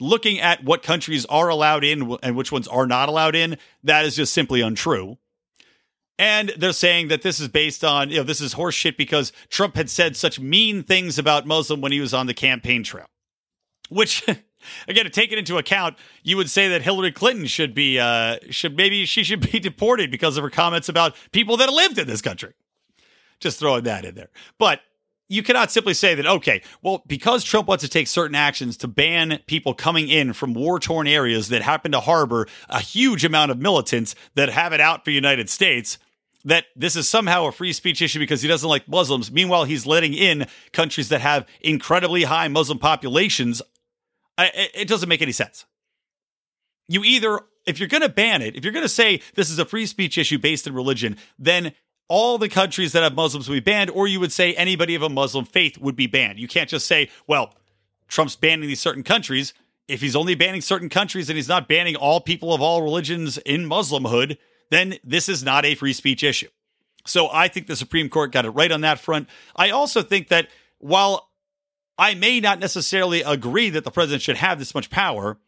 looking 0.00 0.40
at 0.40 0.64
what 0.64 0.82
countries 0.82 1.24
are 1.26 1.48
allowed 1.48 1.84
in 1.84 2.16
and 2.22 2.36
which 2.36 2.50
ones 2.50 2.66
are 2.66 2.86
not 2.86 3.08
allowed 3.08 3.36
in, 3.36 3.56
that 3.84 4.04
is 4.04 4.16
just 4.16 4.34
simply 4.34 4.60
untrue. 4.60 5.16
And 6.18 6.52
they're 6.56 6.72
saying 6.72 7.08
that 7.08 7.22
this 7.22 7.40
is 7.40 7.48
based 7.48 7.82
on, 7.82 8.10
you 8.10 8.18
know, 8.18 8.22
this 8.22 8.40
is 8.40 8.54
horseshit 8.54 8.96
because 8.96 9.32
Trump 9.48 9.76
had 9.76 9.90
said 9.90 10.16
such 10.16 10.38
mean 10.38 10.82
things 10.84 11.18
about 11.18 11.46
Muslim 11.46 11.80
when 11.80 11.92
he 11.92 12.00
was 12.00 12.14
on 12.14 12.26
the 12.26 12.34
campaign 12.34 12.84
trail. 12.84 13.06
Which, 13.88 14.24
again, 14.88 15.04
to 15.04 15.10
take 15.10 15.32
it 15.32 15.38
into 15.38 15.58
account, 15.58 15.96
you 16.22 16.36
would 16.36 16.50
say 16.50 16.68
that 16.68 16.82
Hillary 16.82 17.10
Clinton 17.10 17.46
should 17.46 17.74
be, 17.74 17.98
uh, 17.98 18.36
should 18.50 18.76
maybe 18.76 19.04
she 19.06 19.24
should 19.24 19.50
be 19.50 19.58
deported 19.60 20.10
because 20.10 20.36
of 20.36 20.44
her 20.44 20.50
comments 20.50 20.88
about 20.88 21.16
people 21.32 21.56
that 21.56 21.72
lived 21.72 21.98
in 21.98 22.06
this 22.06 22.22
country. 22.22 22.54
Just 23.40 23.58
throwing 23.58 23.82
that 23.84 24.04
in 24.04 24.14
there. 24.14 24.30
But 24.58 24.80
you 25.28 25.42
cannot 25.42 25.70
simply 25.70 25.94
say 25.94 26.14
that, 26.14 26.26
okay, 26.26 26.62
well, 26.82 27.02
because 27.06 27.44
Trump 27.44 27.66
wants 27.66 27.82
to 27.82 27.88
take 27.88 28.06
certain 28.06 28.34
actions 28.34 28.76
to 28.78 28.88
ban 28.88 29.40
people 29.46 29.74
coming 29.74 30.08
in 30.08 30.32
from 30.32 30.54
war 30.54 30.78
torn 30.78 31.06
areas 31.06 31.48
that 31.48 31.62
happen 31.62 31.92
to 31.92 32.00
harbor 32.00 32.46
a 32.68 32.80
huge 32.80 33.24
amount 33.24 33.50
of 33.50 33.58
militants 33.58 34.14
that 34.34 34.50
have 34.50 34.72
it 34.72 34.80
out 34.80 35.04
for 35.04 35.10
the 35.10 35.14
United 35.14 35.48
States, 35.48 35.98
that 36.44 36.66
this 36.76 36.96
is 36.96 37.08
somehow 37.08 37.46
a 37.46 37.52
free 37.52 37.72
speech 37.72 38.02
issue 38.02 38.18
because 38.18 38.42
he 38.42 38.48
doesn't 38.48 38.68
like 38.68 38.86
Muslims. 38.86 39.32
Meanwhile, 39.32 39.64
he's 39.64 39.86
letting 39.86 40.12
in 40.14 40.46
countries 40.72 41.08
that 41.08 41.20
have 41.20 41.46
incredibly 41.60 42.24
high 42.24 42.48
Muslim 42.48 42.78
populations. 42.78 43.62
it 44.38 44.88
doesn't 44.88 45.08
make 45.08 45.22
any 45.22 45.32
sense. 45.32 45.64
You 46.88 47.02
either, 47.02 47.40
if 47.66 47.78
you're 47.78 47.88
going 47.88 48.02
to 48.02 48.08
ban 48.08 48.42
it, 48.42 48.56
if 48.56 48.64
you're 48.64 48.72
going 48.72 48.84
to 48.84 48.88
say 48.88 49.22
this 49.34 49.50
is 49.50 49.58
a 49.58 49.64
free 49.64 49.86
speech 49.86 50.18
issue 50.18 50.38
based 50.38 50.66
in 50.66 50.74
religion, 50.74 51.16
then 51.38 51.72
all 52.08 52.36
the 52.36 52.50
countries 52.50 52.92
that 52.92 53.02
have 53.02 53.14
Muslims 53.14 53.48
would 53.48 53.54
be 53.54 53.60
banned, 53.60 53.90
or 53.90 54.06
you 54.06 54.20
would 54.20 54.32
say 54.32 54.54
anybody 54.54 54.94
of 54.94 55.02
a 55.02 55.08
Muslim 55.08 55.46
faith 55.46 55.78
would 55.78 55.96
be 55.96 56.06
banned. 56.06 56.38
You 56.38 56.48
can't 56.48 56.68
just 56.68 56.86
say, 56.86 57.08
well, 57.26 57.54
Trump's 58.08 58.36
banning 58.36 58.68
these 58.68 58.80
certain 58.80 59.02
countries. 59.02 59.54
If 59.88 60.02
he's 60.02 60.16
only 60.16 60.34
banning 60.34 60.60
certain 60.60 60.90
countries 60.90 61.30
and 61.30 61.36
he's 61.36 61.48
not 61.48 61.68
banning 61.68 61.96
all 61.96 62.20
people 62.20 62.52
of 62.52 62.60
all 62.60 62.82
religions 62.82 63.38
in 63.38 63.66
Muslimhood, 63.66 64.36
then 64.70 64.98
this 65.04 65.28
is 65.28 65.42
not 65.42 65.64
a 65.64 65.74
free 65.74 65.92
speech 65.92 66.22
issue. 66.22 66.48
So 67.06 67.28
I 67.30 67.48
think 67.48 67.66
the 67.66 67.76
Supreme 67.76 68.08
Court 68.08 68.32
got 68.32 68.44
it 68.44 68.50
right 68.50 68.72
on 68.72 68.80
that 68.82 68.98
front. 68.98 69.28
I 69.54 69.70
also 69.70 70.02
think 70.02 70.28
that 70.28 70.48
while 70.78 71.28
I 71.98 72.14
may 72.14 72.40
not 72.40 72.58
necessarily 72.58 73.22
agree 73.22 73.70
that 73.70 73.84
the 73.84 73.90
president 73.90 74.22
should 74.22 74.36
have 74.36 74.58
this 74.58 74.74
much 74.74 74.90
power, 74.90 75.38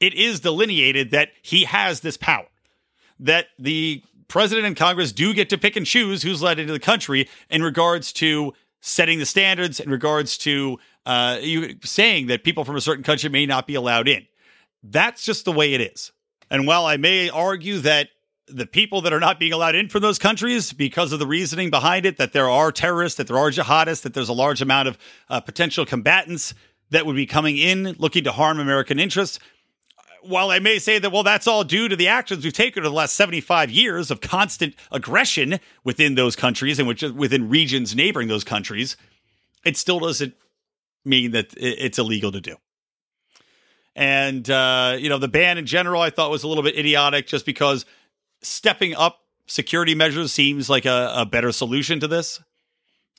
it 0.00 0.14
is 0.14 0.40
delineated 0.40 1.12
that 1.12 1.30
he 1.42 1.64
has 1.64 2.00
this 2.00 2.16
power. 2.16 2.46
That 3.18 3.46
the 3.58 4.02
president 4.28 4.66
and 4.66 4.76
Congress 4.76 5.12
do 5.12 5.32
get 5.32 5.48
to 5.50 5.58
pick 5.58 5.76
and 5.76 5.86
choose 5.86 6.22
who's 6.22 6.42
let 6.42 6.58
into 6.58 6.72
the 6.72 6.80
country 6.80 7.28
in 7.48 7.62
regards 7.62 8.12
to 8.14 8.52
setting 8.80 9.18
the 9.18 9.26
standards, 9.26 9.80
in 9.80 9.90
regards 9.90 10.36
to 10.38 10.78
uh, 11.06 11.38
you 11.40 11.76
saying 11.84 12.26
that 12.26 12.44
people 12.44 12.64
from 12.64 12.76
a 12.76 12.80
certain 12.80 13.04
country 13.04 13.30
may 13.30 13.46
not 13.46 13.66
be 13.66 13.74
allowed 13.74 14.08
in. 14.08 14.26
That's 14.82 15.24
just 15.24 15.44
the 15.44 15.52
way 15.52 15.74
it 15.74 15.80
is. 15.80 16.12
And 16.50 16.66
while 16.66 16.84
I 16.86 16.96
may 16.96 17.30
argue 17.30 17.78
that 17.80 18.08
the 18.48 18.66
people 18.66 19.00
that 19.02 19.12
are 19.12 19.20
not 19.20 19.38
being 19.38 19.52
allowed 19.52 19.74
in 19.74 19.88
from 19.88 20.02
those 20.02 20.18
countries 20.18 20.72
because 20.72 21.12
of 21.12 21.18
the 21.18 21.26
reasoning 21.26 21.70
behind 21.70 22.06
it 22.06 22.16
that 22.16 22.32
there 22.32 22.48
are 22.48 22.70
terrorists, 22.70 23.16
that 23.18 23.26
there 23.26 23.38
are 23.38 23.50
jihadists, 23.50 24.02
that 24.02 24.14
there's 24.14 24.28
a 24.28 24.34
large 24.34 24.62
amount 24.62 24.88
of 24.88 24.98
uh, 25.28 25.40
potential 25.40 25.84
combatants 25.84 26.54
that 26.90 27.06
would 27.06 27.16
be 27.16 27.26
coming 27.26 27.56
in 27.56 27.96
looking 27.98 28.24
to 28.24 28.32
harm 28.32 28.60
American 28.60 29.00
interests. 29.00 29.38
While 30.22 30.50
I 30.50 30.58
may 30.58 30.78
say 30.78 30.98
that, 30.98 31.10
well, 31.10 31.22
that's 31.22 31.46
all 31.46 31.64
due 31.64 31.88
to 31.88 31.96
the 31.96 32.08
actions 32.08 32.44
we've 32.44 32.52
taken 32.52 32.82
over 32.82 32.88
the 32.88 32.94
last 32.94 33.14
75 33.14 33.70
years 33.70 34.10
of 34.10 34.20
constant 34.20 34.74
aggression 34.92 35.58
within 35.84 36.14
those 36.14 36.36
countries 36.36 36.78
and 36.78 36.86
which, 36.86 37.02
within 37.02 37.48
regions 37.48 37.94
neighboring 37.94 38.28
those 38.28 38.44
countries, 38.44 38.96
it 39.64 39.76
still 39.76 40.00
doesn't 40.00 40.34
mean 41.04 41.32
that 41.32 41.54
it's 41.56 41.98
illegal 41.98 42.32
to 42.32 42.40
do. 42.40 42.56
And, 43.94 44.48
uh, 44.50 44.96
you 44.98 45.08
know, 45.08 45.18
the 45.18 45.28
ban 45.28 45.58
in 45.58 45.66
general, 45.66 46.02
I 46.02 46.10
thought 46.10 46.30
was 46.30 46.42
a 46.42 46.48
little 46.48 46.62
bit 46.62 46.76
idiotic 46.76 47.26
just 47.26 47.46
because 47.46 47.86
stepping 48.46 48.94
up 48.94 49.20
security 49.46 49.94
measures 49.94 50.32
seems 50.32 50.68
like 50.70 50.84
a, 50.84 51.12
a 51.16 51.26
better 51.26 51.52
solution 51.52 52.00
to 52.00 52.08
this. 52.08 52.40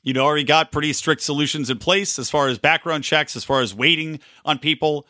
You'd 0.02 0.18
already 0.18 0.44
got 0.44 0.72
pretty 0.72 0.92
strict 0.92 1.22
solutions 1.22 1.70
in 1.70 1.78
place 1.78 2.18
as 2.18 2.30
far 2.30 2.48
as 2.48 2.58
background 2.58 3.04
checks, 3.04 3.36
as 3.36 3.44
far 3.44 3.60
as 3.60 3.74
waiting 3.74 4.20
on 4.44 4.58
people. 4.58 5.06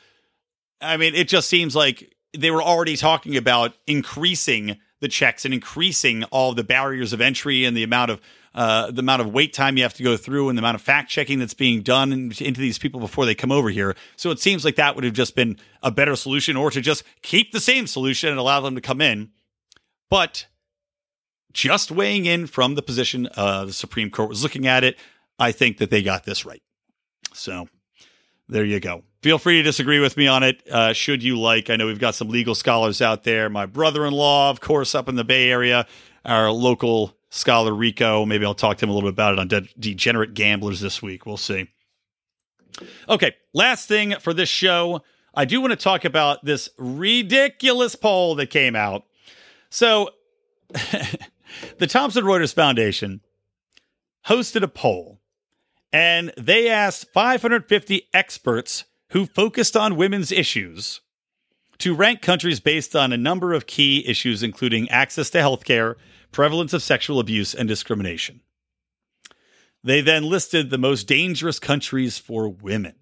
I 0.80 0.97
mean, 0.97 1.14
it 1.14 1.28
just 1.28 1.49
seems 1.49 1.76
like 1.76 2.14
they 2.36 2.51
were 2.51 2.62
already 2.62 2.97
talking 2.97 3.36
about 3.36 3.74
increasing 3.86 4.78
the 5.01 5.09
checks 5.09 5.45
and 5.45 5.55
increasing 5.55 6.24
all 6.24 6.55
the 6.55 6.64
barriers 6.64 7.12
of 7.12 7.20
entry 7.20 7.64
and 7.64 7.76
the 7.76 7.82
amount 7.84 8.11
of 8.11 8.20
uh, 8.55 8.90
the 8.90 9.01
amount 9.01 9.22
of 9.22 9.32
wait 9.32 9.53
time 9.53 9.76
you 9.76 9.82
have 9.84 9.95
to 9.95 10.03
go 10.03 10.16
through 10.16 10.49
and 10.49 10.59
the 10.59 10.61
amount 10.61 10.74
of 10.74 10.80
fact 10.80 11.11
checking 11.11 11.38
that's 11.38 11.55
being 11.55 11.82
done 11.82 12.12
into 12.12 12.61
these 12.61 12.78
people 12.78 12.99
before 12.99 13.24
they 13.24 13.34
come 13.34 13.53
over 13.53 13.68
here. 13.68 13.95
So 14.16 14.30
it 14.30 14.40
seems 14.40 14.64
like 14.64 14.76
that 14.76 14.97
would 14.97 15.05
have 15.05 15.12
just 15.12 15.36
been 15.36 15.59
a 15.82 15.93
better 15.93 16.16
solution, 16.16 16.57
or 16.57 16.70
to 16.70 16.80
just 16.80 17.05
keep 17.22 17.53
the 17.53 17.61
same 17.61 17.86
solution 17.86 18.30
and 18.30 18.38
allow 18.38 18.61
them 18.61 18.74
to 18.74 18.80
come 18.80 19.01
in 19.01 19.30
but 20.11 20.46
just 21.52 21.90
weighing 21.90 22.26
in 22.26 22.46
from 22.46 22.74
the 22.74 22.82
position 22.82 23.28
uh, 23.36 23.64
the 23.64 23.72
Supreme 23.72 24.11
Court 24.11 24.28
was 24.28 24.42
looking 24.42 24.66
at 24.66 24.84
it, 24.84 24.96
I 25.38 25.52
think 25.52 25.78
that 25.78 25.90
they 25.90 26.02
got 26.02 26.24
this 26.24 26.44
right. 26.44 26.62
So 27.32 27.68
there 28.48 28.64
you 28.64 28.80
go. 28.80 29.02
Feel 29.22 29.38
free 29.38 29.56
to 29.56 29.62
disagree 29.62 29.98
with 29.98 30.16
me 30.16 30.28
on 30.28 30.42
it. 30.42 30.62
Uh, 30.70 30.92
should 30.92 31.22
you 31.22 31.38
like? 31.38 31.70
I 31.70 31.76
know 31.76 31.86
we've 31.86 31.98
got 31.98 32.14
some 32.14 32.28
legal 32.28 32.54
scholars 32.54 33.02
out 33.02 33.24
there. 33.24 33.50
My 33.50 33.66
brother 33.66 34.06
in 34.06 34.12
law, 34.12 34.50
of 34.50 34.61
course, 34.61 34.94
up 34.94 35.09
in 35.09 35.16
the 35.16 35.24
Bay 35.24 35.50
Area, 35.50 35.86
our 36.24 36.50
local 36.50 37.16
scholar 37.30 37.74
Rico. 37.74 38.24
Maybe 38.24 38.44
I'll 38.44 38.54
talk 38.54 38.78
to 38.78 38.86
him 38.86 38.90
a 38.90 38.94
little 38.94 39.11
bit 39.11 39.14
about 39.14 39.32
it 39.34 39.38
on 39.40 39.48
De- 39.48 39.68
Degenerate 39.78 40.34
Gamblers 40.34 40.80
this 40.80 41.02
week. 41.02 41.26
We'll 41.26 41.36
see. 41.36 41.68
Okay, 43.09 43.34
last 43.52 43.88
thing 43.88 44.14
for 44.20 44.32
this 44.32 44.48
show. 44.48 45.02
I 45.34 45.44
do 45.44 45.61
want 45.61 45.72
to 45.72 45.76
talk 45.76 46.04
about 46.04 46.44
this 46.44 46.68
ridiculous 46.78 47.94
poll 47.96 48.36
that 48.36 48.50
came 48.50 48.76
out. 48.76 49.04
So, 49.71 50.11
the 51.79 51.87
Thomson 51.87 52.25
Reuters 52.25 52.55
Foundation 52.55 53.21
hosted 54.27 54.62
a 54.62 54.69
poll 54.69 55.21
and 55.93 56.33
they 56.37 56.69
asked 56.69 57.07
550 57.12 58.09
experts 58.12 58.85
who 59.11 59.27
focused 59.27 59.77
on 59.77 59.97
women's 59.97 60.31
issues 60.31 61.01
to 61.79 61.95
rank 61.95 62.21
countries 62.21 62.61
based 62.61 62.95
on 62.95 63.12
a 63.12 63.16
number 63.16 63.55
of 63.55 63.66
key 63.66 64.07
issues, 64.07 64.43
including 64.43 64.91
access 64.91 65.31
to 65.31 65.39
healthcare, 65.39 65.95
prevalence 66.33 66.73
of 66.73 66.83
sexual 66.83 67.21
abuse, 67.21 67.55
and 67.55 67.69
discrimination. 67.69 68.41
They 69.83 70.01
then 70.01 70.25
listed 70.25 70.71
the 70.71 70.79
most 70.79 71.05
dangerous 71.05 71.59
countries 71.59 72.19
for 72.19 72.49
women. 72.49 72.95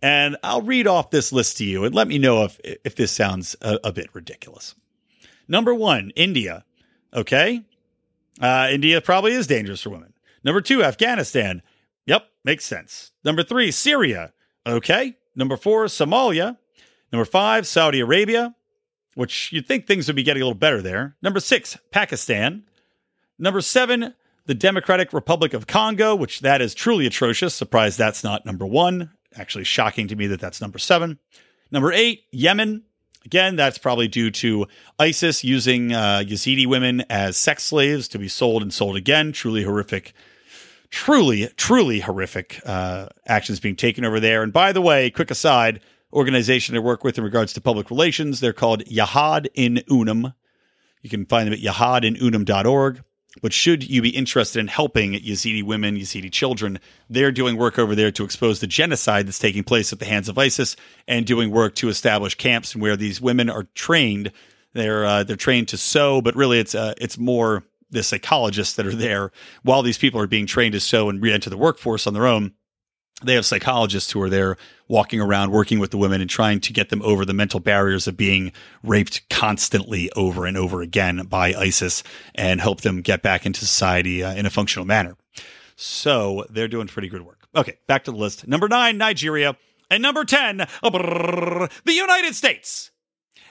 And 0.00 0.36
I'll 0.42 0.62
read 0.62 0.86
off 0.86 1.10
this 1.10 1.32
list 1.32 1.58
to 1.58 1.64
you 1.64 1.84
and 1.84 1.94
let 1.94 2.08
me 2.08 2.18
know 2.18 2.44
if, 2.44 2.60
if 2.64 2.96
this 2.96 3.12
sounds 3.12 3.56
a, 3.60 3.78
a 3.84 3.92
bit 3.92 4.08
ridiculous. 4.14 4.74
Number 5.48 5.74
one, 5.74 6.10
India. 6.16 6.64
Okay. 7.12 7.62
Uh, 8.40 8.68
India 8.70 9.00
probably 9.00 9.32
is 9.32 9.46
dangerous 9.46 9.82
for 9.82 9.90
women. 9.90 10.12
Number 10.44 10.60
two, 10.60 10.82
Afghanistan. 10.82 11.62
Yep, 12.06 12.26
makes 12.44 12.64
sense. 12.64 13.12
Number 13.24 13.42
three, 13.42 13.70
Syria. 13.70 14.32
Okay. 14.66 15.16
Number 15.36 15.56
four, 15.56 15.86
Somalia. 15.86 16.56
Number 17.12 17.24
five, 17.24 17.66
Saudi 17.66 18.00
Arabia, 18.00 18.54
which 19.14 19.52
you'd 19.52 19.66
think 19.66 19.86
things 19.86 20.06
would 20.06 20.16
be 20.16 20.22
getting 20.22 20.42
a 20.42 20.46
little 20.46 20.58
better 20.58 20.80
there. 20.80 21.16
Number 21.22 21.40
six, 21.40 21.78
Pakistan. 21.90 22.64
Number 23.38 23.60
seven, 23.60 24.14
the 24.46 24.54
Democratic 24.54 25.12
Republic 25.12 25.52
of 25.52 25.66
Congo, 25.66 26.14
which 26.14 26.40
that 26.40 26.62
is 26.62 26.74
truly 26.74 27.06
atrocious. 27.06 27.54
Surprised 27.54 27.98
that's 27.98 28.24
not 28.24 28.46
number 28.46 28.66
one. 28.66 29.10
Actually, 29.34 29.64
shocking 29.64 30.08
to 30.08 30.16
me 30.16 30.26
that 30.28 30.40
that's 30.40 30.60
number 30.60 30.78
seven. 30.78 31.18
Number 31.70 31.92
eight, 31.92 32.24
Yemen. 32.32 32.84
Again, 33.24 33.56
that's 33.56 33.78
probably 33.78 34.08
due 34.08 34.30
to 34.30 34.66
ISIS 34.98 35.44
using 35.44 35.92
uh, 35.92 36.22
Yazidi 36.26 36.66
women 36.66 37.04
as 37.08 37.36
sex 37.36 37.62
slaves 37.62 38.08
to 38.08 38.18
be 38.18 38.28
sold 38.28 38.62
and 38.62 38.72
sold 38.72 38.96
again. 38.96 39.32
Truly 39.32 39.62
horrific, 39.62 40.12
truly, 40.90 41.48
truly 41.56 42.00
horrific 42.00 42.60
uh, 42.66 43.08
actions 43.26 43.60
being 43.60 43.76
taken 43.76 44.04
over 44.04 44.18
there. 44.18 44.42
And 44.42 44.52
by 44.52 44.72
the 44.72 44.82
way, 44.82 45.10
quick 45.10 45.30
aside 45.30 45.80
organization 46.12 46.76
I 46.76 46.80
work 46.80 47.04
with 47.04 47.16
in 47.16 47.24
regards 47.24 47.52
to 47.54 47.60
public 47.60 47.90
relations, 47.90 48.40
they're 48.40 48.52
called 48.52 48.84
Yahad 48.84 49.46
in 49.54 49.82
Unum. 49.90 50.34
You 51.00 51.10
can 51.10 51.26
find 51.26 51.46
them 51.46 51.54
at 51.54 51.60
yahadinunum.org. 51.60 53.02
But 53.40 53.52
should 53.52 53.88
you 53.88 54.02
be 54.02 54.10
interested 54.10 54.60
in 54.60 54.68
helping 54.68 55.14
Yazidi 55.14 55.62
women, 55.62 55.96
Yazidi 55.96 56.30
children, 56.30 56.78
they're 57.08 57.32
doing 57.32 57.56
work 57.56 57.78
over 57.78 57.94
there 57.94 58.10
to 58.12 58.24
expose 58.24 58.60
the 58.60 58.66
genocide 58.66 59.26
that's 59.26 59.38
taking 59.38 59.64
place 59.64 59.92
at 59.92 60.00
the 60.00 60.04
hands 60.04 60.28
of 60.28 60.36
ISIS 60.36 60.76
and 61.08 61.24
doing 61.24 61.50
work 61.50 61.74
to 61.76 61.88
establish 61.88 62.34
camps 62.34 62.76
where 62.76 62.96
these 62.96 63.20
women 63.22 63.48
are 63.48 63.64
trained. 63.74 64.32
They're 64.74 65.04
uh, 65.06 65.24
they're 65.24 65.36
trained 65.36 65.68
to 65.68 65.78
sew, 65.78 66.20
but 66.20 66.36
really 66.36 66.58
it's 66.58 66.74
uh, 66.74 66.92
it's 66.98 67.16
more 67.16 67.64
the 67.90 68.02
psychologists 68.02 68.76
that 68.76 68.86
are 68.86 68.94
there 68.94 69.30
while 69.62 69.82
these 69.82 69.98
people 69.98 70.20
are 70.20 70.26
being 70.26 70.46
trained 70.46 70.72
to 70.72 70.80
sew 70.80 71.08
and 71.08 71.22
re-enter 71.22 71.50
the 71.50 71.58
workforce 71.58 72.06
on 72.06 72.14
their 72.14 72.26
own 72.26 72.52
they 73.24 73.34
have 73.34 73.46
psychologists 73.46 74.10
who 74.10 74.20
are 74.22 74.30
there 74.30 74.56
walking 74.88 75.20
around 75.20 75.50
working 75.50 75.78
with 75.78 75.90
the 75.90 75.98
women 75.98 76.20
and 76.20 76.28
trying 76.28 76.60
to 76.60 76.72
get 76.72 76.90
them 76.90 77.02
over 77.02 77.24
the 77.24 77.32
mental 77.32 77.60
barriers 77.60 78.06
of 78.06 78.16
being 78.16 78.52
raped 78.82 79.28
constantly 79.30 80.10
over 80.12 80.44
and 80.46 80.56
over 80.56 80.82
again 80.82 81.24
by 81.28 81.54
ISIS 81.54 82.02
and 82.34 82.60
help 82.60 82.82
them 82.82 83.00
get 83.00 83.22
back 83.22 83.46
into 83.46 83.60
society 83.60 84.22
uh, 84.22 84.34
in 84.34 84.44
a 84.44 84.50
functional 84.50 84.84
manner. 84.84 85.16
So 85.76 86.44
they're 86.50 86.68
doing 86.68 86.88
pretty 86.88 87.08
good 87.08 87.22
work. 87.22 87.48
Okay, 87.54 87.78
back 87.86 88.04
to 88.04 88.12
the 88.12 88.16
list. 88.16 88.46
Number 88.46 88.68
nine, 88.68 88.98
Nigeria. 88.98 89.56
And 89.90 90.02
number 90.02 90.24
10, 90.24 90.56
the 90.82 91.68
United 91.84 92.34
States 92.34 92.91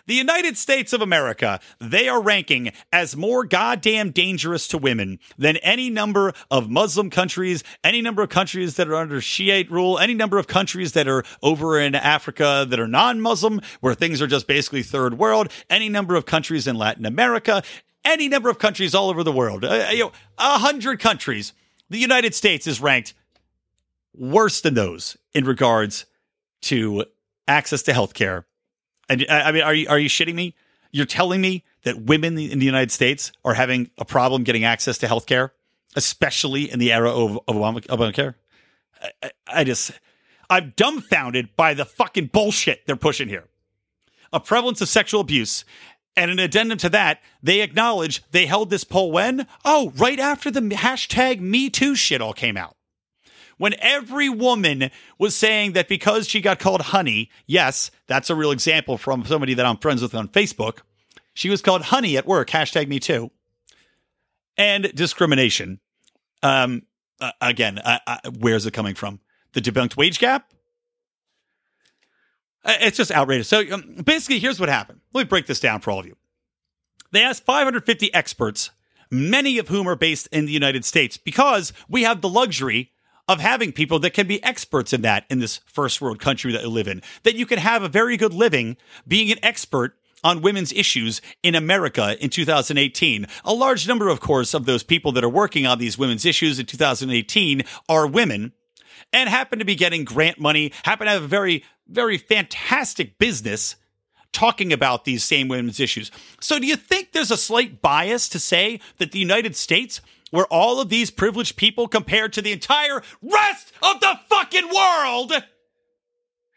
the 0.07 0.15
United 0.15 0.57
States 0.57 0.93
of 0.93 1.01
America, 1.01 1.59
they 1.79 2.07
are 2.07 2.21
ranking 2.21 2.71
as 2.91 3.15
more 3.15 3.43
goddamn 3.43 4.11
dangerous 4.11 4.67
to 4.69 4.77
women 4.77 5.19
than 5.37 5.57
any 5.57 5.89
number 5.89 6.33
of 6.49 6.69
Muslim 6.69 7.09
countries, 7.09 7.63
any 7.83 8.01
number 8.01 8.21
of 8.21 8.29
countries 8.29 8.75
that 8.75 8.87
are 8.87 8.95
under 8.95 9.21
Shiite 9.21 9.71
rule, 9.71 9.99
any 9.99 10.13
number 10.13 10.37
of 10.37 10.47
countries 10.47 10.93
that 10.93 11.07
are 11.07 11.23
over 11.41 11.79
in 11.79 11.95
Africa 11.95 12.65
that 12.69 12.79
are 12.79 12.87
non 12.87 13.21
Muslim, 13.21 13.61
where 13.79 13.93
things 13.93 14.21
are 14.21 14.27
just 14.27 14.47
basically 14.47 14.83
third 14.83 15.17
world, 15.17 15.51
any 15.69 15.89
number 15.89 16.15
of 16.15 16.25
countries 16.25 16.67
in 16.67 16.75
Latin 16.75 17.05
America, 17.05 17.63
any 18.03 18.27
number 18.27 18.49
of 18.49 18.59
countries 18.59 18.95
all 18.95 19.09
over 19.09 19.23
the 19.23 19.31
world. 19.31 19.63
Uh, 19.63 19.87
you 19.91 19.99
know, 19.99 20.11
a 20.37 20.57
hundred 20.59 20.99
countries. 20.99 21.53
The 21.89 21.99
United 21.99 22.33
States 22.33 22.67
is 22.67 22.79
ranked 22.79 23.13
worse 24.13 24.61
than 24.61 24.73
those 24.73 25.17
in 25.33 25.45
regards 25.45 26.05
to 26.61 27.05
access 27.47 27.83
to 27.83 27.91
healthcare 27.91 28.45
and 29.11 29.25
uh, 29.29 29.33
I 29.45 29.51
mean, 29.51 29.63
are 29.63 29.73
you 29.73 29.87
are 29.89 29.99
you 29.99 30.09
shitting 30.09 30.35
me? 30.35 30.55
You're 30.91 31.05
telling 31.05 31.41
me 31.41 31.63
that 31.83 32.01
women 32.01 32.37
in 32.37 32.59
the 32.59 32.65
United 32.65 32.91
States 32.91 33.31
are 33.43 33.53
having 33.53 33.89
a 33.97 34.05
problem 34.05 34.43
getting 34.43 34.63
access 34.63 34.97
to 34.99 35.07
health 35.07 35.25
care, 35.25 35.53
especially 35.95 36.71
in 36.71 36.79
the 36.79 36.91
era 36.91 37.11
of, 37.11 37.39
of 37.47 37.55
Obamacare? 37.55 38.35
I, 39.23 39.31
I 39.47 39.63
just, 39.63 39.91
I'm 40.49 40.73
dumbfounded 40.75 41.55
by 41.55 41.73
the 41.73 41.85
fucking 41.85 42.27
bullshit 42.27 42.85
they're 42.85 42.95
pushing 42.95 43.29
here. 43.29 43.45
A 44.33 44.39
prevalence 44.39 44.81
of 44.81 44.89
sexual 44.89 45.21
abuse. 45.21 45.65
And 46.17 46.29
an 46.29 46.39
addendum 46.39 46.77
to 46.79 46.89
that, 46.89 47.21
they 47.41 47.61
acknowledge 47.61 48.21
they 48.31 48.45
held 48.45 48.69
this 48.69 48.83
poll 48.83 49.13
when? 49.13 49.47
Oh, 49.63 49.93
right 49.95 50.19
after 50.19 50.51
the 50.51 50.59
hashtag 50.59 51.39
Me 51.39 51.69
Too 51.69 51.95
shit 51.95 52.21
all 52.21 52.33
came 52.33 52.57
out 52.57 52.75
when 53.61 53.75
every 53.77 54.27
woman 54.27 54.89
was 55.19 55.35
saying 55.35 55.73
that 55.73 55.87
because 55.87 56.27
she 56.27 56.41
got 56.41 56.57
called 56.57 56.81
honey, 56.81 57.29
yes, 57.45 57.91
that's 58.07 58.31
a 58.31 58.35
real 58.35 58.49
example 58.49 58.97
from 58.97 59.23
somebody 59.23 59.53
that 59.53 59.67
I'm 59.67 59.77
friends 59.77 60.01
with 60.01 60.15
on 60.15 60.29
Facebook. 60.29 60.79
She 61.35 61.47
was 61.47 61.61
called 61.61 61.83
honey 61.83 62.17
at 62.17 62.25
work, 62.25 62.49
hashtag 62.49 62.87
me 62.87 62.99
too. 62.99 63.29
And 64.57 64.91
discrimination. 64.95 65.79
Um, 66.41 66.87
uh, 67.19 67.33
again, 67.39 67.79
where's 68.39 68.65
it 68.65 68.71
coming 68.71 68.95
from? 68.95 69.19
The 69.53 69.61
debunked 69.61 69.95
wage 69.95 70.17
gap? 70.17 70.51
It's 72.65 72.97
just 72.97 73.11
outrageous. 73.11 73.47
So 73.47 73.61
um, 73.71 73.97
basically, 74.03 74.39
here's 74.39 74.59
what 74.59 74.69
happened. 74.69 75.01
Let 75.13 75.25
me 75.25 75.27
break 75.27 75.45
this 75.45 75.59
down 75.59 75.81
for 75.81 75.91
all 75.91 75.99
of 75.99 76.07
you. 76.07 76.15
They 77.11 77.21
asked 77.21 77.45
550 77.45 78.11
experts, 78.11 78.71
many 79.11 79.59
of 79.59 79.67
whom 79.67 79.87
are 79.87 79.95
based 79.95 80.27
in 80.31 80.47
the 80.47 80.51
United 80.51 80.83
States, 80.83 81.15
because 81.15 81.73
we 81.87 82.01
have 82.01 82.21
the 82.21 82.29
luxury 82.29 82.89
of 83.31 83.39
having 83.39 83.71
people 83.71 83.99
that 83.99 84.13
can 84.13 84.27
be 84.27 84.43
experts 84.43 84.91
in 84.93 85.01
that 85.01 85.25
in 85.29 85.39
this 85.39 85.61
first 85.65 86.01
world 86.01 86.19
country 86.19 86.51
that 86.51 86.63
you 86.63 86.69
live 86.69 86.87
in. 86.87 87.01
That 87.23 87.35
you 87.35 87.45
can 87.45 87.59
have 87.59 87.81
a 87.81 87.89
very 87.89 88.17
good 88.17 88.33
living 88.33 88.77
being 89.07 89.31
an 89.31 89.39
expert 89.41 89.95
on 90.23 90.41
women's 90.41 90.73
issues 90.73 91.21
in 91.41 91.55
America 91.55 92.21
in 92.23 92.29
2018. 92.29 93.25
A 93.45 93.53
large 93.53 93.87
number, 93.87 94.09
of 94.09 94.19
course, 94.19 94.53
of 94.53 94.65
those 94.65 94.83
people 94.83 95.13
that 95.13 95.23
are 95.23 95.29
working 95.29 95.65
on 95.65 95.79
these 95.79 95.97
women's 95.97 96.25
issues 96.25 96.59
in 96.59 96.65
2018 96.65 97.63
are 97.89 98.05
women 98.05 98.51
and 99.13 99.29
happen 99.29 99.59
to 99.59 99.65
be 99.65 99.75
getting 99.75 100.03
grant 100.03 100.39
money, 100.39 100.71
happen 100.83 101.07
to 101.07 101.13
have 101.13 101.23
a 101.23 101.27
very, 101.27 101.63
very 101.87 102.17
fantastic 102.17 103.17
business 103.17 103.77
talking 104.31 104.71
about 104.71 105.05
these 105.05 105.23
same 105.23 105.47
women's 105.47 105.79
issues. 105.79 106.11
So 106.39 106.59
do 106.59 106.65
you 106.65 106.75
think 106.75 107.11
there's 107.11 107.31
a 107.31 107.37
slight 107.37 107.81
bias 107.81 108.29
to 108.29 108.39
say 108.39 108.79
that 108.97 109.11
the 109.11 109.19
United 109.19 109.55
States 109.55 110.01
where 110.31 110.45
all 110.45 110.79
of 110.79 110.89
these 110.89 111.11
privileged 111.11 111.57
people 111.57 111.87
compared 111.87 112.33
to 112.33 112.41
the 112.41 112.53
entire 112.53 113.03
rest 113.21 113.71
of 113.83 113.99
the 113.99 114.19
fucking 114.29 114.69
world 114.69 115.33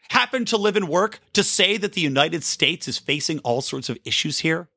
happen 0.09 0.45
to 0.45 0.57
live 0.57 0.77
and 0.77 0.87
work 0.87 1.19
to 1.33 1.43
say 1.43 1.77
that 1.77 1.93
the 1.93 2.01
United 2.01 2.43
States 2.43 2.87
is 2.87 2.97
facing 2.97 3.39
all 3.39 3.61
sorts 3.61 3.89
of 3.89 3.97
issues 4.05 4.39
here? 4.39 4.69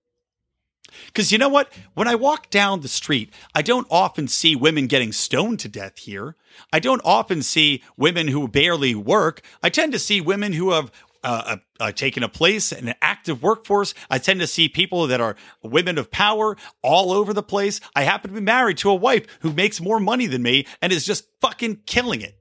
Because 1.07 1.30
you 1.30 1.38
know 1.38 1.49
what? 1.49 1.72
When 1.94 2.09
I 2.09 2.14
walk 2.14 2.51
down 2.51 2.80
the 2.80 2.88
street, 2.88 3.32
I 3.55 3.62
don't 3.62 3.86
often 3.90 4.26
see 4.26 4.57
women 4.57 4.86
getting 4.86 5.12
stoned 5.12 5.61
to 5.61 5.68
death 5.68 5.99
here. 5.99 6.34
I 6.72 6.80
don't 6.80 7.03
often 7.05 7.42
see 7.42 7.82
women 7.96 8.28
who 8.28 8.49
barely 8.49 8.94
work. 8.94 9.42
I 9.62 9.68
tend 9.68 9.92
to 9.92 9.99
see 9.99 10.20
women 10.20 10.55
who 10.55 10.72
have 10.72 10.90
uh, 11.24 11.56
uh, 11.80 11.92
taken 11.92 12.22
a 12.22 12.28
place 12.28 12.72
in 12.72 12.88
an 12.88 12.94
active 13.02 13.42
workforce. 13.42 13.94
I 14.10 14.18
tend 14.18 14.40
to 14.40 14.46
see 14.46 14.68
people 14.68 15.06
that 15.08 15.20
are 15.20 15.36
women 15.62 15.98
of 15.98 16.10
power 16.10 16.56
all 16.82 17.12
over 17.12 17.32
the 17.32 17.42
place. 17.42 17.80
I 17.94 18.02
happen 18.02 18.30
to 18.30 18.34
be 18.34 18.44
married 18.44 18.78
to 18.78 18.90
a 18.90 18.94
wife 18.94 19.26
who 19.40 19.52
makes 19.52 19.80
more 19.80 20.00
money 20.00 20.26
than 20.26 20.42
me 20.42 20.66
and 20.80 20.92
is 20.92 21.06
just 21.06 21.26
fucking 21.40 21.82
killing 21.86 22.20
it. 22.20 22.36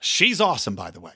She's 0.00 0.40
awesome, 0.40 0.74
by 0.74 0.90
the 0.90 1.00
way. 1.00 1.12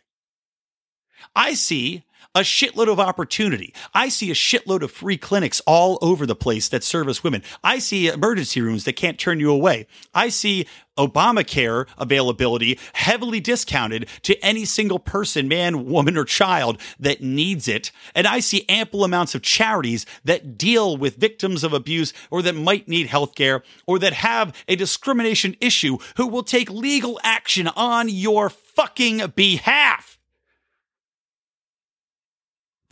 I 1.35 1.55
see 1.55 2.05
a 2.35 2.41
shitload 2.41 2.91
of 2.91 2.99
opportunity. 2.99 3.75
I 3.93 4.09
see 4.09 4.31
a 4.31 4.35
shitload 4.35 4.83
of 4.83 4.91
free 4.91 5.17
clinics 5.17 5.61
all 5.67 5.99
over 6.01 6.25
the 6.27 6.35
place 6.35 6.69
that 6.69 6.83
service 6.83 7.23
women. 7.23 7.43
I 7.63 7.79
see 7.79 8.09
emergency 8.09 8.61
rooms 8.61 8.85
that 8.85 8.97
can't 8.97 9.19
turn 9.19 9.41
you 9.41 9.51
away. 9.51 9.87
I 10.15 10.31
see 10.31 10.67
Obamacare 10.99 11.87
availability 11.99 12.79
heavily 12.95 13.41
discounted 13.41 14.09
to 14.23 14.39
any 14.45 14.65
single 14.65 14.99
person, 14.99 15.49
man, 15.49 15.87
woman, 15.87 16.17
or 16.17 16.25
child 16.25 16.81
that 17.01 17.23
needs 17.23 17.69
it. 17.69 17.91
And 18.15 18.27
I 18.27 18.41
see 18.41 18.65
ample 18.69 19.05
amounts 19.05 19.35
of 19.35 19.43
charities 19.43 20.05
that 20.25 20.59
deal 20.59 20.97
with 20.97 21.17
victims 21.17 21.65
of 21.65 21.73
abuse 21.73 22.13
or 22.31 22.43
that 22.43 22.55
might 22.55 22.89
need 22.89 23.07
health 23.07 23.35
care 23.35 23.63
or 23.87 23.99
that 24.01 24.13
have 24.13 24.55
a 24.69 24.77
discrimination 24.77 25.57
issue 25.61 25.99
who 26.17 26.27
will 26.27 26.43
take 26.43 26.71
legal 26.71 27.19
action 27.23 27.69
on 27.69 28.09
your 28.09 28.51
fucking 28.51 29.33
behalf. 29.35 30.12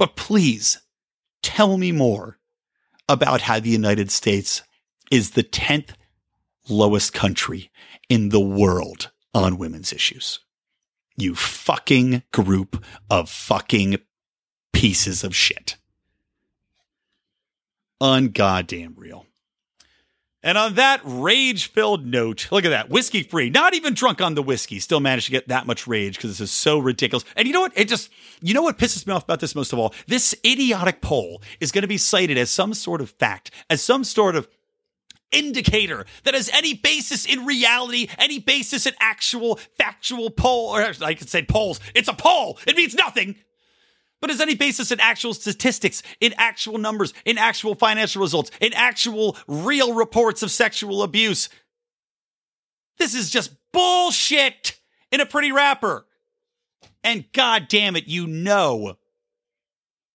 But 0.01 0.17
please 0.17 0.81
tell 1.43 1.77
me 1.77 1.93
more 1.93 2.39
about 3.07 3.43
how 3.43 3.61
the 3.61 3.69
United 3.69 4.11
States 4.11 4.63
is 5.11 5.33
the 5.33 5.43
10th 5.43 5.91
lowest 6.71 7.13
country 7.13 7.71
in 8.09 8.31
the 8.31 8.41
world 8.41 9.11
on 9.35 9.59
women's 9.59 9.93
issues. 9.93 10.41
You 11.19 11.35
fucking 11.35 12.23
group 12.33 12.83
of 13.11 13.29
fucking 13.29 13.99
pieces 14.73 15.23
of 15.23 15.37
shit. 15.37 15.77
Ungoddamn 18.01 18.95
real. 18.97 19.27
And 20.43 20.57
on 20.57 20.75
that 20.75 21.01
rage 21.05 21.71
filled 21.71 22.07
note, 22.07 22.49
look 22.51 22.65
at 22.65 22.71
that 22.71 22.89
whiskey 22.89 23.23
free, 23.23 23.51
not 23.51 23.75
even 23.75 23.93
drunk 23.93 24.23
on 24.23 24.35
the 24.35 24.43
whiskey, 24.43 24.81
still 24.81 25.01
managed 25.01 25.27
to 25.27 25.33
get 25.33 25.49
that 25.49 25.67
much 25.67 25.87
rage 25.87 26.17
because 26.17 26.31
this 26.31 26.41
is 26.41 26.51
so 26.51 26.79
ridiculous. 26.79 27.25
And 27.37 27.47
you 27.47 27.53
know 27.53 27.61
what? 27.61 27.73
It 27.77 27.89
just, 27.89 28.11
you 28.41 28.55
know 28.55 28.63
what 28.63 28.79
pisses 28.79 29.07
me 29.07 29.13
off 29.13 29.25
about 29.25 29.41
this 29.41 29.55
most 29.55 29.73
of 29.75 29.79
all? 29.79 29.95
This 30.07 30.35
idiotic 30.45 31.03
poll 31.03 31.43
is 31.61 31.73
going 31.73 31.83
to 31.83 31.89
be 31.89 31.99
cited 31.99 32.39
as 32.39 32.51
some 32.51 32.73
sort 32.73 33.03
of 33.03 33.11
fact, 33.11 33.51
as 33.69 33.83
some 33.83 34.03
sort 34.03 34.35
of 34.35 34.49
indicator 35.31 36.07
that 36.25 36.35
has 36.35 36.49
any 36.55 36.75
basis 36.75 37.27
in 37.27 37.45
reality, 37.45 38.09
any 38.19 38.39
basis 38.39 38.87
in 38.87 38.95
actual 38.99 39.57
factual 39.77 40.31
poll, 40.31 40.71
or 40.71 40.93
I 41.03 41.15
could 41.15 41.29
say 41.29 41.43
polls. 41.43 41.81
It's 41.95 42.09
a 42.09 42.15
poll. 42.15 42.59
It 42.67 42.77
means 42.77 42.95
nothing 42.95 43.37
but 44.21 44.31
has 44.31 44.41
any 44.41 44.55
basis 44.55 44.93
in 44.93 45.01
actual 45.01 45.35
statistics, 45.35 46.03
in 46.21 46.35
actual 46.37 46.79
numbers, 46.79 47.15
in 47.25 47.39
actual 47.39 47.75
financial 47.75 48.23
results, 48.23 48.51
in 48.61 48.73
actual 48.75 49.37
real 49.47 49.95
reports 49.95 50.43
of 50.43 50.51
sexual 50.51 51.03
abuse. 51.03 51.49
This 52.99 53.15
is 53.15 53.31
just 53.31 53.53
bullshit 53.73 54.79
in 55.11 55.21
a 55.21 55.27
pretty 55.27 55.53
wrapper. 55.53 56.07
And 57.03 57.25
god 57.33 57.69
damn 57.69 57.97
it, 57.97 58.07
you 58.07 58.27
know 58.27 58.97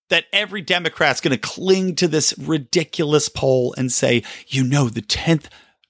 that 0.10 0.26
every 0.32 0.62
Democrat's 0.62 1.20
going 1.20 1.32
to 1.32 1.38
cling 1.38 1.96
to 1.96 2.08
this 2.08 2.38
ridiculous 2.38 3.28
poll 3.28 3.74
and 3.76 3.92
say, 3.92 4.24
you 4.48 4.64
know, 4.64 4.88
the 4.88 5.02
10th 5.02 5.46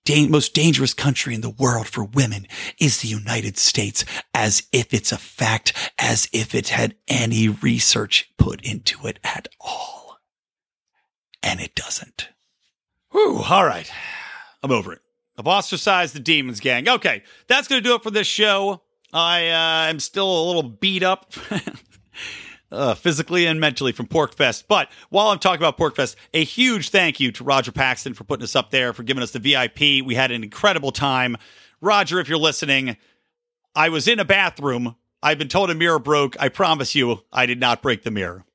da- 0.06 0.28
most 0.28 0.54
dangerous 0.54 0.94
country 0.94 1.36
in 1.36 1.42
the 1.42 1.50
world 1.50 1.88
for 1.88 2.04
women 2.04 2.48
is 2.80 3.02
the 3.02 3.08
United 3.08 3.58
States, 3.58 4.06
as 4.34 4.64
if 4.72 4.94
it's 4.94 5.12
a 5.12 5.18
fact, 5.18 5.74
as 6.00 6.30
if 6.32 6.56
it 6.56 6.70
had 6.70 6.96
any 7.08 7.50
research 7.50 8.32
put 8.38 8.64
into 8.64 9.06
it 9.08 9.20
at 9.24 9.48
all. 9.60 10.20
And 11.44 11.60
it 11.60 11.76
doesn't. 11.76 12.30
Whew, 13.12 13.44
all 13.50 13.66
right. 13.66 13.92
I'm 14.64 14.72
over 14.72 14.94
it. 14.94 15.02
I've 15.38 15.48
the 16.14 16.20
Demons 16.20 16.60
Gang. 16.60 16.88
Okay, 16.88 17.24
that's 17.48 17.68
going 17.68 17.84
to 17.84 17.88
do 17.88 17.96
it 17.96 18.04
for 18.04 18.12
this 18.12 18.28
show. 18.28 18.82
I 19.12 19.50
uh, 19.50 19.90
am 19.90 20.00
still 20.00 20.30
a 20.30 20.46
little 20.48 20.64
beat 20.64 21.04
up. 21.04 21.32
uh, 22.76 22.96
physically 22.96 23.46
and 23.46 23.60
mentally 23.60 23.92
from 23.92 24.08
PorcFest. 24.08 24.66
But 24.68 24.90
while 25.10 25.28
I'm 25.28 25.40
talking 25.40 25.66
about 25.66 25.78
PorcFest, 25.78 26.16
a 26.34 26.44
huge 26.44 26.90
thank 26.90 27.20
you 27.20 27.32
to 27.34 27.44
Roger 27.44 27.72
Paxton 27.72 28.14
for 28.14 28.24
putting 28.24 28.44
us 28.44 28.56
up 28.56 28.72
there, 28.72 28.94
for 28.94 29.04
giving 29.04 29.24
us 29.24 29.32
the 29.32 29.40
VIP. 29.40 30.06
We 30.06 30.16
had 30.16 30.32
an 30.32 30.44
incredible 30.44 30.92
time. 30.92 31.38
Roger, 31.82 32.20
if 32.20 32.30
you're 32.30 32.38
listening, 32.38 32.98
I 33.76 33.90
was 33.90 34.08
in 34.08 34.20
a 34.20 34.26
bathroom. 34.26 34.96
I've 35.24 35.38
been 35.38 35.48
told 35.48 35.72
a 35.72 35.76
mirror 35.76 36.00
broke. 36.00 36.36
I 36.40 36.50
promise 36.50 36.96
you, 36.96 37.24
I 37.32 37.46
did 37.46 37.60
not 37.60 37.82
break 37.82 38.04
the 38.04 38.12
mirror. 38.12 38.46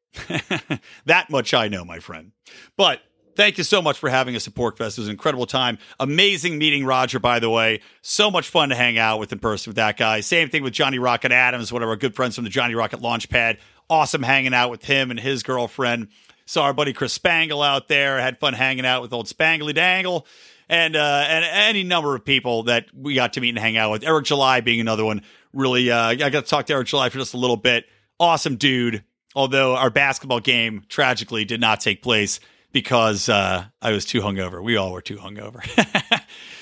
that 1.06 1.30
much 1.30 1.54
I 1.54 1.68
know, 1.68 1.84
my 1.84 1.98
friend. 1.98 2.32
But 2.76 3.00
thank 3.36 3.58
you 3.58 3.64
so 3.64 3.80
much 3.80 3.98
for 3.98 4.08
having 4.08 4.36
us 4.36 4.46
at 4.46 4.54
PorcFest. 4.54 4.92
It 4.92 4.98
was 4.98 5.06
an 5.06 5.12
incredible 5.12 5.46
time. 5.46 5.78
Amazing 5.98 6.58
meeting 6.58 6.84
Roger, 6.84 7.18
by 7.18 7.38
the 7.38 7.50
way. 7.50 7.80
So 8.02 8.30
much 8.30 8.48
fun 8.48 8.68
to 8.70 8.74
hang 8.74 8.98
out 8.98 9.18
with 9.18 9.32
in 9.32 9.38
person 9.38 9.70
with 9.70 9.76
that 9.76 9.96
guy. 9.96 10.20
Same 10.20 10.48
thing 10.48 10.62
with 10.62 10.72
Johnny 10.72 10.98
Rocket 10.98 11.32
Adams, 11.32 11.72
one 11.72 11.82
of 11.82 11.88
our 11.88 11.96
good 11.96 12.14
friends 12.14 12.34
from 12.34 12.44
the 12.44 12.50
Johnny 12.50 12.74
Rocket 12.74 13.00
Launchpad 13.00 13.58
awesome 13.90 14.22
hanging 14.22 14.54
out 14.54 14.70
with 14.70 14.84
him 14.84 15.10
and 15.10 15.20
his 15.20 15.42
girlfriend. 15.42 16.08
Saw 16.46 16.64
our 16.64 16.72
buddy 16.72 16.92
Chris 16.92 17.12
Spangle 17.12 17.62
out 17.62 17.88
there. 17.88 18.18
Had 18.18 18.38
fun 18.38 18.54
hanging 18.54 18.86
out 18.86 19.02
with 19.02 19.12
old 19.12 19.26
Spangly 19.26 19.74
Dangle. 19.74 20.26
And 20.68 20.94
uh, 20.94 21.24
and 21.28 21.44
any 21.44 21.82
number 21.82 22.14
of 22.14 22.24
people 22.24 22.64
that 22.64 22.86
we 22.94 23.14
got 23.14 23.32
to 23.32 23.40
meet 23.40 23.50
and 23.50 23.58
hang 23.58 23.76
out 23.76 23.90
with. 23.90 24.04
Eric 24.04 24.24
July 24.26 24.60
being 24.60 24.80
another 24.80 25.04
one. 25.04 25.22
Really, 25.52 25.90
uh, 25.90 25.98
I 25.98 26.14
got 26.14 26.30
to 26.30 26.42
talk 26.42 26.66
to 26.66 26.72
Eric 26.72 26.86
July 26.86 27.08
for 27.08 27.18
just 27.18 27.34
a 27.34 27.38
little 27.38 27.56
bit. 27.56 27.86
Awesome 28.20 28.54
dude. 28.54 29.02
Although 29.34 29.74
our 29.74 29.90
basketball 29.90 30.38
game 30.38 30.84
tragically 30.88 31.44
did 31.44 31.60
not 31.60 31.80
take 31.80 32.02
place 32.02 32.38
because 32.72 33.28
uh, 33.28 33.64
I 33.82 33.90
was 33.90 34.04
too 34.04 34.20
hungover. 34.20 34.62
We 34.62 34.76
all 34.76 34.92
were 34.92 35.02
too 35.02 35.16
hungover. 35.16 35.60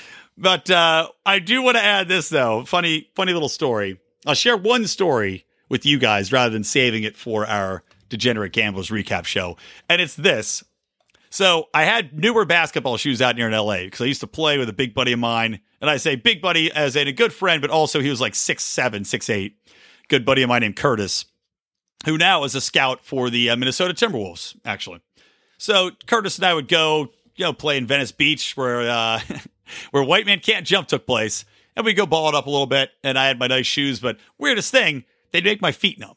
but 0.39 0.71
uh, 0.71 1.09
I 1.25 1.39
do 1.39 1.63
want 1.63 1.77
to 1.77 1.83
add 1.85 2.09
this 2.09 2.31
though. 2.31 2.65
Funny, 2.65 3.11
funny 3.15 3.35
little 3.35 3.49
story. 3.49 4.01
I'll 4.27 4.35
share 4.35 4.57
one 4.57 4.87
story 4.87 5.45
with 5.69 5.85
you 5.87 5.99
guys 5.99 6.33
rather 6.33 6.51
than 6.51 6.65
saving 6.65 7.03
it 7.03 7.17
for 7.17 7.47
our 7.47 7.83
Degenerate 8.09 8.53
Gamblers 8.53 8.89
recap 8.89 9.25
show. 9.25 9.57
And 9.89 10.01
it's 10.01 10.15
this. 10.15 10.65
So 11.31 11.69
I 11.75 11.85
had 11.85 12.19
newer 12.19 12.45
basketball 12.45 12.97
shoes 12.97 13.21
out 13.21 13.37
here 13.37 13.49
in 13.49 13.53
LA 13.53 13.85
because 13.85 14.01
I 14.01 14.07
used 14.07 14.23
to 14.23 14.27
play 14.27 14.59
with 14.59 14.69
a 14.69 14.73
big 14.73 14.95
buddy 14.95 15.13
of 15.13 15.19
mine. 15.19 15.61
And 15.81 15.91
I 15.91 15.99
say 15.99 16.17
big 16.17 16.41
buddy 16.41 16.73
as 16.73 16.97
in 16.97 17.07
a 17.07 17.13
good 17.13 17.33
friend, 17.33 17.61
but 17.61 17.71
also 17.71 18.01
he 18.01 18.11
was 18.11 18.21
like 18.21 18.35
six 18.35 18.65
seven, 18.65 19.05
six 19.05 19.29
eight. 19.29 19.57
Good 20.09 20.25
buddy 20.25 20.43
of 20.43 20.49
mine 20.49 20.63
named 20.63 20.77
Curtis, 20.77 21.27
who 22.07 22.17
now 22.17 22.45
is 22.45 22.55
a 22.55 22.63
scout 22.63 23.05
for 23.05 23.29
the 23.29 23.51
uh, 23.51 23.57
Minnesota 23.57 23.93
Timberwolves, 23.93 24.57
actually. 24.65 25.01
So 25.59 25.91
Curtis 26.07 26.39
and 26.39 26.47
I 26.47 26.55
would 26.55 26.67
go, 26.67 27.11
you 27.37 27.45
know, 27.45 27.53
play 27.53 27.77
in 27.77 27.87
Venice 27.87 28.13
Beach 28.13 28.57
where 28.57 28.89
uh, 28.89 29.21
where 29.91 30.03
White 30.03 30.25
Man 30.25 30.41
Can't 30.41 30.67
Jump 30.67 30.89
took 30.89 31.07
place. 31.07 31.45
And 31.77 31.85
we 31.85 31.95
go 31.95 32.07
ball 32.07 32.29
it 32.29 32.35
up 32.35 32.47
a 32.47 32.51
little 32.51 32.67
bit. 32.67 32.91
And 33.05 33.19
I 33.19 33.27
had 33.29 33.39
my 33.39 33.47
nice 33.47 33.67
shoes, 33.67 34.01
but 34.01 34.19
weirdest 34.39 34.73
thing, 34.73 35.05
they'd 35.33 35.45
make 35.45 35.63
my 35.63 35.73
feet 35.73 35.99
numb. 35.99 36.15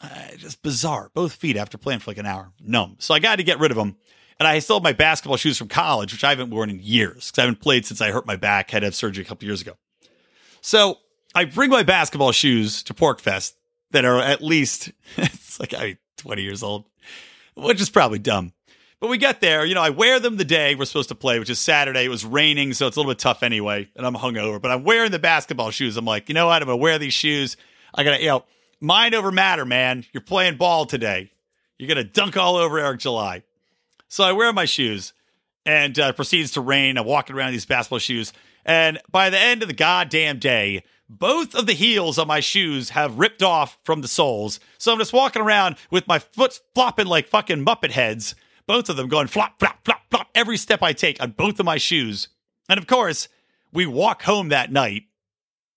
Uh, 0.00 0.08
just 0.36 0.62
bizarre. 0.62 1.10
Both 1.14 1.34
feet 1.34 1.56
after 1.56 1.78
playing 1.78 2.00
for 2.00 2.10
like 2.10 2.18
an 2.18 2.26
hour, 2.26 2.52
numb. 2.60 2.96
So 2.98 3.14
I 3.14 3.20
got 3.20 3.36
to 3.36 3.44
get 3.44 3.60
rid 3.60 3.70
of 3.70 3.76
them. 3.76 3.96
And 4.38 4.48
I 4.48 4.58
still 4.58 4.76
have 4.76 4.82
my 4.82 4.92
basketball 4.92 5.36
shoes 5.36 5.56
from 5.56 5.68
college, 5.68 6.12
which 6.12 6.24
I 6.24 6.30
haven't 6.30 6.50
worn 6.50 6.70
in 6.70 6.80
years 6.80 7.30
because 7.30 7.38
I 7.38 7.42
haven't 7.42 7.60
played 7.60 7.86
since 7.86 8.00
I 8.00 8.10
hurt 8.10 8.26
my 8.26 8.34
back, 8.34 8.70
had 8.70 8.80
to 8.80 8.86
have 8.86 8.94
surgery 8.94 9.22
a 9.22 9.26
couple 9.26 9.46
years 9.46 9.60
ago. 9.60 9.76
So 10.60 10.98
I 11.34 11.44
bring 11.44 11.70
my 11.70 11.84
basketball 11.84 12.32
shoes 12.32 12.82
to 12.84 12.94
PorcFest 12.94 13.52
that 13.92 14.04
are 14.04 14.18
at 14.18 14.42
least, 14.42 14.90
it's 15.16 15.60
like 15.60 15.74
I 15.74 15.84
mean, 15.84 15.98
20 16.16 16.42
years 16.42 16.62
old, 16.62 16.86
which 17.54 17.80
is 17.80 17.90
probably 17.90 18.18
dumb. 18.18 18.52
But 19.00 19.10
we 19.10 19.18
get 19.18 19.40
there, 19.40 19.64
you 19.64 19.74
know, 19.74 19.82
I 19.82 19.90
wear 19.90 20.20
them 20.20 20.36
the 20.36 20.44
day 20.44 20.76
we're 20.76 20.84
supposed 20.84 21.08
to 21.08 21.16
play, 21.16 21.40
which 21.40 21.50
is 21.50 21.58
Saturday. 21.58 22.04
It 22.04 22.08
was 22.08 22.24
raining, 22.24 22.72
so 22.72 22.86
it's 22.86 22.96
a 22.96 23.00
little 23.00 23.12
bit 23.12 23.18
tough 23.18 23.42
anyway, 23.42 23.88
and 23.96 24.06
I'm 24.06 24.14
hungover. 24.14 24.62
But 24.62 24.70
I'm 24.70 24.84
wearing 24.84 25.10
the 25.10 25.18
basketball 25.18 25.72
shoes. 25.72 25.96
I'm 25.96 26.04
like, 26.04 26.28
you 26.28 26.36
know 26.36 26.46
what? 26.46 26.62
I'm 26.62 26.66
gonna 26.66 26.76
wear 26.76 26.98
these 26.98 27.12
shoes. 27.12 27.56
I 27.94 28.04
gotta, 28.04 28.20
you 28.20 28.28
know, 28.28 28.44
mind 28.80 29.14
over 29.14 29.30
matter, 29.30 29.64
man. 29.64 30.04
You're 30.12 30.22
playing 30.22 30.56
ball 30.56 30.86
today. 30.86 31.30
You're 31.78 31.88
gonna 31.88 32.04
dunk 32.04 32.36
all 32.36 32.56
over 32.56 32.78
Eric 32.78 33.00
July. 33.00 33.42
So 34.08 34.24
I 34.24 34.32
wear 34.32 34.52
my 34.52 34.64
shoes 34.64 35.12
and 35.64 35.98
uh, 35.98 36.12
proceeds 36.12 36.52
to 36.52 36.60
rain. 36.60 36.98
I'm 36.98 37.06
walking 37.06 37.36
around 37.36 37.52
these 37.52 37.66
basketball 37.66 37.98
shoes, 37.98 38.32
and 38.64 39.00
by 39.10 39.30
the 39.30 39.38
end 39.38 39.62
of 39.62 39.68
the 39.68 39.74
goddamn 39.74 40.38
day, 40.38 40.84
both 41.08 41.54
of 41.54 41.66
the 41.66 41.74
heels 41.74 42.18
on 42.18 42.26
my 42.26 42.40
shoes 42.40 42.90
have 42.90 43.18
ripped 43.18 43.42
off 43.42 43.78
from 43.84 44.00
the 44.00 44.08
soles. 44.08 44.60
So 44.78 44.92
I'm 44.92 44.98
just 44.98 45.12
walking 45.12 45.42
around 45.42 45.76
with 45.90 46.08
my 46.08 46.18
foot 46.18 46.58
flopping 46.74 47.06
like 47.06 47.28
fucking 47.28 47.64
Muppet 47.64 47.90
heads. 47.90 48.34
Both 48.66 48.88
of 48.88 48.96
them 48.96 49.08
going 49.08 49.26
flop, 49.26 49.58
flop, 49.58 49.84
flop, 49.84 50.02
flop 50.10 50.28
every 50.34 50.56
step 50.56 50.82
I 50.82 50.92
take 50.92 51.22
on 51.22 51.32
both 51.32 51.60
of 51.60 51.66
my 51.66 51.76
shoes. 51.76 52.28
And 52.68 52.78
of 52.78 52.86
course, 52.86 53.28
we 53.72 53.84
walk 53.84 54.22
home 54.22 54.48
that 54.48 54.72
night 54.72 55.04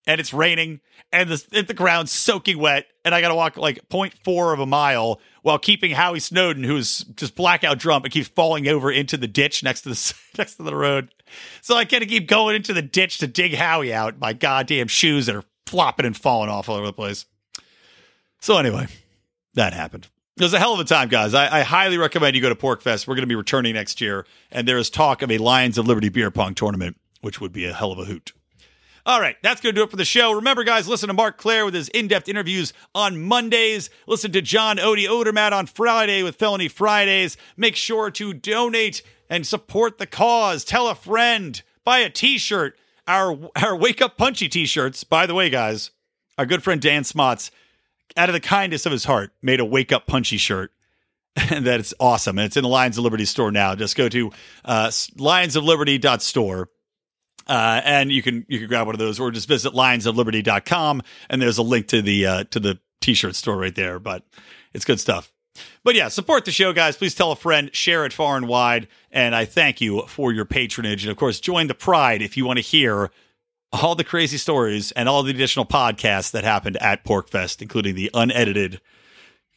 and 0.06 0.20
it's 0.20 0.32
raining 0.32 0.80
and 1.12 1.30
the, 1.30 1.62
the 1.62 1.74
ground's 1.74 2.12
soaking 2.12 2.58
wet 2.58 2.86
and 3.04 3.14
I 3.14 3.20
got 3.20 3.28
to 3.28 3.34
walk 3.34 3.56
like 3.56 3.88
0.4 3.88 4.52
of 4.52 4.60
a 4.60 4.66
mile 4.66 5.20
while 5.42 5.58
keeping 5.58 5.92
Howie 5.92 6.20
Snowden, 6.20 6.64
who's 6.64 7.04
just 7.14 7.36
blackout 7.36 7.78
drunk 7.78 8.04
and 8.04 8.12
keeps 8.12 8.28
falling 8.28 8.66
over 8.66 8.90
into 8.90 9.16
the 9.16 9.28
ditch 9.28 9.62
next 9.62 9.82
to 9.82 9.90
the 9.90 10.14
next 10.38 10.56
to 10.56 10.64
the 10.64 10.74
road. 10.74 11.14
So 11.62 11.76
I 11.76 11.84
got 11.84 12.00
to 12.00 12.06
keep 12.06 12.26
going 12.26 12.56
into 12.56 12.72
the 12.72 12.82
ditch 12.82 13.18
to 13.18 13.26
dig 13.26 13.54
Howie 13.54 13.94
out. 13.94 14.18
My 14.18 14.32
goddamn 14.32 14.88
shoes 14.88 15.26
that 15.26 15.36
are 15.36 15.44
flopping 15.66 16.06
and 16.06 16.16
falling 16.16 16.50
off 16.50 16.68
all 16.68 16.76
over 16.76 16.86
the 16.86 16.92
place. 16.92 17.26
So 18.40 18.58
anyway, 18.58 18.86
that 19.54 19.72
happened. 19.72 20.08
It 20.36 20.42
was 20.42 20.52
a 20.52 20.58
hell 20.58 20.74
of 20.74 20.80
a 20.80 20.84
time, 20.84 21.08
guys. 21.08 21.32
I, 21.32 21.60
I 21.60 21.62
highly 21.62 21.96
recommend 21.96 22.36
you 22.36 22.42
go 22.42 22.50
to 22.50 22.54
PorcFest. 22.54 23.06
We're 23.06 23.14
going 23.14 23.22
to 23.22 23.26
be 23.26 23.34
returning 23.34 23.72
next 23.74 24.02
year, 24.02 24.26
and 24.50 24.68
there 24.68 24.76
is 24.76 24.90
talk 24.90 25.22
of 25.22 25.30
a 25.30 25.38
Lions 25.38 25.78
of 25.78 25.86
Liberty 25.86 26.10
beer 26.10 26.30
pong 26.30 26.54
tournament, 26.54 26.96
which 27.22 27.40
would 27.40 27.52
be 27.52 27.64
a 27.64 27.72
hell 27.72 27.90
of 27.90 27.98
a 27.98 28.04
hoot. 28.04 28.32
All 29.06 29.20
right, 29.20 29.36
that's 29.40 29.60
going 29.60 29.72
to 29.72 29.80
do 29.80 29.84
it 29.84 29.90
for 29.90 29.96
the 29.96 30.04
show. 30.04 30.32
Remember, 30.32 30.64
guys, 30.64 30.88
listen 30.88 31.06
to 31.06 31.14
Marc 31.14 31.38
Clair 31.38 31.64
with 31.64 31.74
his 31.74 31.88
in 31.90 32.08
depth 32.08 32.28
interviews 32.28 32.72
on 32.92 33.22
Mondays. 33.22 33.88
Listen 34.08 34.32
to 34.32 34.42
John 34.42 34.78
Odie 34.78 35.06
Odermatt 35.06 35.52
on 35.52 35.66
Friday 35.66 36.24
with 36.24 36.34
Felony 36.34 36.66
Fridays. 36.66 37.36
Make 37.56 37.76
sure 37.76 38.10
to 38.10 38.34
donate 38.34 39.02
and 39.30 39.46
support 39.46 39.98
the 39.98 40.08
cause. 40.08 40.64
Tell 40.64 40.88
a 40.88 40.96
friend. 40.96 41.62
Buy 41.84 41.98
a 41.98 42.10
t 42.10 42.36
shirt. 42.36 42.76
Our, 43.06 43.38
our 43.54 43.76
Wake 43.76 44.02
Up 44.02 44.18
Punchy 44.18 44.48
t 44.48 44.66
shirts, 44.66 45.04
by 45.04 45.26
the 45.26 45.34
way, 45.34 45.50
guys, 45.50 45.92
our 46.36 46.44
good 46.44 46.64
friend 46.64 46.80
Dan 46.80 47.04
Smots, 47.04 47.52
out 48.16 48.28
of 48.28 48.32
the 48.32 48.40
kindness 48.40 48.86
of 48.86 48.92
his 48.92 49.04
heart, 49.04 49.30
made 49.40 49.60
a 49.60 49.64
Wake 49.64 49.92
Up 49.92 50.08
Punchy 50.08 50.36
shirt. 50.36 50.72
And 51.50 51.66
that's 51.66 51.92
awesome. 52.00 52.38
And 52.38 52.46
it's 52.46 52.56
in 52.56 52.62
the 52.62 52.68
Lions 52.68 52.98
of 52.98 53.04
Liberty 53.04 53.26
store 53.26 53.52
now. 53.52 53.74
Just 53.74 53.94
go 53.94 54.08
to 54.08 54.32
uh, 54.64 54.88
lionsofliberty.store 54.88 56.70
uh, 57.46 57.80
and 57.84 58.10
you 58.10 58.22
can 58.22 58.44
you 58.48 58.58
can 58.58 58.68
grab 58.68 58.86
one 58.86 58.94
of 58.94 58.98
those 58.98 59.20
or 59.20 59.30
just 59.30 59.48
visit 59.48 59.72
lionsofliberty.com 59.72 61.02
and 61.30 61.42
there's 61.42 61.58
a 61.58 61.62
link 61.62 61.88
to 61.88 62.02
the 62.02 62.26
uh, 62.26 62.44
to 62.44 62.60
the 62.60 62.78
t-shirt 63.00 63.34
store 63.34 63.56
right 63.56 63.74
there 63.74 63.98
but 63.98 64.24
it's 64.74 64.84
good 64.84 65.00
stuff. 65.00 65.32
But 65.84 65.94
yeah 65.94 66.08
support 66.08 66.44
the 66.44 66.50
show 66.50 66.72
guys. 66.72 66.96
Please 66.96 67.14
tell 67.14 67.32
a 67.32 67.36
friend 67.36 67.70
share 67.74 68.04
it 68.04 68.12
far 68.12 68.36
and 68.36 68.48
wide 68.48 68.88
and 69.10 69.34
i 69.34 69.44
thank 69.44 69.80
you 69.80 70.02
for 70.08 70.32
your 70.32 70.44
patronage. 70.44 71.04
And 71.04 71.10
of 71.10 71.16
course 71.16 71.40
join 71.40 71.68
the 71.68 71.74
pride 71.74 72.22
if 72.22 72.36
you 72.36 72.44
want 72.44 72.58
to 72.58 72.64
hear 72.64 73.10
all 73.72 73.94
the 73.94 74.04
crazy 74.04 74.38
stories 74.38 74.92
and 74.92 75.08
all 75.08 75.22
the 75.22 75.30
additional 75.30 75.66
podcasts 75.66 76.30
that 76.32 76.44
happened 76.44 76.76
at 76.78 77.04
PorcFest 77.04 77.62
including 77.62 77.94
the 77.94 78.10
unedited 78.12 78.80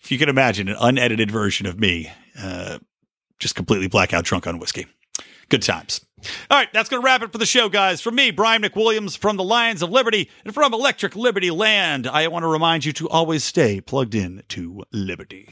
if 0.02 0.12
you 0.12 0.18
can 0.18 0.30
imagine 0.30 0.70
an 0.70 0.78
unedited 0.80 1.32
version 1.32 1.66
of 1.66 1.80
me 1.80 2.12
uh, 2.40 2.80
just 3.40 3.56
completely 3.56 3.88
blackout 3.88 4.26
drunk 4.26 4.46
on 4.46 4.60
whiskey. 4.60 4.86
Good 5.50 5.64
times 5.64 6.02
all 6.50 6.58
right, 6.58 6.70
that's 6.74 6.90
going 6.90 7.02
to 7.02 7.06
wrap 7.06 7.22
it 7.22 7.32
for 7.32 7.38
the 7.38 7.46
show, 7.46 7.70
guys. 7.70 8.02
From 8.02 8.16
me, 8.16 8.32
Brian 8.32 8.62
McWilliams 8.62 9.18
from 9.18 9.38
the 9.38 9.44
Lions 9.44 9.82
of 9.82 9.90
Liberty 9.90 10.30
and 10.44 10.54
from 10.54 10.74
Electric 10.74 11.16
Liberty 11.16 11.52
Land, 11.52 12.08
I 12.08 12.28
want 12.28 12.44
to 12.44 12.48
remind 12.48 12.86
you 12.86 12.94
to 12.94 13.10
always 13.10 13.44
stay 13.44 13.82
plugged 13.82 14.16
in 14.16 14.44
to 14.50 14.84
Liberty. 14.92 15.50